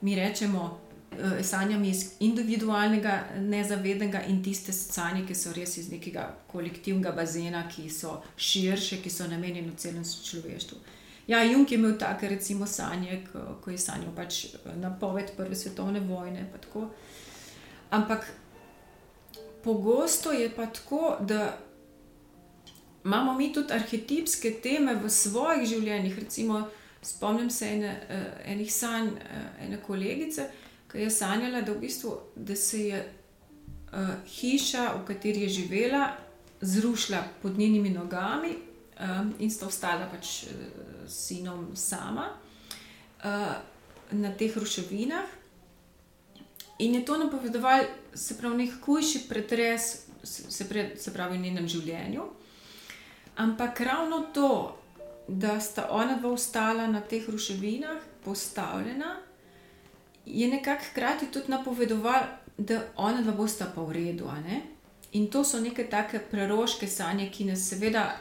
mi 0.00 0.14
rečemo, 0.14 0.80
uh, 1.12 1.44
sanjami 1.44 1.88
iz 1.88 2.12
individualnega, 2.20 3.24
nezavednega 3.38 4.22
in 4.28 4.42
tiste 4.44 4.72
sanje, 4.72 5.26
ki 5.26 5.34
so 5.34 5.52
res 5.52 5.76
iz 5.76 5.90
nekega 5.90 6.28
kolektivnega 6.52 7.12
bazena, 7.12 7.68
ki 7.68 7.90
so 7.90 8.20
širše, 8.36 9.00
ki 9.02 9.10
so 9.10 9.28
namenjene 9.28 9.72
celemu 9.76 10.04
človeštvu. 10.04 10.78
Ja, 11.26 11.42
Jung 11.42 11.70
je 11.70 11.78
imel 11.78 11.98
take, 11.98 12.28
recimo, 12.28 12.66
sanje, 12.66 13.22
ko, 13.32 13.58
ko 13.64 13.70
je 13.70 13.78
sanjal 13.78 14.12
pač 14.16 14.46
napoved 14.76 15.32
Prve 15.36 15.56
svetovne 15.56 16.00
vojne. 16.00 16.50
Ampak 17.90 18.26
pogosto 19.64 20.32
je 20.32 20.50
pa 20.52 20.66
tako, 20.66 21.16
da 21.20 21.56
imamo 23.04 23.34
mi 23.34 23.52
tudi 23.52 23.72
arhetipske 23.72 24.50
teme 24.62 24.94
v 24.94 25.10
svojih 25.10 25.68
življenjih. 25.68 26.18
Recimo, 26.18 26.68
spomnim 27.02 27.50
se 27.50 27.68
ene, 27.68 27.92
uh, 28.08 28.26
enih 28.52 28.72
sanj 28.72 29.10
uh, 29.12 29.64
ene 29.64 29.80
kolegice, 29.82 30.48
ki 30.90 31.04
je 31.04 31.10
sanjala, 31.10 31.60
da, 31.60 31.72
v 31.72 31.82
bistvu, 31.84 32.14
da 32.36 32.56
se 32.56 32.86
je 32.88 33.00
uh, 33.92 34.14
hiša, 34.36 34.92
v 34.98 35.04
kateri 35.08 35.44
je 35.44 35.48
živela, 35.60 36.06
zrušila 36.60 37.20
pod 37.42 37.58
njenimi 37.58 37.90
nogami 37.90 38.54
um, 38.54 39.34
in 39.38 39.50
sta 39.50 39.66
ostala 39.66 40.06
pač 40.08 40.26
s 40.26 40.48
uh, 40.48 41.08
sinom 41.10 41.72
sama 41.76 42.30
uh, 43.24 43.56
na 44.12 44.32
teh 44.32 44.56
ruševinah. 44.56 45.42
In 46.78 46.94
je 46.94 47.04
to 47.04 47.18
napovedovalo, 47.18 47.84
se 48.14 48.38
pravi, 48.38 48.64
nek 48.64 48.80
hujši 48.82 49.26
pretres, 49.28 50.06
se, 50.24 50.68
pre, 50.68 50.94
se 50.96 51.12
pravi, 51.12 51.38
v 51.38 51.42
njenem 51.42 51.68
življenju. 51.68 52.24
Ampak 53.36 53.80
ravno 53.80 54.20
to, 54.34 54.78
da 55.28 55.60
sta 55.60 55.88
ona 55.90 56.16
dva 56.16 56.30
ostala 56.30 56.86
na 56.86 57.00
teh 57.00 57.28
ruševinah, 57.28 57.98
postavljena, 58.24 59.16
je 60.26 60.48
nekako 60.48 60.84
hkrati 60.90 61.26
tudi 61.26 61.50
napovedovalo, 61.50 62.26
da 62.58 62.80
ona 62.96 63.22
dva 63.22 63.32
bosta 63.32 63.66
pa 63.74 63.82
v 63.82 63.92
redu. 63.92 64.30
In 65.12 65.30
to 65.30 65.44
so 65.44 65.60
neke 65.60 65.90
take 65.90 66.18
preroške 66.30 66.86
sanje, 66.86 67.30
ki 67.30 67.44
nas 67.44 67.68
seveda 67.68 68.16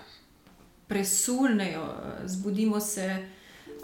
presulnejo, 0.87 1.87
zbudimo 2.25 2.79
se 2.79 3.27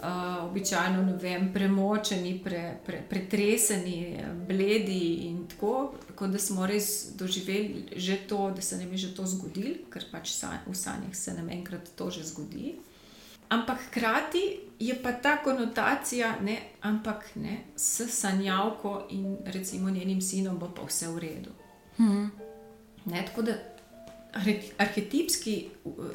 uh, 0.02 0.50
običajno 0.50 1.16
vem, 1.20 1.52
premočeni, 1.52 2.40
pre, 2.44 2.80
pre, 2.86 3.02
pretreseni, 3.08 4.18
bledi 4.48 5.28
in 5.28 5.46
tako, 5.48 5.94
kot 6.14 6.30
da 6.30 6.38
smo 6.38 6.66
res 6.66 7.12
doživeli 7.16 7.84
že 7.96 8.16
to, 8.28 8.50
da 8.56 8.62
se 8.62 8.78
nam 8.78 8.92
je 8.92 8.98
že 8.98 9.14
to 9.14 9.26
zgodilo, 9.26 9.76
ker 9.92 10.04
pač 10.12 10.32
v 10.66 10.74
sanjah 10.74 11.14
se 11.14 11.34
nam 11.34 11.50
enkrat 11.50 11.90
to 11.96 12.10
že 12.10 12.24
zgodi. 12.24 12.78
Ampak 13.50 13.78
hkrati 13.88 14.60
je 14.78 14.94
pa 15.02 15.12
ta 15.12 15.36
konotacija, 15.42 16.36
ne, 16.40 16.58
ampak 16.80 17.34
ne, 17.34 17.64
s 17.76 18.06
sanjavko 18.06 19.06
in 19.10 19.36
recimo 19.44 19.90
njenim 19.90 20.20
sinom 20.20 20.58
bo 20.58 20.70
pa 20.74 20.86
vse 20.86 21.08
v 21.08 21.18
redu. 21.18 21.50
Hmm. 21.96 22.30
Ne, 23.04 23.24
tako 23.26 23.42
da 23.42 23.52
arhetipski, 24.78 25.68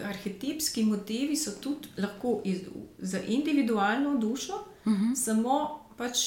arhetipski 0.04 0.84
motivi 0.84 1.36
so 1.36 1.52
tudi 1.62 1.88
lahko 1.98 2.42
iz, 2.44 2.62
za 3.00 3.20
individualno 3.20 4.18
dušo, 4.18 4.54
uh 4.86 4.92
mhm. 4.92 5.04
-huh. 5.04 5.16
samo 5.16 5.86
pač 5.98 6.18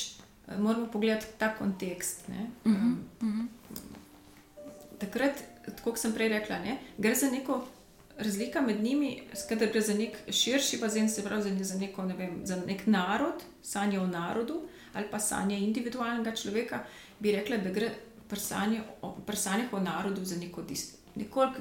eh, 0.49 0.59
moramo 0.59 0.86
pogledati 0.86 1.26
ta 1.39 1.55
kontekst. 1.55 2.28
Uh 2.28 2.34
-huh. 2.72 2.97
Uh 3.20 3.28
-huh. 3.28 3.47
Takrat, 4.99 5.32
kot 5.84 5.99
sem 5.99 6.12
prej 6.12 6.28
rekla, 6.28 6.59
ne, 6.59 6.78
gre 6.99 7.14
za 7.14 7.30
neko 7.30 7.66
razliko 8.18 8.61
med 8.61 8.82
njimi, 8.82 9.22
skratka, 9.34 9.66
gre 9.66 9.80
za 9.80 9.95
nek 9.95 10.16
širši 10.30 10.76
bazen, 10.76 11.11
se 11.11 11.24
pravi 11.24 11.64
za, 11.64 11.78
neko, 11.78 12.05
ne 12.05 12.14
vem, 12.14 12.41
za 12.45 12.57
nek 12.66 12.86
narod, 12.86 13.43
sanje 13.62 14.01
o 14.01 14.07
narodu 14.07 14.62
ali 14.93 15.07
pa 15.11 15.18
sanje 15.18 15.59
individualnega 15.59 16.34
človeka. 16.36 16.84
Bi 17.18 17.32
rekla, 17.32 17.57
da 17.57 17.70
gre 17.70 17.91
pri 18.28 18.41
sanjah 19.36 19.72
o 19.72 19.80
narodu 19.80 20.24
za 20.24 20.36
neko 20.36 20.62
distanco 20.62 20.97
nekoliko 21.19 21.61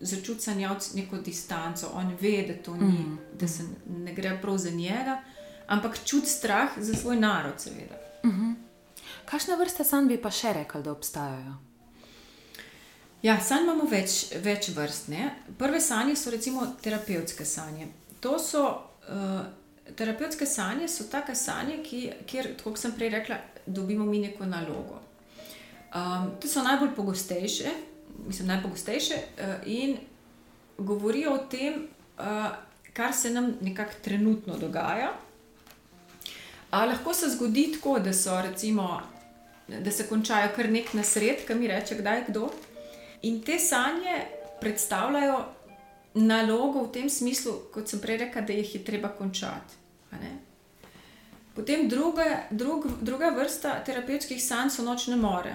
začuti 0.00 0.40
sanjavc 0.40 0.92
neko 0.94 1.16
distanco, 1.16 1.90
on 1.94 2.16
ve, 2.20 2.44
da 2.48 2.54
to 2.62 2.76
ni, 2.76 2.98
mm. 2.98 3.18
da 3.40 3.48
se 3.48 3.64
ne 3.86 4.14
gre 4.14 4.38
prav 4.42 4.58
za 4.58 4.70
njega, 4.70 5.20
ampak 5.66 5.98
čuti 6.04 6.30
strah 6.30 6.78
za 6.78 6.94
svoj 6.94 7.16
narod, 7.16 7.60
seveda. 7.60 7.96
Mm 8.24 8.30
-hmm. 8.30 8.54
Kakšne 9.24 9.56
vrste 9.56 9.84
sanj 9.84 10.08
bi 10.08 10.22
pa 10.22 10.30
še 10.30 10.52
rekli, 10.52 10.82
da 10.82 10.92
obstajajo? 10.92 11.54
Ja, 13.22 13.40
sanj 13.40 13.62
imamo 13.62 13.88
več, 13.90 14.32
več 14.42 14.68
vrst. 14.68 15.08
Ne? 15.08 15.30
Prve 15.58 15.80
sanje 15.80 16.16
so 16.16 16.30
recimo 16.30 16.66
terapevtske 16.82 17.44
sanje. 17.44 17.88
To 18.20 18.38
so 18.38 18.62
uh, 18.68 19.40
terapevtske 19.94 20.46
sanje, 20.46 20.88
so 20.88 21.08
take 21.10 21.34
sanje, 21.34 21.80
ki, 21.82 22.02
kjer, 22.26 22.52
kot 22.62 22.78
sem 22.78 22.92
prej 22.92 23.10
rekla, 23.10 23.38
dobimo 23.66 24.04
mi 24.04 24.20
neko 24.20 24.46
nalogo. 24.46 25.00
Um, 25.96 26.32
te 26.40 26.48
so 26.48 26.62
najbolj 26.62 26.94
pogostejše, 26.96 27.72
mislim, 28.26 28.48
najpogostejše 28.48 29.14
uh, 29.14 29.54
in 29.66 29.96
govorijo 30.78 31.34
o 31.34 31.38
tem, 31.38 31.74
uh, 32.18 32.24
kar 32.92 33.14
se 33.14 33.30
nam 33.30 33.54
nekako 33.60 33.92
trenutno 34.02 34.56
dogaja. 34.56 35.12
A 36.70 36.84
lahko 36.84 37.14
se 37.14 37.28
zgodi 37.28 37.72
tako, 37.72 37.98
da, 37.98 38.12
so, 38.12 38.42
recimo, 38.42 39.00
da 39.68 39.90
se 39.90 40.06
končajo 40.08 40.48
kar 40.56 40.70
nek 40.70 40.94
nasred, 40.94 41.46
ki 41.46 41.54
mi 41.54 41.68
reče, 41.68 41.94
kdaj 41.94 42.18
je 42.18 42.24
kdo. 42.28 42.50
in 43.22 43.42
te 43.42 43.58
sanje 43.58 44.26
predstavljajo 44.60 45.44
nalogo 46.14 46.82
v 46.82 46.92
tem 46.92 47.10
smislu, 47.10 47.52
kot 47.72 47.88
sem 47.88 48.00
prej 48.00 48.16
rekel, 48.16 48.44
da 48.46 48.52
jih 48.52 48.74
je 48.74 48.84
treba 48.84 49.08
končati. 49.08 49.74
Potem 51.56 51.88
druga, 51.88 52.24
drug, 52.50 52.86
druga 53.00 53.30
vrsta 53.30 53.78
terapevtskih 53.84 54.42
sanj 54.42 54.70
so 54.70 54.82
nočne 54.84 55.16
more, 55.16 55.54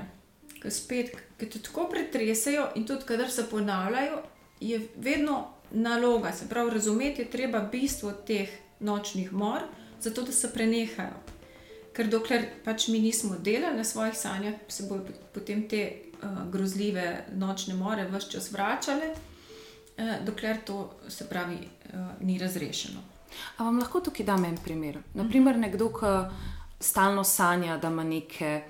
ki 0.62 0.72
spet, 0.72 1.16
ki 1.40 1.50
te 1.50 1.60
tako 1.60 1.88
pretresajo 1.90 2.70
in 2.76 2.86
tudi, 2.86 3.06
kadar 3.06 3.32
se 3.32 3.48
ponavljajo, 3.50 4.22
je 4.62 4.80
vedno 4.96 5.48
naloga. 5.72 6.32
Se 6.32 6.50
pravi, 6.50 6.72
razumeti 6.72 7.22
je 7.22 7.30
treba 7.30 7.60
bistvo 7.60 8.12
teh 8.12 8.50
nočnih 8.80 9.34
mor, 9.34 9.62
zato 10.02 10.22
da 10.22 10.32
se 10.32 10.54
prenehajo. 10.54 11.18
Ker 11.94 12.08
dokler 12.08 12.46
pač 12.64 12.88
mi 12.88 13.00
nismo 13.00 13.36
delali 13.40 13.78
na 13.78 13.84
svojih 13.84 14.16
sanjah, 14.18 14.54
se 14.68 14.86
bodo 14.90 15.14
potem 15.34 15.68
te 15.70 15.82
uh, 15.92 16.52
grozljive 16.52 17.26
nočne 17.36 17.76
more 17.76 18.08
vse 18.08 18.32
čas 18.32 18.52
vračale, 18.52 19.12
uh, 19.12 20.14
dokler 20.26 20.62
to 20.66 20.94
se 21.10 21.30
pravi, 21.30 21.58
uh, 21.94 22.00
ni 22.22 22.38
razrešeno. 22.40 23.02
A 23.58 23.64
vam 23.64 23.80
lahko 23.80 24.00
tukaj 24.00 24.26
dam 24.26 24.46
en 24.46 24.58
primer? 24.58 25.00
Naprimer, 25.14 25.58
nekdo, 25.60 25.90
ki 25.90 26.16
stalno 26.80 27.24
sanja, 27.24 27.78
da 27.78 27.88
ima 27.88 28.04
neke 28.04 28.62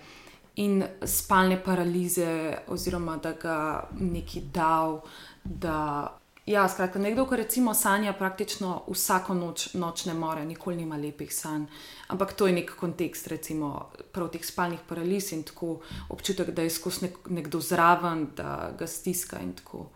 in 0.61 0.83
spalne 1.05 1.57
paralize, 1.63 2.57
oziroma 2.67 3.17
da 3.17 3.33
ga 3.33 3.57
neki 3.99 4.41
dal. 4.53 4.99
Da, 5.43 6.17
ja, 6.45 6.67
skratka, 6.69 6.99
nekdo, 6.99 7.25
ki 7.29 7.39
recimo 7.39 7.73
sanja 7.73 8.13
praktično 8.13 8.83
vsako 8.89 9.33
noč, 9.37 9.71
noč 9.73 10.05
ne 10.09 10.13
more, 10.13 10.45
nikoli 10.45 10.77
nima 10.77 10.99
lepih 11.01 11.33
sanj. 11.33 11.65
Ampak 12.13 12.33
to 12.37 12.47
je 12.47 12.57
nek 12.59 12.75
kontekst, 12.79 13.27
recimo, 13.31 13.71
prav 14.13 14.29
teh 14.33 14.45
spalnih 14.45 14.83
paraliz 14.87 15.31
in 15.33 15.43
tako 15.47 15.79
občutek, 16.09 16.53
da 16.55 16.65
je 16.67 16.73
skozi 16.73 17.07
nek, 17.07 17.17
nekdo 17.29 17.61
zraven, 17.61 18.27
da 18.37 18.73
ga 18.77 18.87
stiska 18.87 19.41
in 19.41 19.55
tako. 19.57 19.87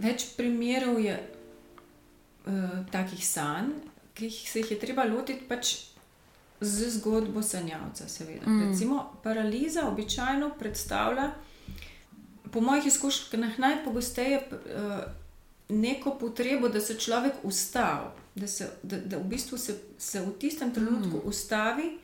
Več 0.00 0.30
primerov 0.36 1.00
je 1.00 1.16
uh, 1.20 2.76
takih 2.92 3.24
sanj, 3.26 3.72
ki 4.16 4.28
se 4.30 4.60
jih 4.60 4.74
je 4.74 4.78
treba 4.80 5.04
lotiti 5.08 5.44
pač 5.48 5.91
z 6.62 6.90
zgodbo 6.90 7.42
sanjavca. 7.42 8.04
Mm. 8.46 8.68
Recimo, 8.68 9.12
paraliza 9.22 9.88
običajno 9.88 10.50
predstavlja, 10.58 11.30
po 12.52 12.60
mojih 12.60 12.86
izkušnjah, 12.86 13.58
najpogosteje 13.58 14.48
uh, 14.50 15.00
neko 15.68 16.18
potrebo, 16.20 16.68
da 16.68 16.80
se 16.80 16.98
človek 16.98 17.32
ustavi, 17.42 18.06
da, 18.34 18.46
se, 18.46 18.70
da, 18.82 18.96
da 18.96 19.18
v 19.18 19.24
bistvu 19.24 19.58
se, 19.58 19.78
se 19.98 20.20
v 20.20 20.32
tistem 20.38 20.74
trenutku 20.74 21.16
mm. 21.16 21.28
ustavi 21.28 21.98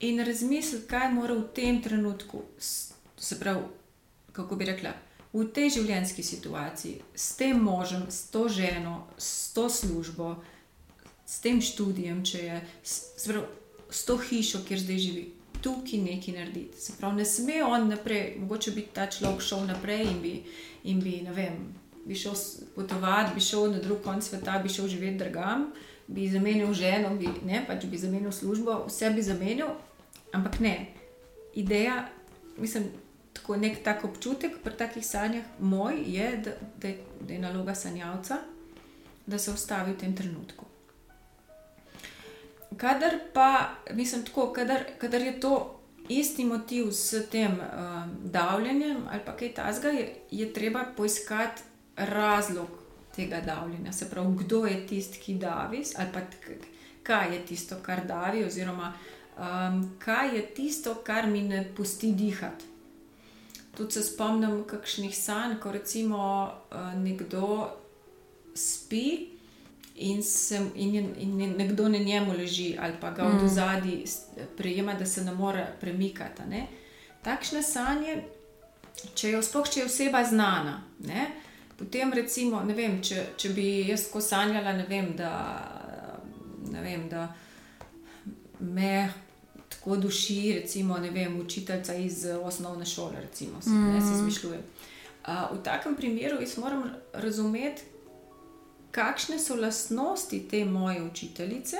in 0.00 0.24
razmisli, 0.24 0.82
kaj 0.88 1.12
mora 1.12 1.34
v 1.34 1.48
tem 1.54 1.82
trenutku, 1.82 2.42
se 3.16 3.38
pravi, 3.40 3.62
kako 4.32 4.56
bi 4.56 4.64
rekla 4.64 4.92
v 5.32 5.46
tej 5.48 5.70
življenjski 5.78 6.22
situaciji, 6.22 7.00
s 7.16 7.36
tem 7.36 7.60
možem, 7.62 8.04
s 8.10 8.28
to 8.32 8.48
ženo, 8.52 9.06
s 9.16 9.52
to 9.56 9.68
službo, 9.70 10.36
s 11.26 11.40
tem 11.40 11.60
študijem, 11.64 12.20
če 12.24 12.38
je, 12.44 12.58
s, 12.84 13.24
prav, 13.24 13.46
s 13.92 14.04
to 14.04 14.16
hišo, 14.16 14.62
kjer 14.68 14.80
zdaj 14.80 14.98
živi, 14.98 15.24
tukaj 15.62 15.98
nekaj 15.98 16.34
narediti. 16.34 16.80
Se 16.80 16.92
pravi, 16.98 17.16
ne 17.16 17.24
sme 17.24 17.62
on 17.64 17.88
naprej, 17.88 18.36
mogoče 18.40 18.70
bi 18.70 18.86
ta 18.94 19.06
človek 19.10 19.40
šel 19.40 19.66
naprej 19.66 20.06
in 20.10 20.20
bi, 20.22 20.32
in 20.84 21.00
bi 21.00 21.20
vem. 21.34 21.60
Bi 22.04 22.14
šel 22.14 22.34
potovati, 22.74 23.34
bi 23.34 23.40
šel 23.40 23.70
na 23.70 23.78
drug 23.78 24.02
konec 24.04 24.24
sveta, 24.28 24.58
bi 24.58 24.68
šel 24.68 24.88
živeti 24.88 25.18
drugam, 25.18 25.68
bi 26.06 26.30
zamenil 26.30 26.72
ženo, 26.74 27.14
bi, 27.16 27.28
ne, 27.44 27.62
pač 27.66 27.84
bi 27.86 27.98
zamenil 27.98 28.32
službo, 28.32 28.84
vse 28.88 29.10
bi 29.10 29.22
zamenil, 29.22 29.68
ampak 30.32 30.58
ne. 30.60 30.74
Ideja, 31.54 32.08
mislim, 32.58 32.88
tako 33.32 33.56
nek 33.56 33.84
tak 33.84 34.04
občutek 34.04 34.58
pri 34.64 34.76
takih 34.76 35.06
sanjah, 35.06 35.44
moj 35.60 36.02
je, 36.06 36.36
da, 36.44 36.56
da, 36.80 36.96
da 37.20 37.34
je 37.34 37.40
naloga 37.40 37.74
sanjavca, 37.74 38.40
da 39.26 39.38
se 39.38 39.50
ustavi 39.50 39.92
v 39.92 39.98
tem 39.98 40.16
trenutku. 40.16 40.71
Kadar 42.76 43.18
pa, 43.34 43.70
mislim, 43.90 44.24
tako, 44.24 44.52
kadar, 44.52 44.84
kadar 44.98 45.20
je 45.20 45.40
to 45.40 45.78
isti 46.08 46.44
motiv 46.44 46.90
s 46.90 47.28
tem 47.30 47.52
uh, 47.52 48.06
davljenjem 48.24 48.96
ali 49.10 49.20
pa 49.26 49.36
kaj 49.36 49.54
tasga, 49.54 49.88
je, 49.88 50.14
je 50.30 50.52
treba 50.52 50.84
poiskati 50.96 51.62
razlog 51.96 52.68
tega 53.16 53.40
davljenja. 53.40 53.92
Se 53.92 54.10
pravi, 54.10 54.36
kdo 54.36 54.66
je 54.66 54.86
tisti, 54.86 55.18
ki 55.18 55.34
davi, 55.34 55.84
ali 55.98 56.08
pa 56.12 56.20
kaj 57.02 57.34
je 57.34 57.46
tisto, 57.46 57.76
kar 57.82 58.06
davi, 58.06 58.44
oziroma 58.44 58.92
um, 59.38 59.96
kaj 59.98 60.36
je 60.36 60.46
tisto, 60.54 60.94
kar 60.94 61.26
mi 61.26 61.42
ne 61.42 61.72
pusti 61.76 62.12
dihati. 62.12 62.64
Tudi 63.76 63.92
se 63.92 64.02
spomnim 64.02 64.64
kakšnih 64.66 65.16
sanj, 65.18 65.56
ko 65.60 65.72
recimo 65.72 66.52
uh, 66.70 66.94
nekdo 66.94 67.68
spi 68.54 69.31
in, 69.94 70.22
se, 70.22 70.60
in, 70.74 71.14
in 71.18 71.56
nekdo 71.56 71.88
na 71.88 71.98
njemu 71.98 72.32
leži, 72.32 72.76
ali 72.80 72.94
pa 73.00 73.10
ga 73.10 73.24
mm. 73.24 73.44
od 73.44 73.50
zadaj 73.50 74.04
prejema, 74.56 74.94
da 74.94 75.06
se 75.06 75.24
ne 75.24 75.34
more 75.34 75.66
premikati. 75.80 76.42
Ne? 76.48 76.66
Takšne 77.22 77.62
sanje, 77.62 78.22
če 79.14 79.30
je, 79.30 79.42
spoh, 79.42 79.68
če 79.70 79.80
je 79.80 79.86
oseba 79.86 80.24
znana, 80.24 80.82
ne? 80.98 81.26
potem 81.78 82.12
recimo, 82.12 82.62
ne 82.64 82.74
vem, 82.74 83.00
če, 83.02 83.26
če 83.36 83.48
bi 83.56 83.66
jaz 83.88 84.06
tako 84.06 84.20
sanjala, 84.20 84.72
ne 84.76 84.86
vem, 84.88 85.12
da, 85.18 85.32
ne 86.70 86.82
vem, 86.82 87.08
da 87.10 87.26
me 88.60 89.10
tako 89.68 89.96
duši, 89.96 90.60
recimo, 90.60 90.98
vem, 91.12 91.40
učiteljica 91.40 91.94
iz 91.94 92.26
osnovne 92.42 92.86
šole, 92.86 93.20
recimo, 93.20 93.62
se, 93.62 93.70
mm. 93.70 93.94
ne, 93.94 94.00
se 94.00 94.18
zmišljuje. 94.22 94.60
Uh, 95.22 95.56
v 95.56 95.62
takem 95.62 95.94
primeru 95.96 96.40
jaz 96.40 96.56
moram 96.58 96.84
razumeti, 97.12 97.82
kakšne 98.92 99.38
so 99.38 99.56
lastnosti 99.56 100.48
te 100.50 100.64
moje 100.64 101.02
učiteljice, 101.02 101.76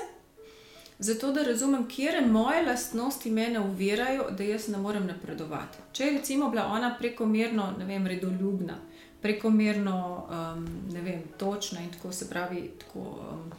zato 0.99 1.31
da 1.31 1.43
razumem, 1.43 1.87
kje 1.87 2.21
moje 2.21 2.65
lastnosti 2.65 3.31
mene 3.31 3.59
uvirajo, 3.59 4.31
da 4.31 4.43
jaz 4.43 4.67
ne 4.67 4.77
morem 4.77 5.07
napredovati. 5.07 5.77
Če 5.91 6.03
je 6.05 6.17
recimo 6.17 6.49
bila 6.49 6.65
ona 6.65 6.95
prekomerno, 6.99 7.73
vem, 7.87 8.07
redoljubna, 8.07 8.77
prekomerno, 9.21 10.27
um, 10.29 10.67
vem, 10.91 11.23
točna 11.37 11.81
in 11.81 11.91
tako 11.91 12.11
se 12.11 12.29
pravi, 12.29 12.71
tako, 12.79 12.99
um, 12.99 13.51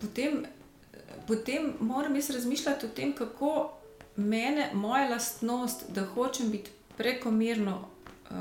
potem 0.00 0.44
potem 1.26 1.72
moram 1.80 2.16
jaz 2.16 2.30
razmišljati 2.30 2.86
o 2.86 2.88
tem, 2.88 3.12
kako 3.12 3.72
mene, 4.16 4.70
moja 4.74 5.08
lastnost, 5.10 5.84
da 5.88 6.04
hočem 6.04 6.50
biti 6.50 6.70
prekomerno, 6.96 7.88
uh, 8.30 8.36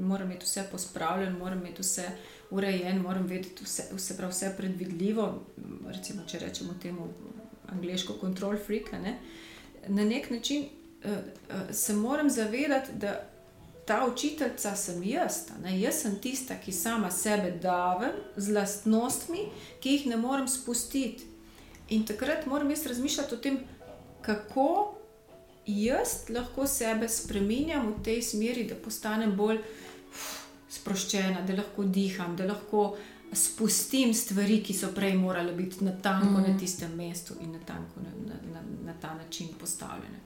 moram 0.00 0.30
imeti 0.30 0.44
vse 0.44 0.64
pospravljeno, 0.72 1.38
moram 1.38 1.58
imeti 1.58 1.82
vse 1.82 2.10
urejeno, 2.50 3.02
moram 3.02 3.26
vedeti 3.26 3.64
vse, 3.64 3.88
vse, 3.92 4.16
prav, 4.16 4.30
vse 4.30 4.54
predvidljivo. 4.56 5.46
Recimo, 5.86 6.22
če 6.26 6.38
rečemo 6.38 6.74
temu 6.82 7.08
angliško 7.72 8.18
control 8.20 8.56
freak. 8.66 8.92
Ne? 8.92 9.18
Na 9.88 10.04
nek 10.04 10.30
način 10.30 10.64
uh, 11.04 11.10
uh, 11.10 11.74
se 11.74 11.92
moram 11.92 12.30
zavedati, 12.30 12.92
da. 12.92 13.20
Ta 13.88 14.06
učiteljica 14.12 14.76
sem 14.76 15.02
jaz, 15.02 15.36
ne? 15.62 15.80
jaz 15.80 16.02
sem 16.02 16.18
tista, 16.20 16.58
ki 16.60 16.72
sama 16.72 17.08
sebe 17.10 17.54
davem 17.62 18.18
z 18.36 18.52
lastnostmi, 18.52 19.46
ki 19.80 19.94
jih 19.94 20.04
ne 20.10 20.16
morem 20.20 20.48
spustiti. 20.48 21.24
In 21.88 22.04
takrat 22.06 22.46
moram 22.46 22.70
jaz 22.70 22.86
razmišljati 22.86 23.34
o 23.34 23.38
tem, 23.38 23.56
kako 24.20 24.98
jaz 25.66 26.28
lahko 26.28 26.66
sebe 26.66 27.08
spremenjam 27.08 27.94
v 27.94 28.02
tej 28.04 28.22
smeri, 28.22 28.66
da 28.68 28.76
postanem 28.76 29.32
bolj 29.36 29.62
uf, 30.10 30.47
sproščena, 30.70 31.42
da 31.46 31.56
lahko 31.56 31.84
diham, 31.84 32.36
da 32.36 32.46
lahko 32.46 32.96
spustim 33.32 34.14
stvari, 34.14 34.62
ki 34.64 34.74
so 34.74 34.92
prej 34.94 35.16
morale 35.16 35.52
biti 35.52 35.84
na 35.84 35.92
tanko 36.02 36.38
mm. 36.38 36.46
na 36.48 36.58
tistem 36.58 36.94
mestu 36.96 37.34
in 37.40 37.52
na 37.52 37.60
tanko 37.66 38.00
na, 38.00 38.12
na, 38.26 38.40
na, 38.52 38.62
na 38.86 38.94
ta 39.00 39.14
način 39.14 39.48
postavljene. 39.60 40.20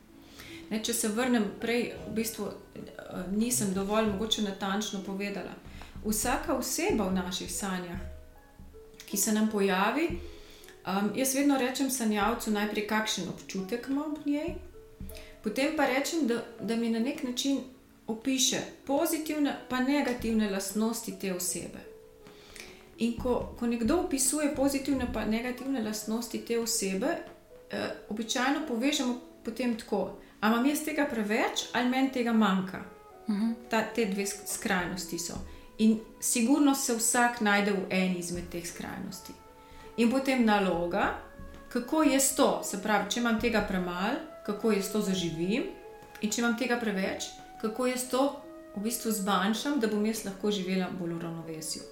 Ne, 0.70 0.80
če 0.84 0.94
se 0.94 1.08
vrnem 1.08 1.44
prej, 1.60 1.90
v 2.08 2.14
bistvu 2.16 2.46
eh, 2.48 3.24
nisem 3.32 3.74
dovolj 3.74 4.12
mogoče 4.12 4.42
natančno 4.42 5.02
povedala. 5.06 5.54
Vsaka 6.04 6.54
oseba 6.54 7.08
v 7.08 7.14
naših 7.14 7.50
sanjah, 7.52 7.98
ki 9.06 9.16
se 9.16 9.32
nam 9.32 9.50
pojavi, 9.50 10.08
Um, 10.86 11.10
jaz 11.14 11.34
vedno 11.34 11.58
rečem 11.58 11.90
sanjavcu 11.90 12.50
najprej, 12.50 12.86
kakšen 12.86 13.28
občutek 13.28 13.86
imam 13.88 14.16
v 14.24 14.30
njej, 14.30 14.54
potem 15.42 15.76
pa 15.76 15.86
rečem, 15.86 16.26
da, 16.26 16.42
da 16.60 16.76
mi 16.76 16.90
na 16.90 16.98
nek 16.98 17.22
način 17.22 17.60
opiše 18.12 18.60
pozitivne 18.86 19.56
in 19.70 19.86
negativne 19.86 20.50
lastnosti 20.50 21.14
te 21.20 21.34
osebe. 21.34 21.78
In 22.98 23.16
ko, 23.18 23.54
ko 23.58 23.66
nekdo 23.66 23.96
opisuje 23.96 24.54
pozitivne 24.54 25.06
in 25.24 25.30
negativne 25.30 25.82
lastnosti 25.82 26.38
te 26.38 26.58
osebe, 26.58 27.16
eh, 27.70 27.90
običajno 28.08 28.66
povežemo 28.68 29.20
potem 29.44 29.78
tako, 29.78 30.16
ali 30.40 30.54
imam 30.54 30.66
jaz 30.66 30.84
tega 30.84 31.06
preveč 31.10 31.64
ali 31.72 31.88
meni 31.88 32.12
tega 32.12 32.32
manjka. 32.32 32.84
Mhm. 33.28 33.52
Ta, 33.70 33.82
te 33.94 34.04
dve 34.04 34.26
skrajnosti 34.26 35.18
so. 35.18 35.34
In 35.78 36.00
sigurno 36.20 36.74
se 36.74 36.94
vsak 36.96 37.40
najde 37.40 37.72
v 37.72 37.86
eni 37.90 38.18
izmed 38.18 38.50
teh 38.50 38.66
skrajnosti 38.66 39.32
in 39.96 40.10
potem 40.10 40.44
naloga, 40.44 41.14
kako 41.68 42.02
je 42.02 42.18
to, 42.36 42.60
se 42.64 42.82
pravi, 42.82 43.10
če 43.10 43.20
imam 43.20 43.40
tega 43.40 43.64
premalo, 43.68 44.16
kako 44.46 44.72
je 44.72 44.82
to 44.92 45.00
zaživim, 45.00 45.68
in 46.20 46.30
če 46.30 46.40
imam 46.40 46.56
tega 46.58 46.78
preveč, 46.80 47.28
kako 47.62 47.86
je 47.86 47.96
to 48.10 48.42
v 48.76 48.82
bistvu 48.82 49.12
zmanjšam, 49.12 49.80
da 49.80 49.86
bom 49.86 50.06
jaz 50.06 50.24
lahko 50.24 50.50
živela 50.50 50.88
bolj 50.98 51.14
v 51.14 51.20
ravnovesju. 51.20 51.82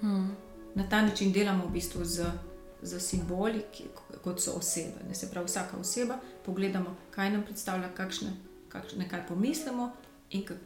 Hmm. 0.00 0.36
Na 0.74 0.88
ta 0.88 1.02
način 1.02 1.32
delamo 1.32 1.66
v 1.66 1.70
bistvu 1.72 2.04
z, 2.04 2.26
z 2.82 3.00
simboli, 3.00 3.62
ki, 3.72 3.84
kot 4.24 4.42
so 4.42 4.52
osebe. 4.58 5.04
Ne 5.08 5.14
se 5.14 5.30
pravi, 5.30 5.46
vsaka 5.46 5.76
oseba, 5.80 6.18
pogledamo, 6.46 6.96
kaj 7.10 7.30
nam 7.30 7.42
predstavlja, 7.42 7.88
kakšne, 7.94 8.34
kakšne 8.68 9.08
kaj 9.08 9.26
pomislimo 9.28 9.92
in 10.30 10.44
kak, 10.44 10.58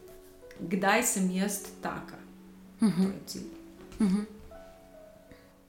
kdaj 0.60 1.02
sem 1.02 1.30
jaz 1.30 1.62
taka. 1.82 2.16
Uh 2.80 2.88
-huh. 2.88 2.96
To 2.96 3.02
je 3.02 3.20
cilj. 3.26 3.46
Uh 4.00 4.06
-huh. 4.06 4.24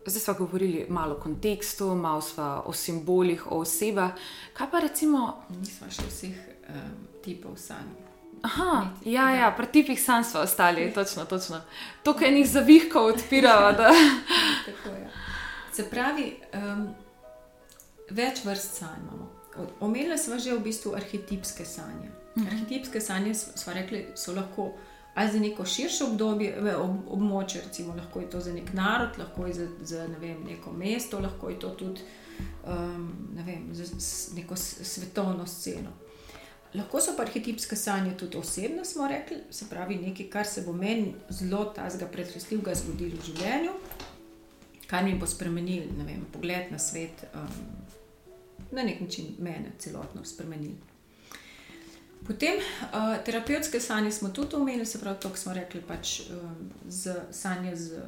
Zdaj 0.05 0.21
smo 0.21 0.33
govorili 0.33 0.85
malo 0.89 1.15
o 1.15 1.19
kontekstu, 1.19 1.95
malo 1.95 2.23
o 2.65 2.73
simbolih, 2.73 3.51
o 3.51 3.59
osebah. 3.59 4.11
Kaj 4.53 4.71
pa 4.71 4.79
recimo? 4.79 5.43
Nismo 5.49 5.87
še 5.89 6.01
vseh 6.07 6.37
um, 6.69 6.75
tipov 7.23 7.57
sanj. 7.57 8.08
Aha, 8.41 8.87
ja, 9.05 9.29
ja, 9.29 9.51
pri 9.57 9.67
tipih 9.67 10.03
sanj 10.03 10.23
smo 10.23 10.39
ostali, 10.39 10.93
točno, 10.93 11.25
točno. 11.25 11.61
To, 12.03 12.13
kar 12.13 12.33
jih 12.33 12.49
zavihkov 12.49 13.05
odpira. 13.05 13.73
Tako 14.67 14.95
je. 14.95 15.09
Se 15.73 15.89
pravi, 15.89 16.35
um, 16.53 16.87
več 18.09 18.45
vrst 18.45 18.79
sanj 18.79 19.01
imamo. 19.03 19.29
Omenili 19.79 20.17
smo 20.17 20.39
že 20.39 20.53
v 20.55 20.63
bistvu 20.63 20.93
arhetipske 20.95 21.65
sanje. 21.65 22.11
Mhm. 22.37 22.47
Arhetipske 22.47 23.01
sanje 23.01 23.33
smo 23.35 23.73
rekli, 23.73 24.07
so 24.15 24.33
lahko 24.33 24.71
ali 25.15 25.31
za 25.31 25.39
neko 25.39 25.65
širše 25.65 26.03
obdobje, 26.03 26.75
ob, 26.77 26.91
območje, 27.11 27.61
recimo, 27.65 27.95
lahko 27.95 28.19
je 28.19 28.29
to 28.29 28.39
za 28.39 28.53
nek 28.53 28.69
narod, 28.73 29.17
lahko 29.17 29.47
je 29.47 29.53
za, 29.53 29.65
za 29.81 30.07
ne 30.07 30.19
vem, 30.19 30.43
neko 30.47 30.71
mesto, 30.71 31.19
lahko 31.19 31.49
je 31.49 31.59
to 31.59 31.69
tudi 31.69 32.01
um, 32.67 33.09
ne 33.35 33.43
vem, 33.43 33.67
za 33.75 33.83
neko 34.35 34.55
svetovno 34.55 35.47
sceno. 35.47 35.91
Lahko 36.73 37.01
so 37.01 37.15
pa 37.17 37.23
arhetipske 37.25 37.75
sanje 37.75 38.11
tudi 38.17 38.37
osebne, 38.37 38.85
smo 38.85 39.07
rekli, 39.07 39.37
se 39.51 39.65
pravi 39.69 39.95
nekaj, 39.95 40.29
kar 40.29 40.45
se 40.45 40.61
bo 40.61 40.73
meni 40.73 41.13
zelo 41.29 41.63
tazga 41.75 42.05
pretresljivega 42.07 42.75
zgodilo 42.75 43.17
v 43.17 43.25
življenju, 43.25 43.71
kar 44.89 45.03
mi 45.03 45.15
bo 45.17 45.25
spremenil 45.27 45.89
vem, 46.05 46.21
pogled 46.33 46.69
na 46.71 46.77
svet, 46.79 47.25
um, 47.33 47.47
na 48.71 48.83
nek 48.85 49.01
način 49.01 49.33
mene 49.39 49.73
celotno 49.79 50.21
spremenil. 50.25 50.77
Potem 52.27 52.59
uh, 52.59 53.15
terapevtske 53.25 53.79
sanje 53.79 54.11
smo 54.11 54.29
tudi 54.29 54.55
omenili, 54.55 54.85
se 54.85 54.99
pravi, 55.01 55.17
to 55.21 55.31
smo 55.35 55.53
rekli, 55.53 55.81
pač 55.81 56.19
um, 56.29 56.69
z 56.85 57.15
sanje, 57.31 57.75
z, 57.75 58.03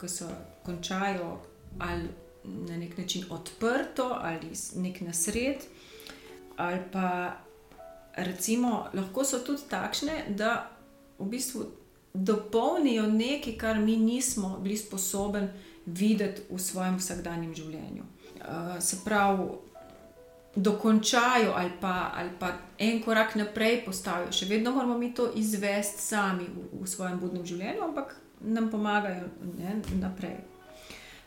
ki 0.00 0.08
se 0.08 0.28
končajo 0.62 1.40
ali 1.78 2.08
na 2.44 2.76
nek 2.76 2.98
način 2.98 3.24
odprto, 3.30 4.12
ali 4.20 4.52
nek 4.76 5.00
nasred, 5.00 5.64
ali 6.56 6.78
pa 6.92 7.43
recimo, 8.16 8.86
lahko 8.94 9.24
so 9.24 9.38
tudi 9.38 9.62
takšne, 9.70 10.24
da 10.36 10.70
v 11.18 11.28
bistvu 11.30 11.66
dopolnijo 12.14 13.06
nekaj, 13.06 13.56
kar 13.58 13.78
mi 13.78 13.96
nismo 13.96 14.58
bili 14.62 14.76
sposobni 14.76 15.48
videti 15.86 16.42
v 16.50 16.58
svojem 16.58 16.96
vsakdanjem 16.98 17.54
življenju. 17.54 18.04
Uh, 18.40 18.76
se 18.80 19.00
pravi, 19.04 19.48
dokončajo 20.56 21.52
ali 21.56 21.70
pa, 21.80 22.12
ali 22.14 22.30
pa 22.38 22.52
en 22.78 23.02
korak 23.02 23.34
naprej 23.34 23.84
postavijo. 23.84 24.32
Še 24.32 24.46
vedno 24.46 24.70
moramo 24.70 24.98
mi 24.98 25.14
to 25.14 25.30
izvesti 25.34 26.02
sami 26.02 26.46
v, 26.46 26.68
v 26.82 26.86
svojem 26.88 27.18
budnem 27.20 27.46
življenju, 27.46 27.82
ampak 27.82 28.14
nam 28.40 28.70
pomagajo 28.70 29.26
ne, 29.58 29.80
naprej. 29.98 30.36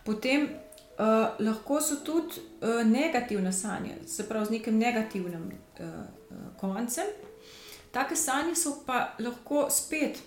Potem 0.05 0.47
uh, 0.47 1.35
lahko 1.43 1.81
so 1.83 1.99
tudi 2.05 2.39
uh, 2.39 2.83
negativne 2.87 3.51
sanje, 3.53 3.97
se 4.07 4.27
pravi 4.27 4.45
z 4.45 4.55
nekim 4.59 4.77
negativnim 4.79 5.49
uh, 5.51 6.16
koncem. 6.59 7.07
Take 7.91 8.15
sanje 8.15 8.55
so 8.55 8.77
pa 8.85 9.13
lahko 9.19 9.67
spet. 9.69 10.19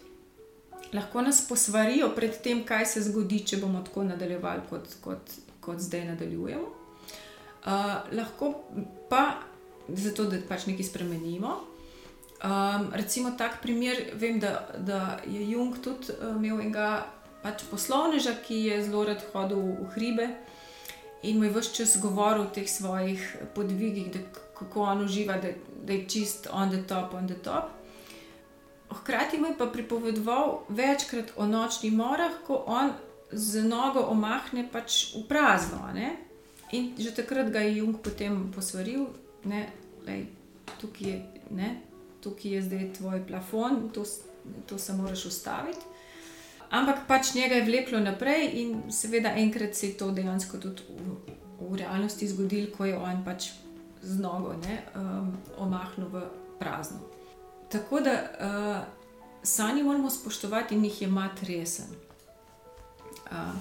Lahko 0.92 1.22
nas 1.22 1.44
posvarijo 1.48 2.10
pred 2.16 2.40
tem, 2.42 2.64
kaj 2.66 2.86
se 2.86 3.02
zgodi, 3.06 3.44
če 3.46 3.60
bomo 3.62 3.82
tako 3.86 4.04
nadaljevali, 4.08 4.64
kot, 4.70 4.88
kot, 5.04 5.34
kot 5.60 5.78
zdaj 5.78 6.04
nadaljujemo. 6.14 6.66
Uh, 7.60 8.00
lahko 8.16 8.54
pa 9.10 9.42
zato, 9.88 10.24
da 10.24 10.40
pač 10.48 10.66
nekaj 10.66 10.88
spremenimo. 10.88 11.60
Um, 12.40 12.88
recimo, 12.96 13.34
tak 13.38 13.60
primer, 13.62 14.00
vem, 14.14 14.40
da, 14.40 14.70
da 14.78 15.18
je 15.28 15.44
Jung 15.50 15.76
tudi 15.84 16.14
imel 16.24 16.62
enega 16.64 17.04
pač 17.44 17.66
poslovneža, 17.70 18.38
ki 18.46 18.64
je 18.70 18.78
zelo 18.86 19.04
rad 19.04 19.20
hodil 19.32 19.60
v 19.60 19.90
hribe 19.94 20.28
in 21.22 21.36
mu 21.36 21.44
je 21.44 21.52
vse 21.52 21.74
čas 21.76 21.98
govoril 22.00 22.46
o 22.46 22.52
teh 22.52 22.68
svojih 22.68 23.20
podvigih, 23.54 24.08
da, 24.12 24.20
kako 24.60 24.82
on 24.82 25.04
uživa, 25.04 25.36
da, 25.42 25.48
da 25.84 25.92
je 25.92 26.08
čist 26.08 26.48
on 26.52 26.70
the 26.70 26.82
top, 26.88 27.14
on 27.14 27.26
the 27.26 27.36
top. 27.44 27.72
Hkrati 28.90 29.38
mu 29.38 29.46
je 29.46 29.58
pa 29.58 29.66
pripovedoval 29.66 30.60
večkrat 30.68 31.32
o 31.36 31.46
nočnih 31.46 31.92
morah, 31.92 32.32
ko 32.46 32.64
on 32.66 32.92
z 33.32 33.62
nogo 33.64 34.00
omahne 34.10 34.66
pač 34.72 35.14
v 35.14 35.24
prazno. 35.28 35.88
In 36.72 36.94
že 36.98 37.14
takrat 37.14 37.50
ga 37.50 37.60
je 37.60 37.76
Jung 37.76 37.98
potem 38.02 38.50
posvaril, 38.54 39.06
da 39.44 40.12
je 40.12 40.26
tukaj, 40.80 41.22
tukaj 42.20 42.50
je 42.50 42.62
zdaj 42.62 42.92
tvoj 42.98 43.26
plafon, 43.26 43.90
to, 43.94 44.04
to 44.66 44.78
se 44.78 44.92
moraš 44.92 45.24
ustaviti. 45.26 45.86
Ampak 46.70 47.06
pač 47.08 47.34
njega 47.34 47.54
je 47.58 47.64
vleklo 47.66 47.98
naprej, 47.98 48.50
in 48.54 48.92
seveda 48.94 49.34
enkrat 49.34 49.74
se 49.74 49.86
je 49.86 49.96
to 49.98 50.10
dejansko 50.10 50.58
tudi 50.58 50.82
v, 50.86 51.16
v 51.60 51.76
realnosti 51.76 52.28
zgodilo, 52.28 52.70
ko 52.76 52.86
je 52.86 52.98
on 52.98 53.24
pač 53.24 53.50
z 54.02 54.18
nogo 54.20 54.54
ne, 54.62 54.82
um, 54.94 55.32
omahnil 55.58 56.08
v 56.08 56.22
prazno. 56.58 56.98
Tako 57.68 58.00
da 58.00 58.12
uh, 58.12 59.00
sanje 59.42 59.82
moramo 59.82 60.10
spoštovati 60.10 60.74
in 60.74 60.84
jih 60.84 61.02
imati 61.02 61.46
resen. 61.46 61.86
Uh, 63.30 63.54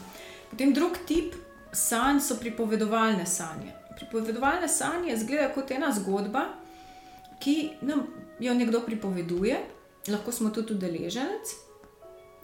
potem 0.49 0.73
drug 0.73 0.97
tip 1.07 1.35
sanj 1.71 2.19
so 2.19 2.35
pripovedovalne 2.39 3.25
sanje. 3.25 3.73
Pripovedovalne 3.95 4.67
sanje 4.67 5.13
izgledajo 5.13 5.53
kot 5.53 5.71
ena 5.71 5.91
zgodba, 5.91 6.45
ki 7.39 7.69
nam 7.81 8.07
jo 8.39 8.53
nekdo 8.53 8.81
pripoveduje, 8.85 9.59
lahko 10.07 10.31
smo 10.31 10.49
tudi 10.49 10.73
udeleženec. 10.73 11.55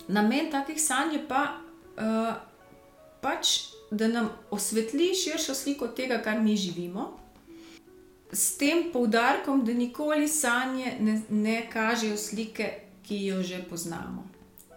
Namen 0.08 0.52
takih 0.52 0.82
sanj 0.82 1.16
je 1.16 1.28
pa, 1.28 1.48
uh, 1.98 2.34
pač, 3.22 3.72
da 3.92 4.08
nam 4.08 4.30
osvetli 4.52 5.14
širšo 5.16 5.56
sliko 5.56 5.88
tega, 5.88 6.22
kar 6.22 6.40
mi 6.42 6.58
živimo. 6.58 7.25
S 8.32 8.58
tem 8.58 8.90
poudarkom, 8.94 9.66
da 9.66 9.74
nikoli 9.74 10.28
sanje 10.28 10.98
ne, 11.00 11.22
ne 11.30 11.70
kažejo 11.72 12.18
slike, 12.18 12.72
ki 13.06 13.26
jo 13.26 13.44
že 13.44 13.62
poznamo. 13.70 14.26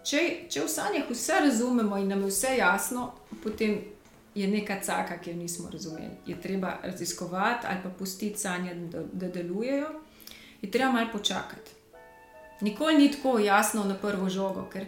Če, 0.05 0.21
če 0.49 0.63
v 0.63 0.69
sanjah 0.69 1.09
vse 1.09 1.39
razumemo 1.43 1.97
in 1.97 2.07
nam 2.07 2.21
je 2.23 2.29
vse 2.29 2.53
jasno, 2.57 3.09
potem 3.43 3.79
je 4.35 4.47
neka 4.47 4.79
caka, 4.81 5.17
ki 5.17 5.31
jo 5.31 5.35
nismo 5.35 5.69
razumeli. 5.69 6.11
Je 6.25 6.37
treba 6.41 6.77
raziskovati 6.83 7.67
ali 7.67 7.83
pa 7.83 7.89
pustiti 7.89 8.39
sanje, 8.39 8.75
da, 8.75 9.03
da 9.13 9.27
delujejo, 9.27 9.89
je 10.61 10.71
treba 10.71 10.91
malo 10.91 11.09
počakati. 11.11 11.71
Nikoli 12.61 12.97
ni 12.97 13.11
tako 13.11 13.39
jasno 13.39 13.83
na 13.83 13.95
prvo 13.95 14.29
žogo, 14.29 14.67
ker 14.71 14.85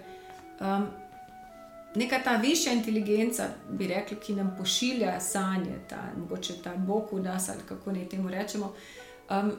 um, 0.60 0.88
neka 1.96 2.20
ta 2.24 2.36
višja 2.36 2.74
inteligenca, 2.74 3.48
bi 3.70 3.88
rekli, 3.88 4.18
ki 4.18 4.36
nam 4.36 4.56
pošilja 4.58 5.20
sanje, 5.20 5.76
ta, 5.90 6.02
mogoče 6.18 6.54
ta 6.64 6.76
Bog 6.76 7.12
v 7.12 7.24
nas 7.24 7.50
ali 7.50 7.62
kako 7.68 7.92
naj 7.92 8.10
temu 8.10 8.30
rečemo. 8.30 8.74
Um, 9.30 9.52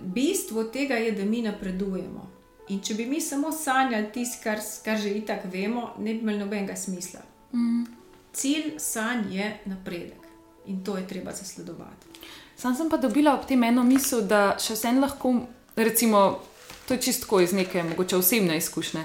bistvo 0.00 0.64
tega 0.64 0.94
je, 0.94 1.12
da 1.12 1.24
mi 1.24 1.42
napredujemo. 1.42 2.30
In 2.68 2.80
če 2.80 2.94
bi 2.94 3.06
mi 3.06 3.20
samo 3.20 3.52
sanjali 3.52 4.08
tisto, 4.12 4.40
kar, 4.42 4.58
kar 4.84 4.98
že 4.98 5.12
itak 5.18 5.44
vemo, 5.52 5.92
ne 5.98 6.14
bi 6.14 6.24
imeli 6.24 6.38
nobenega 6.38 6.76
smisla. 6.76 7.20
Mm. 7.52 7.84
Cilj 8.32 8.78
sanj 8.78 9.36
je 9.36 9.58
napredek 9.64 10.24
in 10.66 10.84
to 10.84 10.96
je 10.96 11.06
treba 11.08 11.32
zasledovati. 11.32 12.06
Sam 12.56 12.74
sem 12.74 12.88
pa 12.90 12.96
dobila 12.96 13.34
ob 13.34 13.46
tem 13.46 13.62
eno 13.62 13.82
misel, 13.84 14.22
da 14.26 14.56
še 14.58 14.74
vsem 14.74 15.00
lahko, 15.02 15.34
recimo, 15.76 16.40
to 16.88 16.94
je 16.94 17.02
čisto 17.02 17.40
iz 17.40 17.52
neke 17.52 17.82
mogoče 17.82 18.16
osebne 18.16 18.56
izkušnje. 18.56 19.04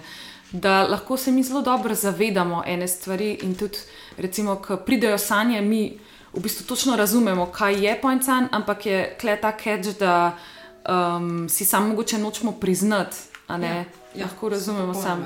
Da 0.51 0.83
lahko 0.87 1.17
se 1.17 1.31
mi 1.31 1.43
zelo 1.43 1.61
dobro 1.61 1.95
zavedamo 1.95 2.63
ene 2.65 2.87
stvari, 2.87 3.39
in 3.43 3.55
tudi, 3.55 3.77
recimo, 4.17 4.55
ko 4.55 4.77
pridejo 4.77 5.17
sanje, 5.17 5.61
mi 5.61 5.99
v 6.33 6.41
bistvu 6.41 6.65
točno 6.65 6.95
razumemo, 6.95 7.45
kaj 7.45 7.85
je 7.85 8.01
point 8.01 8.25
san, 8.25 8.47
ampak 8.51 8.85
je 8.85 9.17
kleta 9.21 9.51
catch, 9.63 9.99
da 9.99 10.37
um, 10.89 11.49
si 11.49 11.65
samo 11.65 11.87
mogoče 11.87 12.17
nočemo 12.17 12.51
priznati, 12.51 13.17
Ja, 13.49 13.57
ja, 13.57 13.85
lahko 14.25 14.49
razumemo 14.49 14.93
samo. 14.93 15.25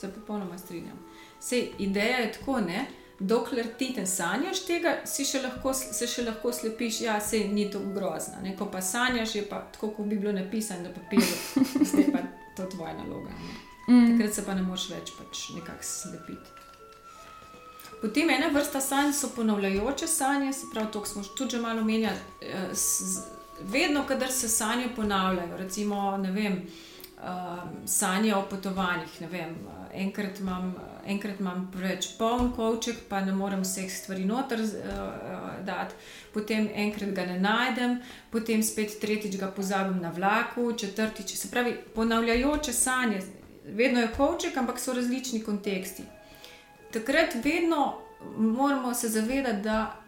Se 0.00 0.08
popolnoma 0.08 0.58
strinjam. 0.58 0.98
Sej, 1.40 1.68
ideja 1.78 2.18
je 2.18 2.32
tako, 2.32 2.60
ne? 2.60 2.86
dokler 3.20 3.66
ti 3.78 3.94
ne 3.96 4.06
sanjaš 4.06 4.62
tega, 4.64 4.94
še 5.04 5.42
lahko, 5.42 5.74
se 5.74 6.06
še 6.08 6.22
lahko 6.24 6.52
slepiš, 6.56 7.00
ja, 7.04 7.18
se 7.20 7.42
ni 7.52 7.66
to 7.70 7.80
grozno. 7.94 8.40
Ne? 8.42 8.54
Ko 8.56 8.70
pa 8.72 8.80
sanjaš, 8.80 9.34
je 9.34 9.42
pa 9.48 9.60
tako, 9.72 9.90
kot 9.96 10.06
bi 10.08 10.16
bilo 10.16 10.32
napisano 10.32 10.88
na 10.88 10.94
papirju, 10.94 11.36
zdaj 11.90 12.06
pa 12.14 12.22
to 12.56 12.70
tvoja 12.76 12.94
naloga. 12.96 13.34
Mm. 13.90 14.10
Takrat 14.12 14.34
se 14.34 14.46
pa 14.46 14.54
ne 14.54 14.62
moš 14.62 14.88
več 14.90 15.12
pač 15.18 15.48
nekako 15.56 15.82
slepiti. 15.82 16.56
Potem 18.00 18.30
ena 18.30 18.48
vrsta 18.48 18.80
sanj 18.80 19.12
so 19.12 19.28
ponavljajoče 19.34 20.06
sanje, 20.08 20.52
se 20.52 20.70
pravi, 20.72 20.92
to 20.92 21.04
smo 21.04 21.22
tudi 21.36 21.56
že 21.56 21.60
malo 21.60 21.84
menjali. 21.84 22.16
Eh, 22.40 22.70
vedno, 23.60 24.06
kadar 24.08 24.32
se 24.32 24.48
sanje 24.48 24.88
ponavljajo, 24.96 25.56
recimo, 25.56 26.16
ne 26.16 26.30
vem, 26.30 26.62
uh, 27.22 27.58
sanje 27.86 28.34
o 28.34 28.42
potovanjih. 28.50 29.20
Vem, 29.30 29.56
enkrat, 29.94 30.40
imam, 30.40 30.74
enkrat 31.06 31.40
imam 31.40 31.68
preveč 31.72 32.08
poln 32.18 32.52
kovček, 32.56 32.96
pa 33.08 33.20
ne 33.20 33.32
morem 33.32 33.62
vseh 33.62 33.90
stvari 33.92 34.24
noter 34.24 34.62
dati, 35.66 35.94
potem 36.32 36.70
enkrat 36.74 37.12
ga 37.14 37.26
ne 37.26 37.38
najdem, 37.40 37.98
potem 38.30 38.62
spet 38.62 38.96
tretjič 39.00 39.36
ga 39.40 39.50
pozabim 39.56 40.00
na 40.00 40.10
vlaku, 40.10 40.72
četrtič. 40.72 41.34
Se 41.36 41.50
pravi, 41.50 41.76
ponavljajoče 41.94 42.72
sanje, 42.72 43.20
vedno 43.74 44.00
je 44.00 44.12
kovček, 44.16 44.56
ampak 44.56 44.78
so 44.80 44.92
različni 44.92 45.42
konteksti. 45.42 46.02
Takrat 46.92 47.34
vedno 47.44 47.98
moramo 48.36 48.94
se 48.94 49.08
zavedati, 49.08 49.62
da 49.62 50.00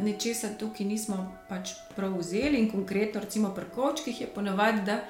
nečesa 0.00 0.48
tukaj 0.58 0.86
nismo 0.86 1.32
pač 1.48 1.70
prav 1.96 2.18
vzeli, 2.18 2.58
in 2.58 2.70
konkretno, 2.70 3.20
recimo 3.20 3.54
pri 3.54 3.64
kočkih, 3.74 4.20
je 4.20 4.26
ponavadi, 4.26 4.82
da, 4.86 5.00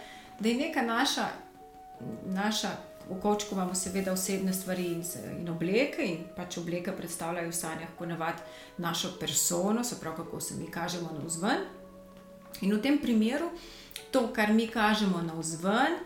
da 0.40 0.48
je 0.48 0.54
neka 0.54 0.82
naša, 0.82 1.28
naša 2.24 2.70
v 3.08 3.20
kočku 3.20 3.54
imamo 3.54 3.74
seveda 3.74 4.12
osebne 4.12 4.52
stvari 4.52 4.86
in, 4.92 5.02
in 5.40 5.48
obleke, 5.48 6.04
in 6.04 6.24
pač 6.36 6.58
obleke 6.58 6.92
predstavljajo 6.92 7.48
v 7.48 7.56
sanjah 7.56 7.88
ponavadi 7.98 8.42
našo 8.76 9.14
persono, 9.20 9.84
se 9.84 10.00
pravi, 10.00 10.16
kako 10.16 10.40
se 10.40 10.54
mi 10.54 10.70
kažemo 10.70 11.10
na 11.12 11.24
vzven. 11.24 11.64
In 12.60 12.74
v 12.74 12.82
tem 12.82 12.98
primeru 12.98 13.50
to, 14.10 14.28
kar 14.32 14.52
mi 14.52 14.68
kažemo 14.68 15.22
na 15.22 15.32
vzven. 15.38 15.96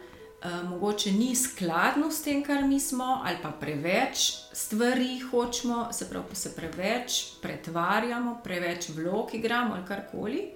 Uh, 0.45 0.71
mogoče 0.71 1.13
ni 1.13 1.37
skladno 1.37 2.11
s 2.11 2.23
tem, 2.23 2.41
kar 2.43 2.65
mi 2.65 2.81
smo, 2.81 3.23
ali 3.25 3.37
pa 3.43 3.51
preveč 3.51 4.33
stvari 4.53 5.21
hočemo, 5.31 5.93
se 5.93 6.09
pravi, 6.11 6.35
se 6.35 6.57
preveč 6.57 7.23
pretvarjamo, 7.43 8.41
preveč 8.45 8.89
vlog 8.89 9.35
igramo 9.35 9.75
ali 9.75 9.87
karkoli. 9.87 10.49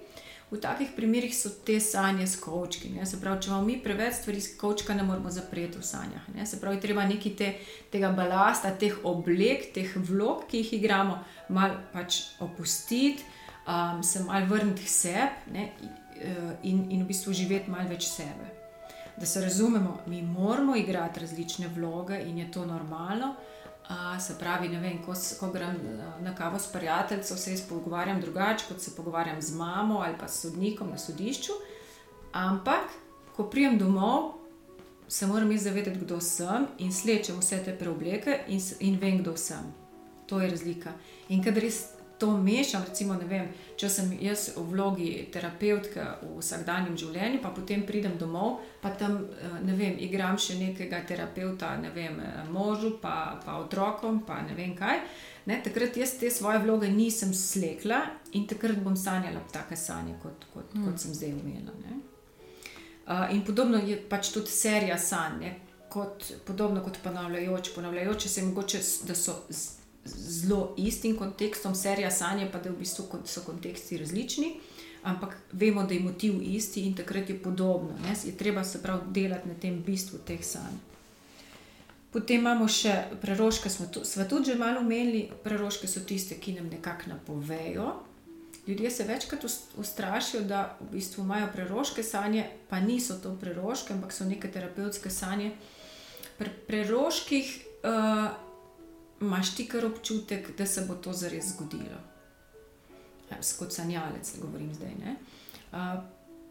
V 0.51 0.59
takih 0.59 0.89
primerih 0.95 1.31
so 1.35 1.49
te 1.65 1.79
sanje 1.79 2.27
s 2.27 2.39
kočki. 2.39 2.89
Ne? 2.89 3.05
Se 3.05 3.19
pravi, 3.21 3.41
če 3.41 3.49
imamo 3.49 3.65
mi 3.65 3.77
preveč 3.83 4.19
stvari 4.19 4.41
s 4.41 4.57
kočka, 4.59 4.93
ne 4.93 5.03
moremo 5.03 5.31
zapreti 5.31 5.79
v 5.79 5.83
sanjah. 5.83 6.27
Ne? 6.35 6.45
Se 6.45 6.59
pravi, 6.59 6.81
treba 6.83 7.07
nekaj 7.07 7.35
te, 7.39 7.53
tega 7.91 8.11
balasta, 8.11 8.73
teh 8.75 8.99
oblek, 9.03 9.71
teh 9.75 9.95
vlog, 9.95 10.49
ki 10.51 10.65
jih 10.65 10.73
igramo, 10.81 11.21
malo 11.47 11.79
pač 11.93 12.21
opustiti, 12.43 13.23
um, 13.63 14.03
se 14.03 14.23
malo 14.27 14.51
vrniti 14.51 14.83
k 14.83 14.95
sebi 14.97 15.71
in, 16.63 16.87
in 16.91 17.03
v 17.03 17.07
bistvu 17.07 17.33
živeti 17.33 17.71
malo 17.71 17.87
več 17.95 18.07
sebe 18.11 18.56
da 19.17 19.25
se 19.25 19.41
razumemo, 19.41 19.99
mi 20.05 20.21
moramo 20.21 20.75
igrati 20.75 21.19
različne 21.19 21.67
vloge 21.67 22.19
in 22.25 22.37
je 22.37 22.51
to 22.51 22.65
normalno. 22.65 23.35
Uh, 23.89 24.21
se 24.21 24.35
pravi, 24.39 24.69
ne 24.69 24.79
vem, 24.79 24.97
ko, 25.05 25.13
ko 25.39 25.51
grem 25.51 25.77
na 26.19 26.35
kavo 26.35 26.59
s 26.59 26.67
prijateljem, 26.67 27.23
se 27.23 27.51
jaz 27.51 27.61
pogovarjam 27.69 28.21
drugače, 28.21 28.65
kot 28.67 28.81
se 28.81 28.95
pogovarjam 28.95 29.41
z 29.41 29.55
mamo 29.55 29.99
ali 29.99 30.15
pa 30.19 30.27
s 30.27 30.41
sodnikom 30.41 30.89
na 30.89 30.97
sodišču. 30.97 31.51
Ampak, 32.31 32.91
ko 33.35 33.43
prijem 33.43 33.77
domov, 33.77 34.33
se 35.07 35.27
moram 35.27 35.51
jaz 35.51 35.63
zavedati, 35.63 35.99
kdo 35.99 36.19
sem 36.21 36.67
in 36.77 36.93
slečem 36.93 37.39
vse 37.39 37.63
te 37.63 37.77
preobleke 37.77 38.39
in, 38.47 38.61
in 38.79 38.99
vem, 38.99 39.17
kdo 39.17 39.37
sem. 39.37 39.73
To 40.27 40.41
je 40.41 40.49
razlika. 40.49 40.91
In 41.29 41.43
kadar 41.43 41.63
res 41.63 41.85
to 42.19 42.37
mešam, 42.37 42.83
recimo, 42.87 43.15
vem, 43.29 43.49
če 43.77 43.89
sem 43.89 44.11
jaz 44.21 44.49
v 44.55 44.63
vlogi 44.71 45.09
terapevtke 45.33 46.03
v 46.23 46.37
vsakdanjem 46.39 46.97
življenju, 46.97 47.41
pa 47.43 47.51
potem 47.55 47.85
pridem 47.85 48.17
domov, 48.17 48.59
pa 48.81 48.91
tam 48.97 49.19
eh, 49.25 49.57
ne 49.65 49.75
vem, 49.77 49.97
igram 50.01 50.37
še 50.41 50.57
nekega 50.59 51.03
terapeuta, 51.07 51.75
ne 51.81 51.91
vem, 51.93 52.19
eh, 52.19 52.43
možu, 52.53 52.97
pa, 53.01 53.37
pa 53.45 53.59
otrokom, 53.61 54.23
pa 54.27 54.41
ne 54.45 54.57
vem 54.57 54.75
kaj. 54.77 55.01
Ne, 55.47 55.61
takrat 55.63 55.95
jaz 55.95 56.17
te 56.19 56.29
svoje 56.33 56.59
vloge 56.59 56.89
nisem 56.91 57.31
slekla 57.33 58.01
in 58.35 58.47
takrat 58.49 58.81
bom 58.83 58.97
sanjala 58.99 59.45
take 59.53 59.77
sanje, 59.79 60.17
kot, 60.23 60.49
kot, 60.51 60.73
mm. 60.75 60.83
kot 60.83 60.99
sem 60.99 61.15
zdaj 61.15 61.37
umela. 61.37 61.75
Uh, 63.07 63.29
in 63.31 63.45
podobno 63.47 63.79
je 63.79 63.95
pač 64.09 64.33
tudi 64.35 64.51
serija 64.51 64.97
sanj, 64.99 65.45
kot, 65.87 66.25
podobno 66.43 66.83
kot 66.83 66.99
ponavljajoče. 67.03 67.71
Ponavljajoče 67.75 68.29
se 68.29 68.41
je 68.41 68.45
mogoče, 68.49 68.81
da 69.07 69.15
so 69.15 69.37
zelo 70.07 70.73
istim 70.77 71.17
kontekstom, 71.17 71.75
serija 71.75 72.11
sanje, 72.11 72.49
pa 72.51 72.59
da 72.59 72.69
v 72.69 72.79
bistvu 72.79 73.05
so 73.25 73.41
konteksti 73.45 73.97
različni, 73.97 74.53
ampak 75.03 75.37
vemo, 75.51 75.83
da 75.83 75.93
je 75.93 75.99
motiv 75.99 76.41
isti 76.41 76.85
in 76.87 76.95
takrat 76.95 77.29
je 77.29 77.39
podobno. 77.43 77.95
Ne? 78.03 78.15
Je 78.25 78.37
treba 78.37 78.63
se 78.63 78.81
prav 78.83 79.01
delati 79.11 79.47
na 79.47 79.55
tem 79.55 79.83
bistvu 79.83 80.19
teh 80.25 80.43
sanj. 80.45 80.77
Potem 82.11 82.39
imamo 82.39 82.67
še 82.71 82.93
preroške, 83.21 83.69
smo 83.69 83.85
tudi 84.29 84.51
že 84.51 84.55
malo 84.55 84.79
omenili. 84.79 85.27
Preroške 85.43 85.87
so 85.87 86.01
tiste, 86.07 86.39
ki 86.39 86.55
nam 86.55 86.69
nekako 86.71 87.11
napovejo. 87.11 87.91
Ljudje 88.67 88.91
se 88.91 89.03
večkrat 89.03 89.45
ustrašijo, 89.77 90.41
da 90.41 90.77
v 90.79 90.89
bistvu 90.91 91.23
imajo 91.23 91.47
preroške 91.53 92.03
sanje, 92.03 92.47
pa 92.69 92.79
niso 92.79 93.19
to 93.23 93.35
preroške, 93.39 93.93
ampak 93.93 94.11
so 94.11 94.25
neke 94.25 94.51
terapevtske 94.51 95.09
sanje. 95.09 95.51
Pri 96.37 96.49
preroških 96.67 97.53
uh, 97.83 98.46
imaš 99.21 99.55
ti 99.55 99.67
kar 99.67 99.85
občutek, 99.85 100.57
da 100.57 100.65
se 100.65 100.85
bo 100.87 100.95
to 100.95 101.13
zares 101.13 101.45
zgodilo. 101.45 101.99
Ja, 103.31 103.37
kot 103.59 103.73
sanjalec, 103.73 104.35
govorim 104.41 104.73
zdaj. 104.73 104.93
Uh, 105.71 106.03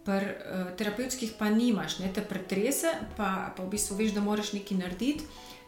Pri 0.07 0.15
uh, 0.15 0.77
terapevtskih 0.79 1.33
pa 1.39 1.49
nimaš, 1.51 1.99
ne 1.99 2.13
te 2.15 2.23
pretrese, 2.23 2.93
pa, 3.17 3.51
pa 3.57 3.63
v 3.63 3.73
bistvu 3.73 3.97
veš, 3.99 4.13
da 4.15 4.21
moraš 4.23 4.53
nekaj 4.55 4.79
narediti. 4.79 5.25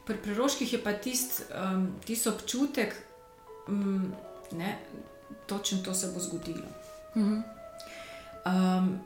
Pri 0.07 0.15
preroških 0.23 0.73
je 0.73 0.79
pa 0.83 0.93
tisti 0.95 1.43
um, 1.51 1.89
tist 2.07 2.27
občutek, 2.31 2.95
um, 3.69 4.13
da 4.53 4.77
točno 5.47 5.83
to 5.83 5.95
se 5.95 6.13
bo 6.15 6.21
zgodilo. 6.21 6.71
Um, 7.19 9.01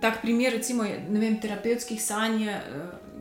tak 0.00 0.22
primer, 0.22 0.52
recimo, 0.52 0.84
ne 0.84 1.20
vem, 1.20 1.40
terapevtskih 1.40 1.98
sanj, 2.02 2.46
uh, 2.46 2.54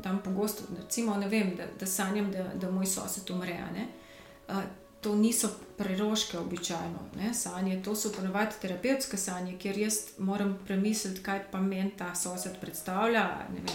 tam 0.03 0.22
pogosto, 0.24 0.63
recimo, 0.78 1.18
vem, 1.26 1.55
da, 1.57 1.65
da 1.80 1.89
sanjam, 1.89 2.30
da, 2.32 2.51
da 2.53 2.70
moj 2.72 2.86
sosed 2.86 3.30
umre. 3.34 3.57
Uh, 3.72 4.07
to 5.02 5.16
niso 5.16 5.50
preroške 5.78 6.39
običajno, 6.39 7.00
ne, 7.16 7.34
sanje, 7.34 7.82
to 7.84 7.95
so 7.95 8.12
ponovadi 8.12 8.56
terapevtske 8.62 9.18
sanje, 9.18 9.58
kjer 9.58 9.78
jaz 9.78 10.00
moram 10.18 10.58
premisliti, 10.68 11.22
kaj 11.24 11.43
pa 11.52 11.62
meni 11.62 11.91
ta 11.98 12.16
sosed 12.16 12.58
predstavlja. 12.62 13.28
Vem, 13.54 13.66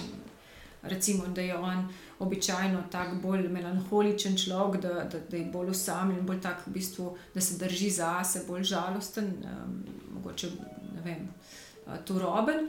recimo, 0.82 1.26
da 1.26 1.40
je 1.40 1.56
on 1.56 1.88
običajno 2.18 2.82
tako 2.90 3.16
bolj 3.22 3.48
melankoličen 3.48 4.36
človek, 4.38 4.80
da, 4.82 4.88
da, 4.88 5.20
da 5.30 5.36
je 5.36 5.44
bolj 5.44 5.70
usamljen, 5.70 6.26
bolj 6.26 6.40
tak, 6.40 6.66
v 6.66 6.74
bistvu, 6.74 7.16
da 7.34 7.40
se 7.40 7.58
drži 7.58 7.90
zase, 7.90 8.44
bolj 8.48 8.64
žalosten, 8.74 9.32
um, 9.44 9.78
mogoče 10.14 10.50
ne 10.94 11.02
vem, 11.04 11.28
turoben. 12.04 12.68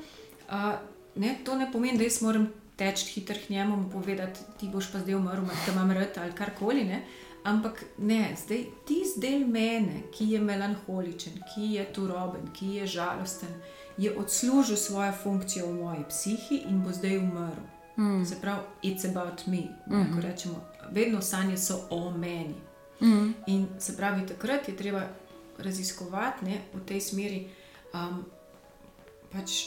Uh, 0.50 0.74
ne, 1.16 1.36
to 1.46 1.58
ne 1.58 1.72
pomeni, 1.72 1.98
da 1.98 2.06
jaz 2.06 2.22
moram 2.22 2.48
teči 2.78 3.12
hitro 3.16 3.36
k 3.48 3.50
njemu 3.50 3.82
in 3.82 3.90
povedati, 3.90 4.40
ti 4.60 4.70
boš 4.70 4.92
pa 4.92 5.00
zdaj 5.00 5.16
umrl, 5.16 5.50
da 5.66 5.74
imam 5.74 5.92
rad 5.92 6.18
ali 6.22 6.32
karkoli. 6.38 6.86
Uh, 6.86 7.23
Ampak 7.44 7.84
ne, 7.98 8.36
zdaj 8.44 8.66
ti 8.86 9.04
zdaj 9.16 9.40
mene, 9.40 10.02
ki 10.12 10.30
je 10.32 10.40
melankoličen, 10.40 11.34
ki 11.54 11.74
je 11.74 11.94
turoben, 11.94 12.48
ki 12.54 12.76
je 12.76 12.88
žalosten, 12.88 13.50
je 13.98 14.18
odslužil 14.18 14.78
svojo 14.78 15.12
funkcijo 15.24 15.68
v 15.68 15.74
moji 15.74 16.04
psihi 16.10 16.64
in 16.70 16.84
bo 16.84 16.92
zdaj 16.92 17.18
umrl. 17.18 17.64
Mm. 17.98 18.26
Se 18.26 18.36
pravi, 18.42 18.62
it's 18.84 19.10
about 19.10 19.48
me. 19.48 19.58
Mm 19.58 20.04
-hmm. 20.04 20.22
rečemo, 20.22 20.64
vedno 20.92 21.22
sanje 21.22 21.58
so 21.58 21.88
o 21.90 22.12
meni. 22.12 22.56
Mm. 23.02 23.34
In 23.48 23.68
se 23.80 23.98
pravi, 23.98 24.28
takrat 24.28 24.70
je 24.70 24.78
treba 24.78 25.02
raziskovati 25.58 26.46
ne, 26.46 26.62
v 26.74 26.86
tej 26.86 27.02
smeri. 27.02 27.48
Um, 27.94 28.26
pač, 29.32 29.66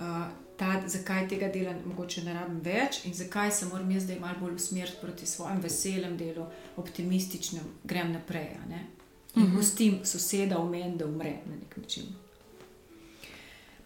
uh, 0.00 0.26
ta, 0.56 0.82
zakaj 0.86 1.28
tega 1.28 1.48
dela 1.48 1.74
mogoče 1.86 2.24
ne 2.24 2.34
rabim 2.34 2.60
več 2.64 3.04
in 3.04 3.14
zakaj 3.14 3.50
se 3.52 3.66
moram 3.66 3.90
jaz 3.90 4.04
zdaj 4.04 4.20
malo 4.20 4.40
bolj 4.40 4.54
usmeriti 4.54 5.00
proti 5.00 5.26
svojem 5.26 5.60
veselem 5.60 6.16
delu, 6.16 6.46
optimističnem, 6.76 7.64
grem 7.84 8.12
naprej. 8.12 8.56
In 8.66 9.42
uh 9.42 9.48
-huh. 9.48 9.56
pustim 9.56 10.00
soseda 10.04 10.58
v 10.58 10.70
meni, 10.70 10.96
da 10.98 11.06
umre 11.06 11.30
na 11.46 11.56
nek 11.56 11.76
način. 11.76 12.04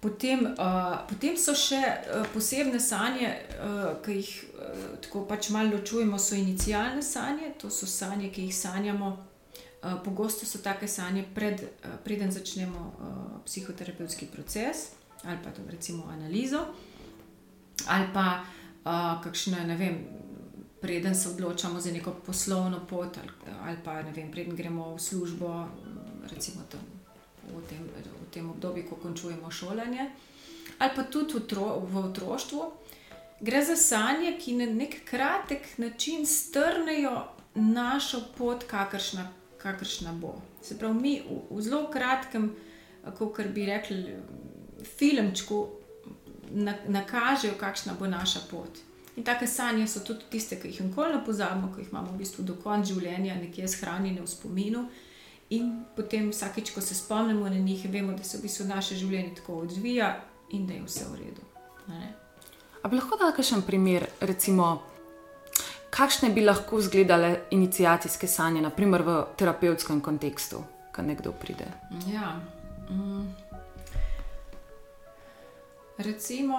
Potem, 0.00 0.46
uh, 0.46 1.08
potem 1.08 1.36
so 1.36 1.54
še 1.54 1.76
uh, 1.76 2.26
posebne 2.34 2.80
sanje, 2.80 3.38
uh, 3.60 4.04
ki 4.04 4.12
jih 4.12 4.44
uh, 4.54 4.98
tako 5.00 5.24
pač 5.28 5.50
malo 5.50 5.76
ločujemo, 5.76 6.18
so 6.18 6.34
inicijalne 6.34 7.02
sanje, 7.02 7.52
to 7.60 7.70
so 7.70 7.86
sanje, 7.86 8.30
ki 8.30 8.42
jih 8.42 8.56
sanjamo. 8.56 9.26
Uh, 9.82 10.02
pogosto 10.04 10.46
so 10.46 10.58
take 10.58 10.88
sanje, 10.88 11.24
pred, 11.34 11.60
uh, 11.60 11.90
preden 12.04 12.32
začnemo 12.32 12.78
uh, 12.78 13.44
psihoterapevtski 13.44 14.26
proces 14.26 14.76
ali 15.24 15.38
pa 15.44 15.50
to 15.50 15.62
recimo 15.70 16.04
analizo, 16.08 16.64
ali 17.88 18.06
pa 18.14 18.40
uh, 18.40 19.22
kakšne, 19.22 19.64
ne 19.66 19.76
vem, 19.76 19.98
preden 20.80 21.14
se 21.14 21.28
odločamo 21.28 21.80
za 21.80 21.92
neko 21.92 22.12
poslovno 22.26 22.86
pot, 22.86 23.18
ali, 23.18 23.54
ali 23.62 23.76
pa 23.84 24.02
ne 24.02 24.12
vem, 24.12 24.30
preden 24.30 24.56
gremo 24.56 24.94
v 24.94 25.00
službo, 25.00 25.68
recimo 26.30 26.64
tam, 26.70 26.80
v, 27.48 27.62
tem, 27.68 27.78
v 28.26 28.30
tem 28.32 28.50
obdobju, 28.50 28.84
ko 28.88 28.96
končujemo 28.96 29.50
šolanje, 29.50 30.10
ali 30.78 30.90
pa 30.96 31.02
tudi 31.02 31.34
v, 31.34 31.46
tro, 31.46 31.80
v 31.84 32.04
otroštvu. 32.04 32.72
Gre 33.40 33.62
za 33.64 33.76
sanje, 33.76 34.34
ki 34.36 34.54
na 34.58 34.66
nek 34.68 34.98
kratek 35.08 35.78
način 35.78 36.26
strnejo 36.26 37.22
našo 37.54 38.20
pot, 38.36 38.64
kakršna, 38.68 39.30
kakršna 39.58 40.12
bo. 40.12 40.34
Se 40.62 40.78
pravi, 40.78 40.94
mi 40.94 41.14
v, 41.24 41.40
v 41.50 41.62
zelo 41.62 41.88
kratkem, 41.90 42.50
kot 43.16 43.40
bi 43.54 43.64
rekli, 43.66 44.16
filmčku 44.84 45.66
na, 46.50 46.74
nakažejo, 46.88 47.54
kakšna 47.60 47.94
bo 47.98 48.06
naša 48.06 48.40
pot. 48.50 48.78
In 49.16 49.24
take 49.24 49.46
sanje 49.46 49.86
so 49.86 50.00
tudi 50.00 50.24
tiste, 50.30 50.56
ki 50.56 50.68
jih 50.68 50.80
nikoli 50.86 51.14
ne 51.14 51.24
pozabimo, 51.24 51.72
ki 51.74 51.82
jih 51.82 51.92
imamo 51.92 52.12
v 52.12 52.22
bistvu 52.22 52.44
do 52.46 52.54
konca 52.62 52.92
življenja, 52.92 53.34
nekje 53.36 53.68
shranjene 53.68 54.22
v 54.22 54.30
spominu. 54.30 54.84
In 55.50 55.72
potem 55.96 56.30
vsakeč, 56.30 56.70
ko 56.70 56.80
se 56.80 56.94
spomnimo 56.94 57.48
na 57.48 57.58
njih, 57.58 57.86
vemo, 57.90 58.12
da 58.12 58.24
se 58.24 58.38
v 58.38 58.46
bistvu 58.46 58.68
naše 58.68 58.96
življenje 58.96 59.34
tako 59.40 59.64
odvija 59.64 60.14
in 60.54 60.66
da 60.66 60.74
je 60.74 60.84
vse 60.86 61.08
v 61.10 61.18
redu. 61.24 61.46
Ali 62.82 62.96
lahko 62.96 63.18
da 63.18 63.32
kakšen 63.36 63.66
primer, 63.66 64.06
recimo, 64.20 64.70
kakšne 65.90 66.30
bi 66.30 66.46
lahko 66.46 66.78
izgledale 66.78 67.34
inicijacijske 67.50 68.30
sanje, 68.30 68.62
naprimer 68.62 69.02
v 69.02 69.18
terapevtskem 69.36 70.00
kontekstu, 70.00 70.62
ko 70.94 71.02
nekdo 71.02 71.32
pride? 71.32 71.66
Ja. 72.06 72.38
Mm. 72.88 73.49
Recimo, 76.02 76.56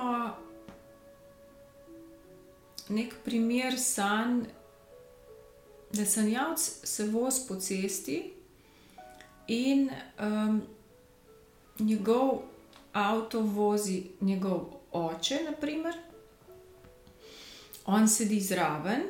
nek 2.89 3.13
primer 3.25 3.73
sanj, 3.79 4.43
da 5.93 6.05
sanjavc 6.05 6.59
se 6.83 7.05
vozi 7.05 7.41
po 7.47 7.55
cesti 7.55 8.33
in 9.47 9.89
um, 10.19 10.61
njegov 11.79 12.41
avto 12.93 13.41
vozi 13.41 14.03
njegov 14.21 14.61
oče, 14.91 15.39
naprimer. 15.49 15.97
on 17.85 18.07
sedi 18.07 18.39
zraven, 18.39 19.01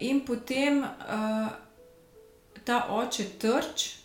in 0.00 0.24
potem 0.26 0.78
uh, 0.78 1.48
ta 2.64 2.86
oče 2.90 3.24
trč, 3.38 3.99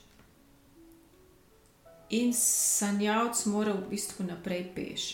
in 2.09 2.33
sanjavc 2.33 3.45
mora 3.45 3.73
v 3.73 3.89
bistvu 3.89 4.25
naprej 4.25 4.67
peš. 4.75 5.05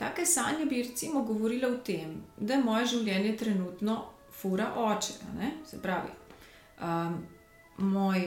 Take 0.00 0.26
sanje 0.26 0.64
bi 0.66 0.82
recimo 0.82 1.22
govorile 1.22 1.68
o 1.68 1.76
tem, 1.76 2.22
da 2.36 2.56
moje 2.56 2.86
življenje 2.86 3.36
trenutno 3.36 3.96
fura 4.32 4.72
oče. 4.76 5.12
Se 5.68 5.80
pravi, 5.82 6.08
um, 6.80 7.18
moj, 7.78 8.22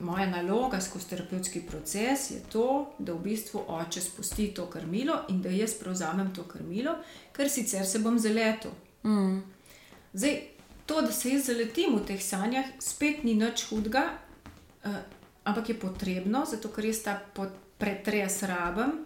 moja 0.00 0.26
naloga 0.30 0.80
skozi 0.80 1.10
terapevtski 1.10 1.60
proces 1.68 2.30
je 2.30 2.40
to, 2.52 2.94
da 2.98 3.12
v 3.12 3.20
bistvu 3.28 3.64
oče 3.68 4.00
spusti 4.00 4.48
to 4.56 4.66
krmilo 4.72 5.18
in 5.28 5.42
da 5.42 5.52
jaz 5.52 5.74
prevzamem 5.80 6.32
to 6.34 6.46
krmilo, 6.48 6.96
ker 7.36 7.50
sicer 7.50 7.86
se 7.86 7.98
bom 7.98 8.18
zaletel. 8.18 8.72
Mm. 9.04 9.42
Zdaj, 10.12 10.40
to, 10.86 11.02
da 11.02 11.12
se 11.12 11.36
jaz 11.36 11.50
zaletim 11.52 11.98
v 11.98 12.06
teh 12.08 12.24
sanjah, 12.24 12.72
spet 12.80 13.20
ni 13.24 13.34
nič 13.36 13.68
hudega, 13.68 14.06
uh, 14.88 15.02
ampak 15.44 15.68
je 15.68 15.78
potrebno, 15.78 16.44
zato 16.46 16.70
ker 16.72 16.84
res 16.84 17.02
ta 17.02 17.16
pretres 17.78 18.42
rabim. 18.46 19.02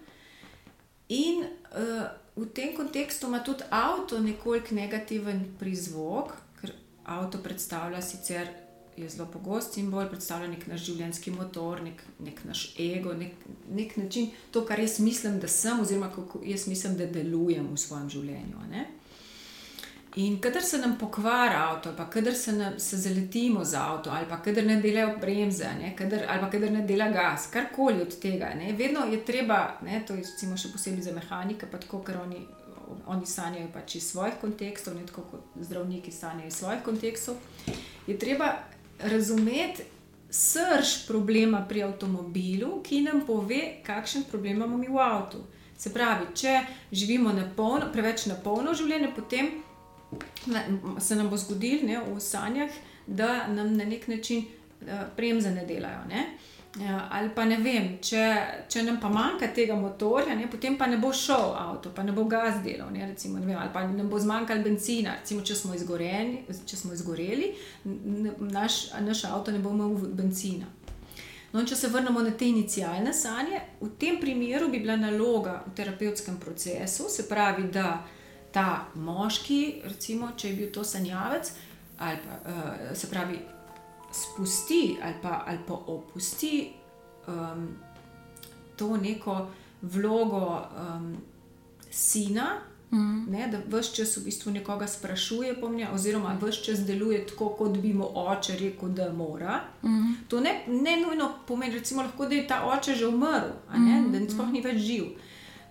In 1.08 1.44
uh, 1.46 2.06
v 2.36 2.46
tem 2.52 2.74
kontekstu 2.76 3.30
ima 3.30 3.40
tudi 3.40 3.64
avto 3.70 4.20
nekoliko 4.20 4.74
negativen 4.74 5.44
prizvok, 5.58 6.34
ker 6.60 6.74
avto 7.04 7.38
predstavlja 7.42 8.02
sicer. 8.02 8.48
Je 8.96 9.04
zelo 9.12 9.26
pogost 9.28 9.74
simbol, 9.76 10.06
predstavlja 10.08 10.48
nek 10.48 10.62
naš 10.70 10.86
življenjski 10.86 11.28
motor, 11.34 11.82
nek, 11.84 12.00
nek 12.24 12.38
naš 12.48 12.70
ego, 12.80 13.12
nek, 13.12 13.34
nek 13.68 13.92
način, 14.00 14.30
to, 14.50 14.62
kar 14.64 14.80
jaz 14.80 14.96
mislim, 15.04 15.36
da 15.36 15.50
sem, 15.52 15.82
oziroma 15.84 16.08
kako 16.14 16.40
jaz 16.48 16.64
mislim, 16.64 16.96
da 16.96 17.04
delujem 17.04 17.68
v 17.68 17.76
svojem 17.76 18.08
življenju. 18.14 18.62
Ne? 18.70 18.86
In 20.16 20.38
kadar 20.40 20.62
se 20.62 20.78
nam 20.78 20.98
pokvari 20.98 21.54
avto, 21.54 21.88
ali 21.98 22.10
kadar 22.10 22.34
se, 22.34 22.52
nam, 22.52 22.78
se 22.78 22.96
zaletimo 22.96 23.64
z 23.64 23.74
avto, 23.74 24.10
ali 24.10 24.26
pa 24.28 24.42
kadar 24.42 24.64
ne 24.64 24.80
delajo 24.80 25.18
bremze, 25.20 25.68
ne, 25.80 25.96
kadar, 25.96 26.24
ali 26.28 26.40
pa 26.40 26.50
kadar 26.50 26.70
ne 26.70 26.82
dela 26.82 27.08
gas, 27.08 27.50
karkoli 27.52 28.00
od 28.00 28.18
tega, 28.20 28.48
ne, 28.54 28.72
vedno 28.72 29.04
je 29.04 29.24
treba, 29.24 29.78
ne, 29.82 30.00
to 30.06 30.14
je 30.14 30.22
recimo 30.24 30.56
še 30.56 30.70
posebej 30.72 31.04
za 31.04 31.12
mehanike, 31.12 31.68
pa 31.68 31.80
tako, 31.82 32.00
ker 32.06 32.16
oni, 32.22 32.40
oni 33.06 33.28
sanjajo 33.28 33.68
pač 33.74 33.98
iz 34.00 34.06
svojih 34.14 34.38
kontekstov, 34.40 34.96
ne 34.96 35.04
tako 35.06 35.26
kot 35.34 35.60
zdravniki 35.60 36.12
sanjajo 36.12 36.48
iz 36.48 36.62
svojih 36.62 36.80
kontekstov. 36.86 37.36
Je 38.06 38.16
treba 38.18 38.54
razumeti 39.12 39.84
srč 40.30 41.02
problema 41.06 41.60
pri 41.68 41.84
avtomobilu, 41.90 42.80
ki 42.80 43.02
nam 43.04 43.20
pove, 43.28 43.60
kakšen 43.84 44.24
problem 44.32 44.56
imamo 44.62 44.80
mi 44.80 44.88
v 44.88 44.96
avtu. 44.96 45.44
Se 45.76 45.92
pravi, 45.92 46.32
če 46.32 46.56
živimo 46.92 47.36
na 47.36 47.44
polno, 47.56 47.92
preveč 47.92 48.24
na 48.30 48.40
polno 48.40 48.72
življenje, 48.72 49.12
potem 49.12 49.52
se 51.00 51.16
nam 51.16 51.30
bo 51.30 51.36
zgodilo 51.36 51.86
ne, 51.86 52.00
v 52.00 52.20
sanjah, 52.20 52.70
da 53.06 53.46
nam 53.46 53.74
na 53.76 53.84
nek 53.84 54.08
način 54.08 54.44
uh, 54.80 54.88
premze 55.16 55.50
ne 55.50 55.66
delajo. 55.66 56.04
Ne? 56.08 56.26
Ja, 56.80 57.08
ali 57.10 57.30
pa 57.34 57.44
ne 57.48 57.56
vem, 57.56 57.86
če, 58.04 58.22
če 58.68 58.82
nam 58.84 58.98
pa 59.00 59.08
manjka 59.08 59.48
tega 59.56 59.72
motorja, 59.80 60.34
ne, 60.36 60.44
potem 60.52 60.74
pa 60.76 60.84
ne 60.90 60.98
bo 61.00 61.08
šel 61.08 61.54
avto, 61.56 61.88
pa 61.96 62.02
ne 62.04 62.12
bo 62.12 62.26
gaz 62.28 62.58
delal, 62.64 62.90
ne, 62.92 63.06
recimo, 63.08 63.40
ne 63.40 63.48
vem, 63.48 63.56
ali 63.56 63.72
pa 63.72 63.86
nam 63.88 64.10
bo 64.12 64.20
zmanjkalo 64.20 64.60
benzina. 64.66 65.14
Recimo, 65.22 65.40
če 65.40 65.56
smo, 65.56 65.72
če 65.72 66.76
smo 66.76 66.92
izgoreli, 66.92 67.54
naš, 68.52 68.90
naš 69.00 69.24
avto 69.30 69.56
ne 69.56 69.62
bo 69.64 69.72
imel 69.72 69.96
benzina. 70.18 70.68
No, 71.54 71.62
če 71.64 71.78
se 71.78 71.88
vrnemo 71.88 72.20
na 72.20 72.34
te 72.36 72.50
inicijalne 72.50 73.14
sanje, 73.16 73.62
v 73.80 73.88
tem 73.96 74.20
primeru 74.20 74.68
bi 74.68 74.82
bila 74.84 74.98
naloga 75.00 75.62
v 75.64 75.72
terapevtskem 75.78 76.36
procesu, 76.42 77.08
se 77.08 77.24
pravi, 77.30 77.70
da 77.72 78.02
ta 78.56 78.86
moški, 78.94 79.82
recimo, 79.84 80.30
če 80.36 80.48
je 80.48 80.56
bil 80.56 80.68
to 80.72 80.84
sanjavec, 80.84 81.50
ali 82.00 82.16
pa 82.24 82.38
uh, 82.40 82.96
se 82.96 83.10
pravi, 83.12 83.36
spusti 84.16 84.96
ali 85.02 85.14
pa, 85.22 85.42
ali 85.46 85.58
pa 85.66 85.74
opusti 85.74 86.70
um, 87.28 87.66
to 88.76 88.96
neko 88.96 89.46
vlogo 89.82 90.62
um, 90.72 91.16
sina. 91.90 92.46
Mm. 92.90 93.26
Ne, 93.28 93.48
da 93.50 93.58
vse 93.78 93.94
čas 93.96 94.16
v 94.16 94.24
bistvu 94.24 94.52
nekoga 94.54 94.86
sprašuje 94.86 95.56
po 95.60 95.68
mnenju, 95.68 95.88
oziroma 95.94 96.36
vse 96.40 96.64
čas 96.64 96.84
deluje 96.86 97.26
tako, 97.26 97.48
kot 97.58 97.78
bi 97.82 97.92
mu 97.92 98.08
oče 98.14 98.56
rekel, 98.60 98.88
da 98.88 99.12
mora. 99.12 99.60
Mm. 99.82 100.12
To 100.28 100.40
ne, 100.40 100.60
ne 100.68 100.96
nujno 101.02 101.32
pomeni, 101.48 101.74
recimo, 101.74 102.02
lahko, 102.02 102.26
da 102.26 102.34
je 102.34 102.48
ta 102.48 102.62
oče 102.72 102.94
že 102.94 103.08
umrl, 103.08 103.52
mm. 103.74 104.12
da 104.12 104.24
sploh 104.30 104.52
ni 104.52 104.64
več 104.64 104.80
živ. 104.86 105.10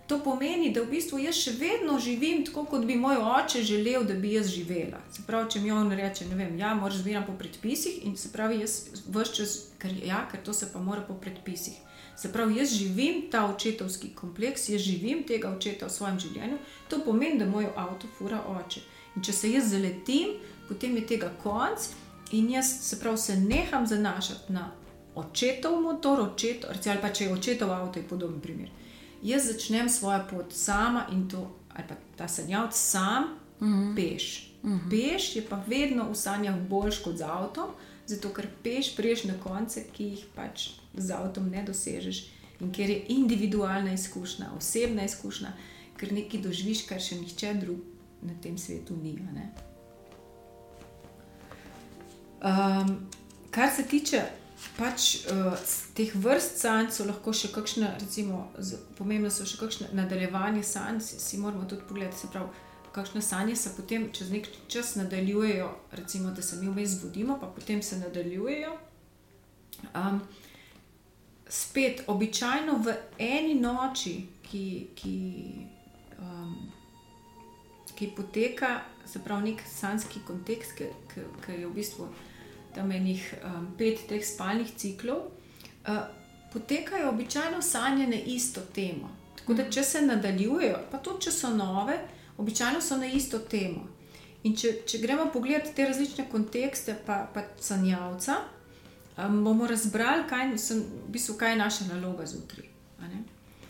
To 0.07 0.19
pomeni, 0.23 0.69
da 0.69 0.83
v 0.83 0.91
bistvu 0.93 1.17
jaz 1.23 1.37
še 1.41 1.55
vedno 1.57 1.95
živim 1.97 2.43
tako, 2.45 2.67
kot 2.69 2.83
bi 2.85 2.93
moj 2.95 3.17
oče 3.17 3.63
želel, 3.65 4.03
da 4.05 4.13
bi 4.13 4.35
jaz 4.35 4.51
živela. 4.53 4.99
Se 5.11 5.23
pravi, 5.25 5.49
če 5.55 5.61
mi 5.63 5.71
on 5.73 5.89
reče, 5.97 6.27
ne 6.29 6.37
vem, 6.37 6.59
ja, 6.61 6.75
moraš 6.77 6.99
zbirati 7.01 7.25
po 7.25 7.33
predpisih 7.39 8.03
in 8.05 8.13
se 8.17 8.29
pravi, 8.33 8.59
jaz 8.61 8.75
vse 9.07 9.33
čas, 9.33 9.55
ker, 9.81 9.95
ja, 10.05 10.21
ker 10.29 10.43
to 10.45 10.53
se 10.53 10.69
pa 10.73 10.79
mora 10.79 11.01
po 11.07 11.17
predpisih. 11.17 11.81
Se 12.15 12.29
pravi, 12.31 12.59
jaz 12.61 12.77
živim 12.77 13.25
ta 13.31 13.47
očetovski 13.49 14.13
kompleks, 14.15 14.69
jaz 14.69 14.85
živim 14.85 15.25
tega 15.25 15.49
očeta 15.49 15.89
v 15.89 15.97
svojem 15.97 16.21
življenju, 16.21 16.61
to 16.89 17.01
pomeni, 17.01 17.41
da 17.41 17.49
moj 17.49 17.71
avto 17.73 18.07
fura 18.19 18.43
oče. 18.59 18.85
In 19.17 19.25
če 19.25 19.33
se 19.33 19.53
jaz 19.55 19.73
zaletim, 19.73 20.37
potem 20.69 21.01
je 21.01 21.07
tega 21.15 21.33
konc 21.41 21.89
in 22.37 22.53
jaz 22.53 22.69
se 22.91 23.01
pravi, 23.01 23.17
se 23.17 23.41
neham 23.41 23.89
zanašati 23.89 24.53
na 24.53 24.69
očetov 25.17 25.81
motor, 25.81 26.27
očetov, 26.29 26.77
ali 26.77 27.01
pa 27.01 27.09
če 27.09 27.25
je 27.25 27.37
očetov 27.41 27.73
avto, 27.73 27.97
je 27.97 28.05
podoben 28.05 28.37
primer 28.43 28.84
jaz 29.23 29.47
začnem 29.51 29.89
svojo 29.89 30.23
pot 30.29 30.53
sama 30.53 31.07
in 31.11 31.29
to, 31.29 31.51
ali 31.69 31.87
pa 31.87 31.95
ta 32.15 32.27
sanjavc 32.27 32.75
sam, 32.75 33.23
mm 33.59 33.67
-hmm. 33.67 33.95
peš. 33.95 34.51
Mm 34.63 34.71
-hmm. 34.71 34.89
Peš 34.89 35.35
je 35.35 35.45
pa 35.49 35.63
vedno 35.67 36.11
v 36.11 36.15
sanjah 36.15 36.55
boljš 36.69 36.97
kot 36.97 37.17
z 37.17 37.21
avtom, 37.21 37.69
zato 38.05 38.29
ker 38.29 38.47
peš 38.63 38.95
priješ 38.95 39.23
na 39.23 39.33
konce, 39.43 39.83
ki 39.93 40.03
jih 40.03 40.25
pač 40.35 40.69
z 40.93 41.11
avtom 41.11 41.49
ne 41.49 41.63
dosežeš 41.63 42.25
in 42.59 42.71
ker 42.71 42.89
je 42.89 43.05
individualna 43.07 43.93
izkušnja, 43.93 44.45
osebna 44.57 45.05
izkušnja, 45.05 45.53
ker 45.97 46.11
nekaj 46.13 46.41
doživiš, 46.41 46.85
kar 46.85 47.01
še 47.01 47.15
nihče 47.15 47.53
drug 47.53 47.79
na 48.21 48.33
tem 48.41 48.57
svetu 48.57 48.95
ni. 49.03 49.19
Um, 52.41 53.07
kar 53.51 53.69
se 53.75 53.83
tiče 53.83 54.21
pač 54.77 55.25
uh, 55.31 55.55
teh 55.95 56.11
vrst 56.15 56.59
sanj 56.61 56.91
so 56.91 57.05
lahko 57.07 57.33
še 57.33 57.51
kakšne, 57.55 57.93
recimo, 58.01 58.49
pomembno 58.97 59.31
so 59.31 59.47
še 59.47 59.59
kakšne 59.61 59.91
nadaljevanje 59.95 60.63
sanj, 60.67 61.01
si, 61.05 61.19
si 61.21 61.39
moramo 61.41 61.67
tudi 61.69 61.87
pogledati, 61.87 62.19
se 62.19 62.31
pravi, 62.33 62.63
kakšne 62.95 63.21
sanje 63.21 63.55
se 63.59 63.71
potem 63.75 64.09
čez 64.15 64.31
nek 64.31 64.47
čas 64.71 64.95
nadaljujejo, 64.95 65.69
recimo, 65.99 66.31
da 66.31 66.41
se 66.41 66.59
mi 66.61 66.71
vmes 66.71 66.97
zbudimo, 66.97 67.39
pa 67.41 67.47
potem 67.47 67.81
se 67.83 67.99
nadaljujejo. 67.99 68.75
Um, 69.91 70.21
spet, 71.47 72.05
običajno 72.07 72.77
v 72.83 72.95
eni 73.19 73.57
noči, 73.59 74.15
ki, 74.47 74.65
ki, 74.95 75.17
um, 76.19 76.55
ki 77.95 78.13
poteka, 78.15 78.79
se 79.05 79.19
pravi, 79.23 79.51
nek 79.51 79.67
sanski 79.67 80.23
kontekst, 80.27 80.77
ki, 80.79 80.87
ki, 81.11 81.27
ki 81.43 81.59
je 81.59 81.67
v 81.67 81.75
bistvu 81.75 82.07
tam 82.75 82.91
enih 82.91 83.23
um, 83.43 83.67
pet 83.77 84.05
teh 84.09 84.23
spalnih 84.25 84.71
ciklov, 84.77 85.25
uh, 85.87 86.05
potekajo 86.53 87.09
običajno 87.09 87.61
sanje 87.61 88.07
na 88.07 88.15
isto 88.15 88.61
temo. 88.75 89.09
Tako 89.37 89.53
da, 89.53 89.69
če 89.69 89.83
se 89.83 90.01
nadaljujejo, 90.01 90.79
pa 90.91 90.97
tudi 90.97 91.27
če 91.27 91.31
so 91.31 91.51
nove, 91.55 91.97
običajno 92.37 92.81
so 92.81 92.97
na 92.97 93.07
isto 93.07 93.39
temo. 93.39 93.87
In 94.43 94.55
če, 94.55 94.75
če 94.85 95.01
gremo 95.01 95.29
pogledati 95.33 95.73
te 95.75 95.87
različne 95.87 96.27
kontekste, 96.31 96.95
pa, 97.05 97.25
pa 97.33 97.47
sanjavca, 97.61 98.39
um, 99.17 99.41
bomo 99.43 99.67
razbrali, 99.67 100.27
kaj, 100.29 100.55
sem, 100.61 100.85
v 101.07 101.17
bistvu, 101.17 101.37
kaj 101.39 101.55
je 101.55 101.61
naša 101.63 101.91
naloga 101.93 102.27
zjutraj. 102.29 102.71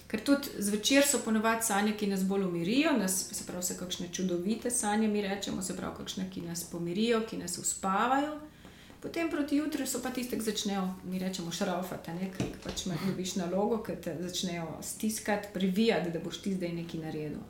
Ker 0.08 0.22
tudi 0.22 0.62
zvečer 0.64 1.04
so 1.04 1.20
ponovadi 1.26 1.66
sanje, 1.66 1.96
ki 1.98 2.08
nas 2.08 2.22
bolj 2.24 2.46
umirijo, 2.46 2.92
nas, 2.98 3.16
se 3.34 3.46
pravi, 3.46 3.64
se 3.64 3.78
kakšne 3.78 4.08
čudovite 4.14 4.70
sanje, 4.72 5.08
mi 5.08 5.22
rečemo, 5.22 5.62
se 5.62 5.76
pravi, 5.76 5.96
kakšne, 5.98 6.30
ki 6.32 6.42
nas 6.46 6.64
pomirijo, 6.70 7.24
ki 7.30 7.38
nas 7.42 7.58
uspavajo. 7.58 8.38
Potem 9.06 9.30
proti 9.30 9.60
jutru 9.62 9.86
so 9.86 10.00
pa 10.02 10.10
tiste, 10.10 10.34
ki 10.34 10.42
začnejo, 10.42 10.82
mi 11.06 11.20
rečemo, 11.22 11.52
šraufati, 11.54 12.14
ker 12.34 12.48
pač 12.64 12.88
imaš 12.88 13.04
dobiš 13.06 13.36
nalogo, 13.38 13.78
ki 13.86 14.00
te 14.02 14.16
začnejo 14.18 14.80
stiskati, 14.82 15.52
privijati, 15.54 16.10
da 16.10 16.18
boš 16.24 16.40
ti 16.42 16.56
zdaj 16.56 16.72
nekaj 16.74 17.04
naredil. 17.04 17.44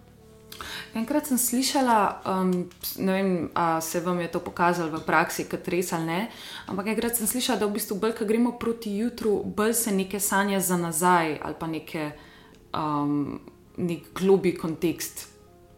Enkrat 0.99 1.32
sem 1.32 1.39
slišala, 1.39 1.99
um, 2.28 2.51
ne 2.99 3.16
vem, 3.16 3.30
ali 3.53 3.82
se 3.88 4.01
vam 4.03 4.20
je 4.20 4.28
to 4.32 4.41
pokazalo 4.43 4.91
v 4.97 4.99
praksi, 5.08 5.47
kot 5.47 5.68
res 5.72 5.93
ali 5.95 6.10
ne, 6.12 6.20
ampak 6.68 6.91
enkrat 6.91 7.16
sem 7.16 7.28
slišala, 7.28 7.64
da 7.64 7.72
v 7.72 7.80
bistvu 7.80 8.01
bolj, 8.03 8.18
ko 8.20 8.28
gremo 8.28 8.58
proti 8.60 8.91
jutru, 8.97 9.38
bolj 9.47 9.78
se 9.80 9.95
neke 9.95 10.20
sanje 10.20 10.60
za 10.60 10.76
nazaj 10.76 11.39
ali 11.39 11.56
pa 11.60 11.72
neke, 11.72 12.12
um, 12.76 13.39
nek 13.80 14.12
globi 14.12 14.58
kontekst 14.60 15.28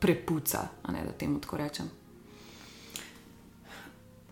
prepuca, 0.02 0.68
ne, 0.90 1.06
da 1.06 1.14
temu 1.14 1.38
tako 1.38 1.62
rečem. 1.62 1.97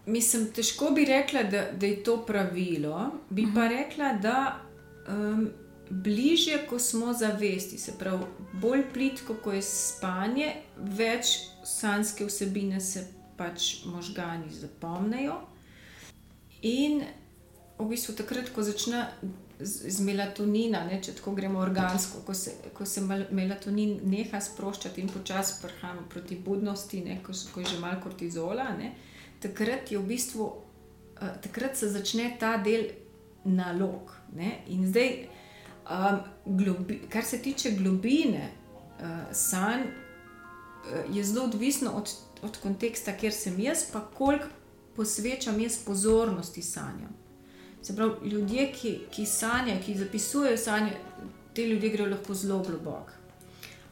Mislim, 0.06 0.49
težko 0.53 0.91
bi 0.93 1.06
rekla, 1.06 1.43
da, 1.43 1.68
da 1.72 1.86
je 1.86 2.03
to 2.03 2.20
pravilo, 2.26 3.12
bi 3.30 3.47
pa 3.53 3.66
mhm. 3.66 3.78
rekla, 3.78 4.14
da. 4.14 4.62
Um, 5.08 5.49
bližje, 5.89 6.66
ko 6.70 6.80
smo 6.80 7.14
zavesti, 7.14 7.78
se 7.78 7.93
pravi, 7.99 8.26
bolj 8.53 8.84
plitko, 8.93 9.36
ko 9.43 9.51
je 9.53 9.62
spanje, 9.62 10.53
več 10.78 11.36
sanske 11.66 12.26
vsebine 12.26 12.82
se 12.82 13.06
pač 13.38 13.86
možgani 13.86 14.51
zapomnijo. 14.51 15.39
In 16.62 17.03
v 17.78 17.89
bistvu 17.89 18.16
takrat, 18.18 18.49
ko 18.56 18.64
začne 18.64 19.03
z, 19.60 19.99
melatonina, 20.03 20.84
ne, 20.88 20.99
če 21.03 21.18
tako 21.20 21.36
gremo 21.38 21.60
organsko, 21.64 22.24
ko 22.26 22.34
se, 22.34 22.56
ko 22.74 22.88
se 22.88 23.03
melatonin 23.06 23.99
neha 24.10 24.41
sproščati 24.41 25.03
in 25.03 25.12
počasi 25.12 25.60
prhajamo 25.62 26.08
proti 26.10 26.39
budnosti, 26.39 27.03
ne, 27.06 27.20
ko, 27.24 27.36
ko 27.53 27.64
je 27.64 27.76
že 27.76 27.82
malo 27.84 28.01
kortizola, 28.03 28.72
ne, 28.80 28.93
takrat, 29.42 29.92
v 29.92 30.04
bistvu, 30.08 30.44
uh, 30.46 31.32
takrat 31.42 31.78
se 31.78 31.90
začne 31.90 32.36
ta 32.40 32.58
del 32.58 32.90
nalog. 33.46 34.12
Ne, 34.36 34.62
in 34.68 34.88
zdaj. 34.88 35.28
Um, 35.86 36.20
globi, 36.46 37.04
kar 37.10 37.24
se 37.24 37.38
tiče 37.38 37.76
globine 37.78 38.48
uh, 38.50 39.06
sanj, 39.32 39.84
uh, 39.86 41.16
je 41.16 41.24
zelo 41.24 41.46
odvisno 41.46 41.92
od, 41.92 42.10
od 42.42 42.58
konteksta, 42.58 43.14
kjer 43.14 43.34
sem 43.34 43.60
jaz, 43.60 43.84
pa 43.94 44.02
koliko 44.02 44.50
posvečam 44.96 45.60
jaz 45.60 45.78
pozornosti 45.86 46.62
sanjam. 46.62 47.14
Se 47.82 47.96
pravi, 47.96 48.30
ljudje, 48.30 48.72
ki, 48.74 49.00
ki 49.12 49.26
sanjajo, 49.26 49.82
ki 49.86 49.98
zapisujejo 49.98 50.58
sanje, 50.58 50.98
te 51.54 51.68
ljudje 51.68 51.90
grejo 51.90 52.10
lahko 52.10 52.34
zelo 52.34 52.64
globoko. 52.64 53.12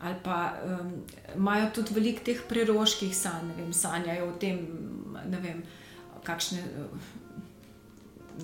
Ali 0.04 0.16
pa 0.24 0.54
um, 0.66 0.93
imajo 1.36 1.70
tudi 1.80 1.95
veliko 1.95 2.24
teh 2.28 2.41
preroških 2.49 3.14
sanj, 3.16 3.47
ne 3.47 3.58
vem, 3.62 3.74
sanjajo 3.74 4.30
o 4.30 4.38
tem, 4.39 4.60
ne 5.32 5.39
vem, 5.43 5.62
kakšne. 6.28 6.64
Uh, 6.84 7.12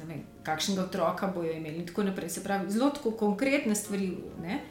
vem, 0.06 0.22
kakšnega 0.46 0.86
otroka 0.86 1.28
bojo 1.34 1.52
imeli, 1.52 1.82
in 1.82 1.88
tako 1.90 2.06
naprej. 2.08 2.30
Se 2.30 2.44
pravi, 2.44 2.72
zelo 2.72 2.92
konkretne 3.20 3.76
stvari. 3.76 4.14
Ne? 4.42 4.62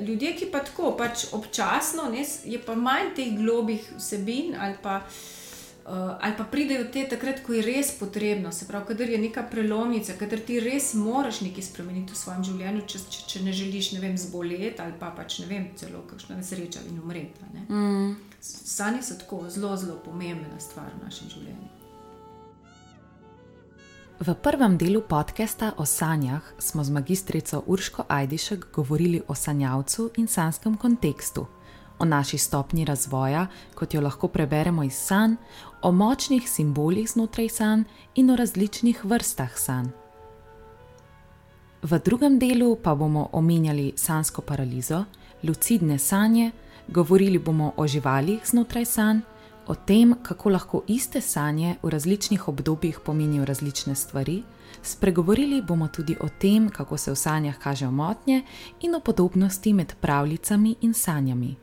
Ljudje, 0.00 0.32
ki 0.36 0.46
pa 0.52 0.62
tako 0.64 0.94
pač 0.96 1.26
občasno, 1.36 2.08
ne, 2.10 2.24
je 2.24 2.58
pa 2.58 2.74
manj 2.74 3.12
teh 3.16 3.34
globih 3.36 3.84
vsebin, 3.98 4.56
ali 4.58 4.78
pa, 4.82 5.02
uh, 5.04 5.45
ali 5.94 6.34
pa 6.38 6.44
pridejo 6.44 6.84
te 6.92 7.04
takrat, 7.08 7.42
ko 7.46 7.52
je 7.54 7.62
res 7.62 7.92
potrebno, 7.98 8.52
se 8.52 8.66
pravi, 8.66 8.88
kader 8.88 9.10
je 9.10 9.18
neka 9.22 9.44
prelomnica, 9.50 10.16
kader 10.18 10.42
ti 10.42 10.58
res 10.60 10.94
moraš 10.98 11.40
nekaj 11.46 11.62
spremeniti 11.62 12.12
v 12.12 12.18
svojem 12.18 12.42
življenju, 12.48 12.82
če, 12.90 13.02
če, 13.10 13.22
če 13.30 13.42
ne 13.46 13.54
želiš, 13.54 13.92
ne 13.94 14.02
vem, 14.02 14.18
zboleti 14.18 14.82
ali 14.82 14.96
pa 14.98 15.12
pač 15.14 15.38
ne 15.44 15.46
vem, 15.52 15.70
celo 15.78 16.02
kakšna 16.10 16.40
nesreča 16.40 16.82
in 16.90 16.98
umreti. 16.98 17.46
Mm. 17.68 18.16
Sanje 18.42 19.02
so 19.06 19.18
tako 19.20 19.44
zelo, 19.50 19.76
zelo 19.78 20.00
pomembna 20.02 20.58
stvar 20.58 20.90
v 20.98 21.04
našem 21.06 21.30
življenju. 21.30 21.72
V 24.16 24.32
prvem 24.40 24.78
delu 24.80 25.02
podcasta 25.04 25.74
o 25.76 25.84
sanjah 25.84 26.40
smo 26.58 26.84
z 26.84 26.90
magistrico 26.90 27.62
Urško 27.66 28.06
Ajdišek 28.08 28.66
govorili 28.72 29.20
o 29.28 29.34
sanjavcu 29.34 30.10
in 30.16 30.26
sanskem 30.26 30.76
kontekstu, 30.76 31.46
o 31.98 32.04
naši 32.04 32.38
stopni 32.38 32.84
razvoja, 32.84 33.46
kot 33.74 33.94
jo 33.94 34.00
lahko 34.00 34.28
preberemo 34.28 34.82
iz 34.82 34.94
sanj, 34.94 35.36
o 35.82 35.92
močnih 35.92 36.50
simbolih 36.50 37.10
znotraj 37.10 37.48
sanj 37.48 37.82
in 38.14 38.30
o 38.30 38.36
različnih 38.36 39.04
vrstah 39.04 39.58
sanj. 39.58 39.88
V 41.82 41.98
drugem 42.04 42.38
delu 42.38 42.76
pa 42.82 42.94
bomo 42.94 43.28
omenjali 43.32 43.92
sansko 43.96 44.42
paralizo, 44.42 45.04
lucidne 45.42 45.98
sanje, 45.98 46.50
govorili 46.88 47.38
bomo 47.38 47.72
o 47.76 47.86
živalih 47.86 48.40
znotraj 48.44 48.84
sanj 48.84 49.20
o 49.66 49.74
tem, 49.74 50.14
kako 50.22 50.50
lahko 50.50 50.82
iste 50.86 51.20
sanje 51.20 51.76
v 51.82 51.90
različnih 51.90 52.48
obdobjih 52.48 53.00
pomenijo 53.04 53.44
različne 53.44 53.94
stvari, 53.94 54.42
spregovorili 54.82 55.62
bomo 55.62 55.88
tudi 55.88 56.16
o 56.20 56.28
tem, 56.28 56.68
kako 56.68 56.96
se 56.96 57.10
v 57.10 57.16
sanjah 57.16 57.58
kažejo 57.58 57.90
motnje 57.90 58.42
in 58.80 58.94
o 58.94 59.00
podobnosti 59.00 59.72
med 59.72 59.94
pravljicami 60.00 60.74
in 60.80 60.94
sanjami. 60.94 61.56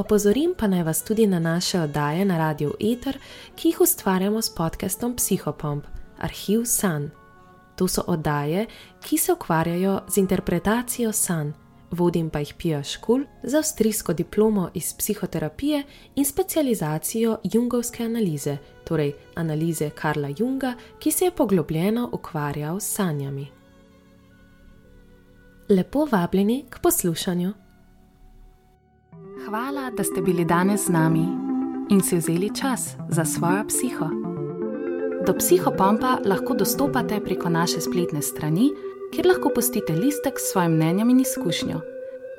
Opozorim 0.00 0.54
pa 0.58 0.66
naj 0.66 0.82
vas 0.82 1.02
tudi 1.04 1.26
na 1.26 1.38
naše 1.38 1.80
oddaje 1.80 2.24
na 2.24 2.38
Radio 2.38 2.72
Ether, 2.80 3.18
ki 3.56 3.68
jih 3.68 3.80
ustvarjamo 3.80 4.42
s 4.42 4.54
podcastom 4.54 5.16
Psychopomp, 5.16 5.84
Arhiv 6.18 6.64
San. 6.64 7.10
To 7.76 7.88
so 7.88 8.04
oddaje, 8.06 8.66
ki 9.00 9.18
se 9.18 9.32
ukvarjajo 9.32 10.00
z 10.08 10.16
interpretacijo 10.16 11.12
sanj 11.12 11.52
vodim 11.90 12.30
pa 12.30 12.38
jih 12.38 12.54
Pija 12.58 12.82
Škul 12.82 13.24
za 13.42 13.58
avstrijsko 13.58 14.12
diplomo 14.12 14.70
iz 14.74 14.94
psihoterapije 14.94 15.82
in 16.14 16.24
specializacijo 16.24 17.38
jungovske 17.44 18.04
analize, 18.04 18.56
torej 18.84 19.12
analize 19.34 19.90
Karla 19.90 20.28
Junga, 20.38 20.74
ki 20.98 21.10
se 21.10 21.24
je 21.24 21.30
poglobljeno 21.30 22.10
ukvarjal 22.12 22.80
s 22.80 22.94
sanjami. 22.94 23.46
Lepo 25.68 26.08
vabljeni 26.12 26.64
k 26.70 26.78
poslušanju. 26.78 27.52
Hvala, 29.46 29.90
da 29.96 30.04
ste 30.04 30.22
bili 30.22 30.44
danes 30.44 30.86
z 30.86 30.88
nami 30.88 31.26
in 31.90 32.00
si 32.00 32.16
vzeli 32.16 32.50
čas 32.60 32.96
za 33.08 33.24
svojo 33.24 33.64
psiho. 33.68 34.08
Do 35.26 35.34
psihopompa 35.38 36.18
lahko 36.24 36.54
dostopate 36.54 37.20
preko 37.20 37.48
naše 37.48 37.80
spletne 37.80 38.22
strani 38.22 38.70
kjer 39.12 39.26
lahko 39.26 39.50
postite 39.54 39.92
listek 39.92 40.38
s 40.38 40.52
svojim 40.52 40.72
mnenjem 40.72 41.10
in 41.10 41.20
izkušnjo, 41.20 41.80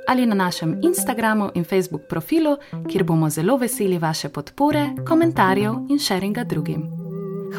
ali 0.08 0.26
na 0.26 0.36
našem 0.36 0.80
Instagramu 0.84 1.50
in 1.56 1.64
Facebook 1.64 2.02
profilu, 2.10 2.58
kjer 2.90 3.04
bomo 3.04 3.30
zelo 3.30 3.58
veseli 3.58 3.98
vaše 3.98 4.30
podpore, 4.30 4.90
komentarjev 5.08 5.74
in 5.90 6.00
sharinga 6.00 6.44
drugim. 6.44 6.84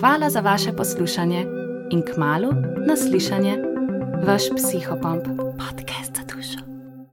Hvala 0.01 0.31
za 0.31 0.41
vaše 0.41 0.73
poslušanje 0.73 1.47
in 1.91 2.03
k 2.03 2.17
malu 2.17 2.53
naslišanje, 2.87 3.57
vaš 4.27 4.43
psihopomp 4.57 5.25
podcast. 5.59 6.02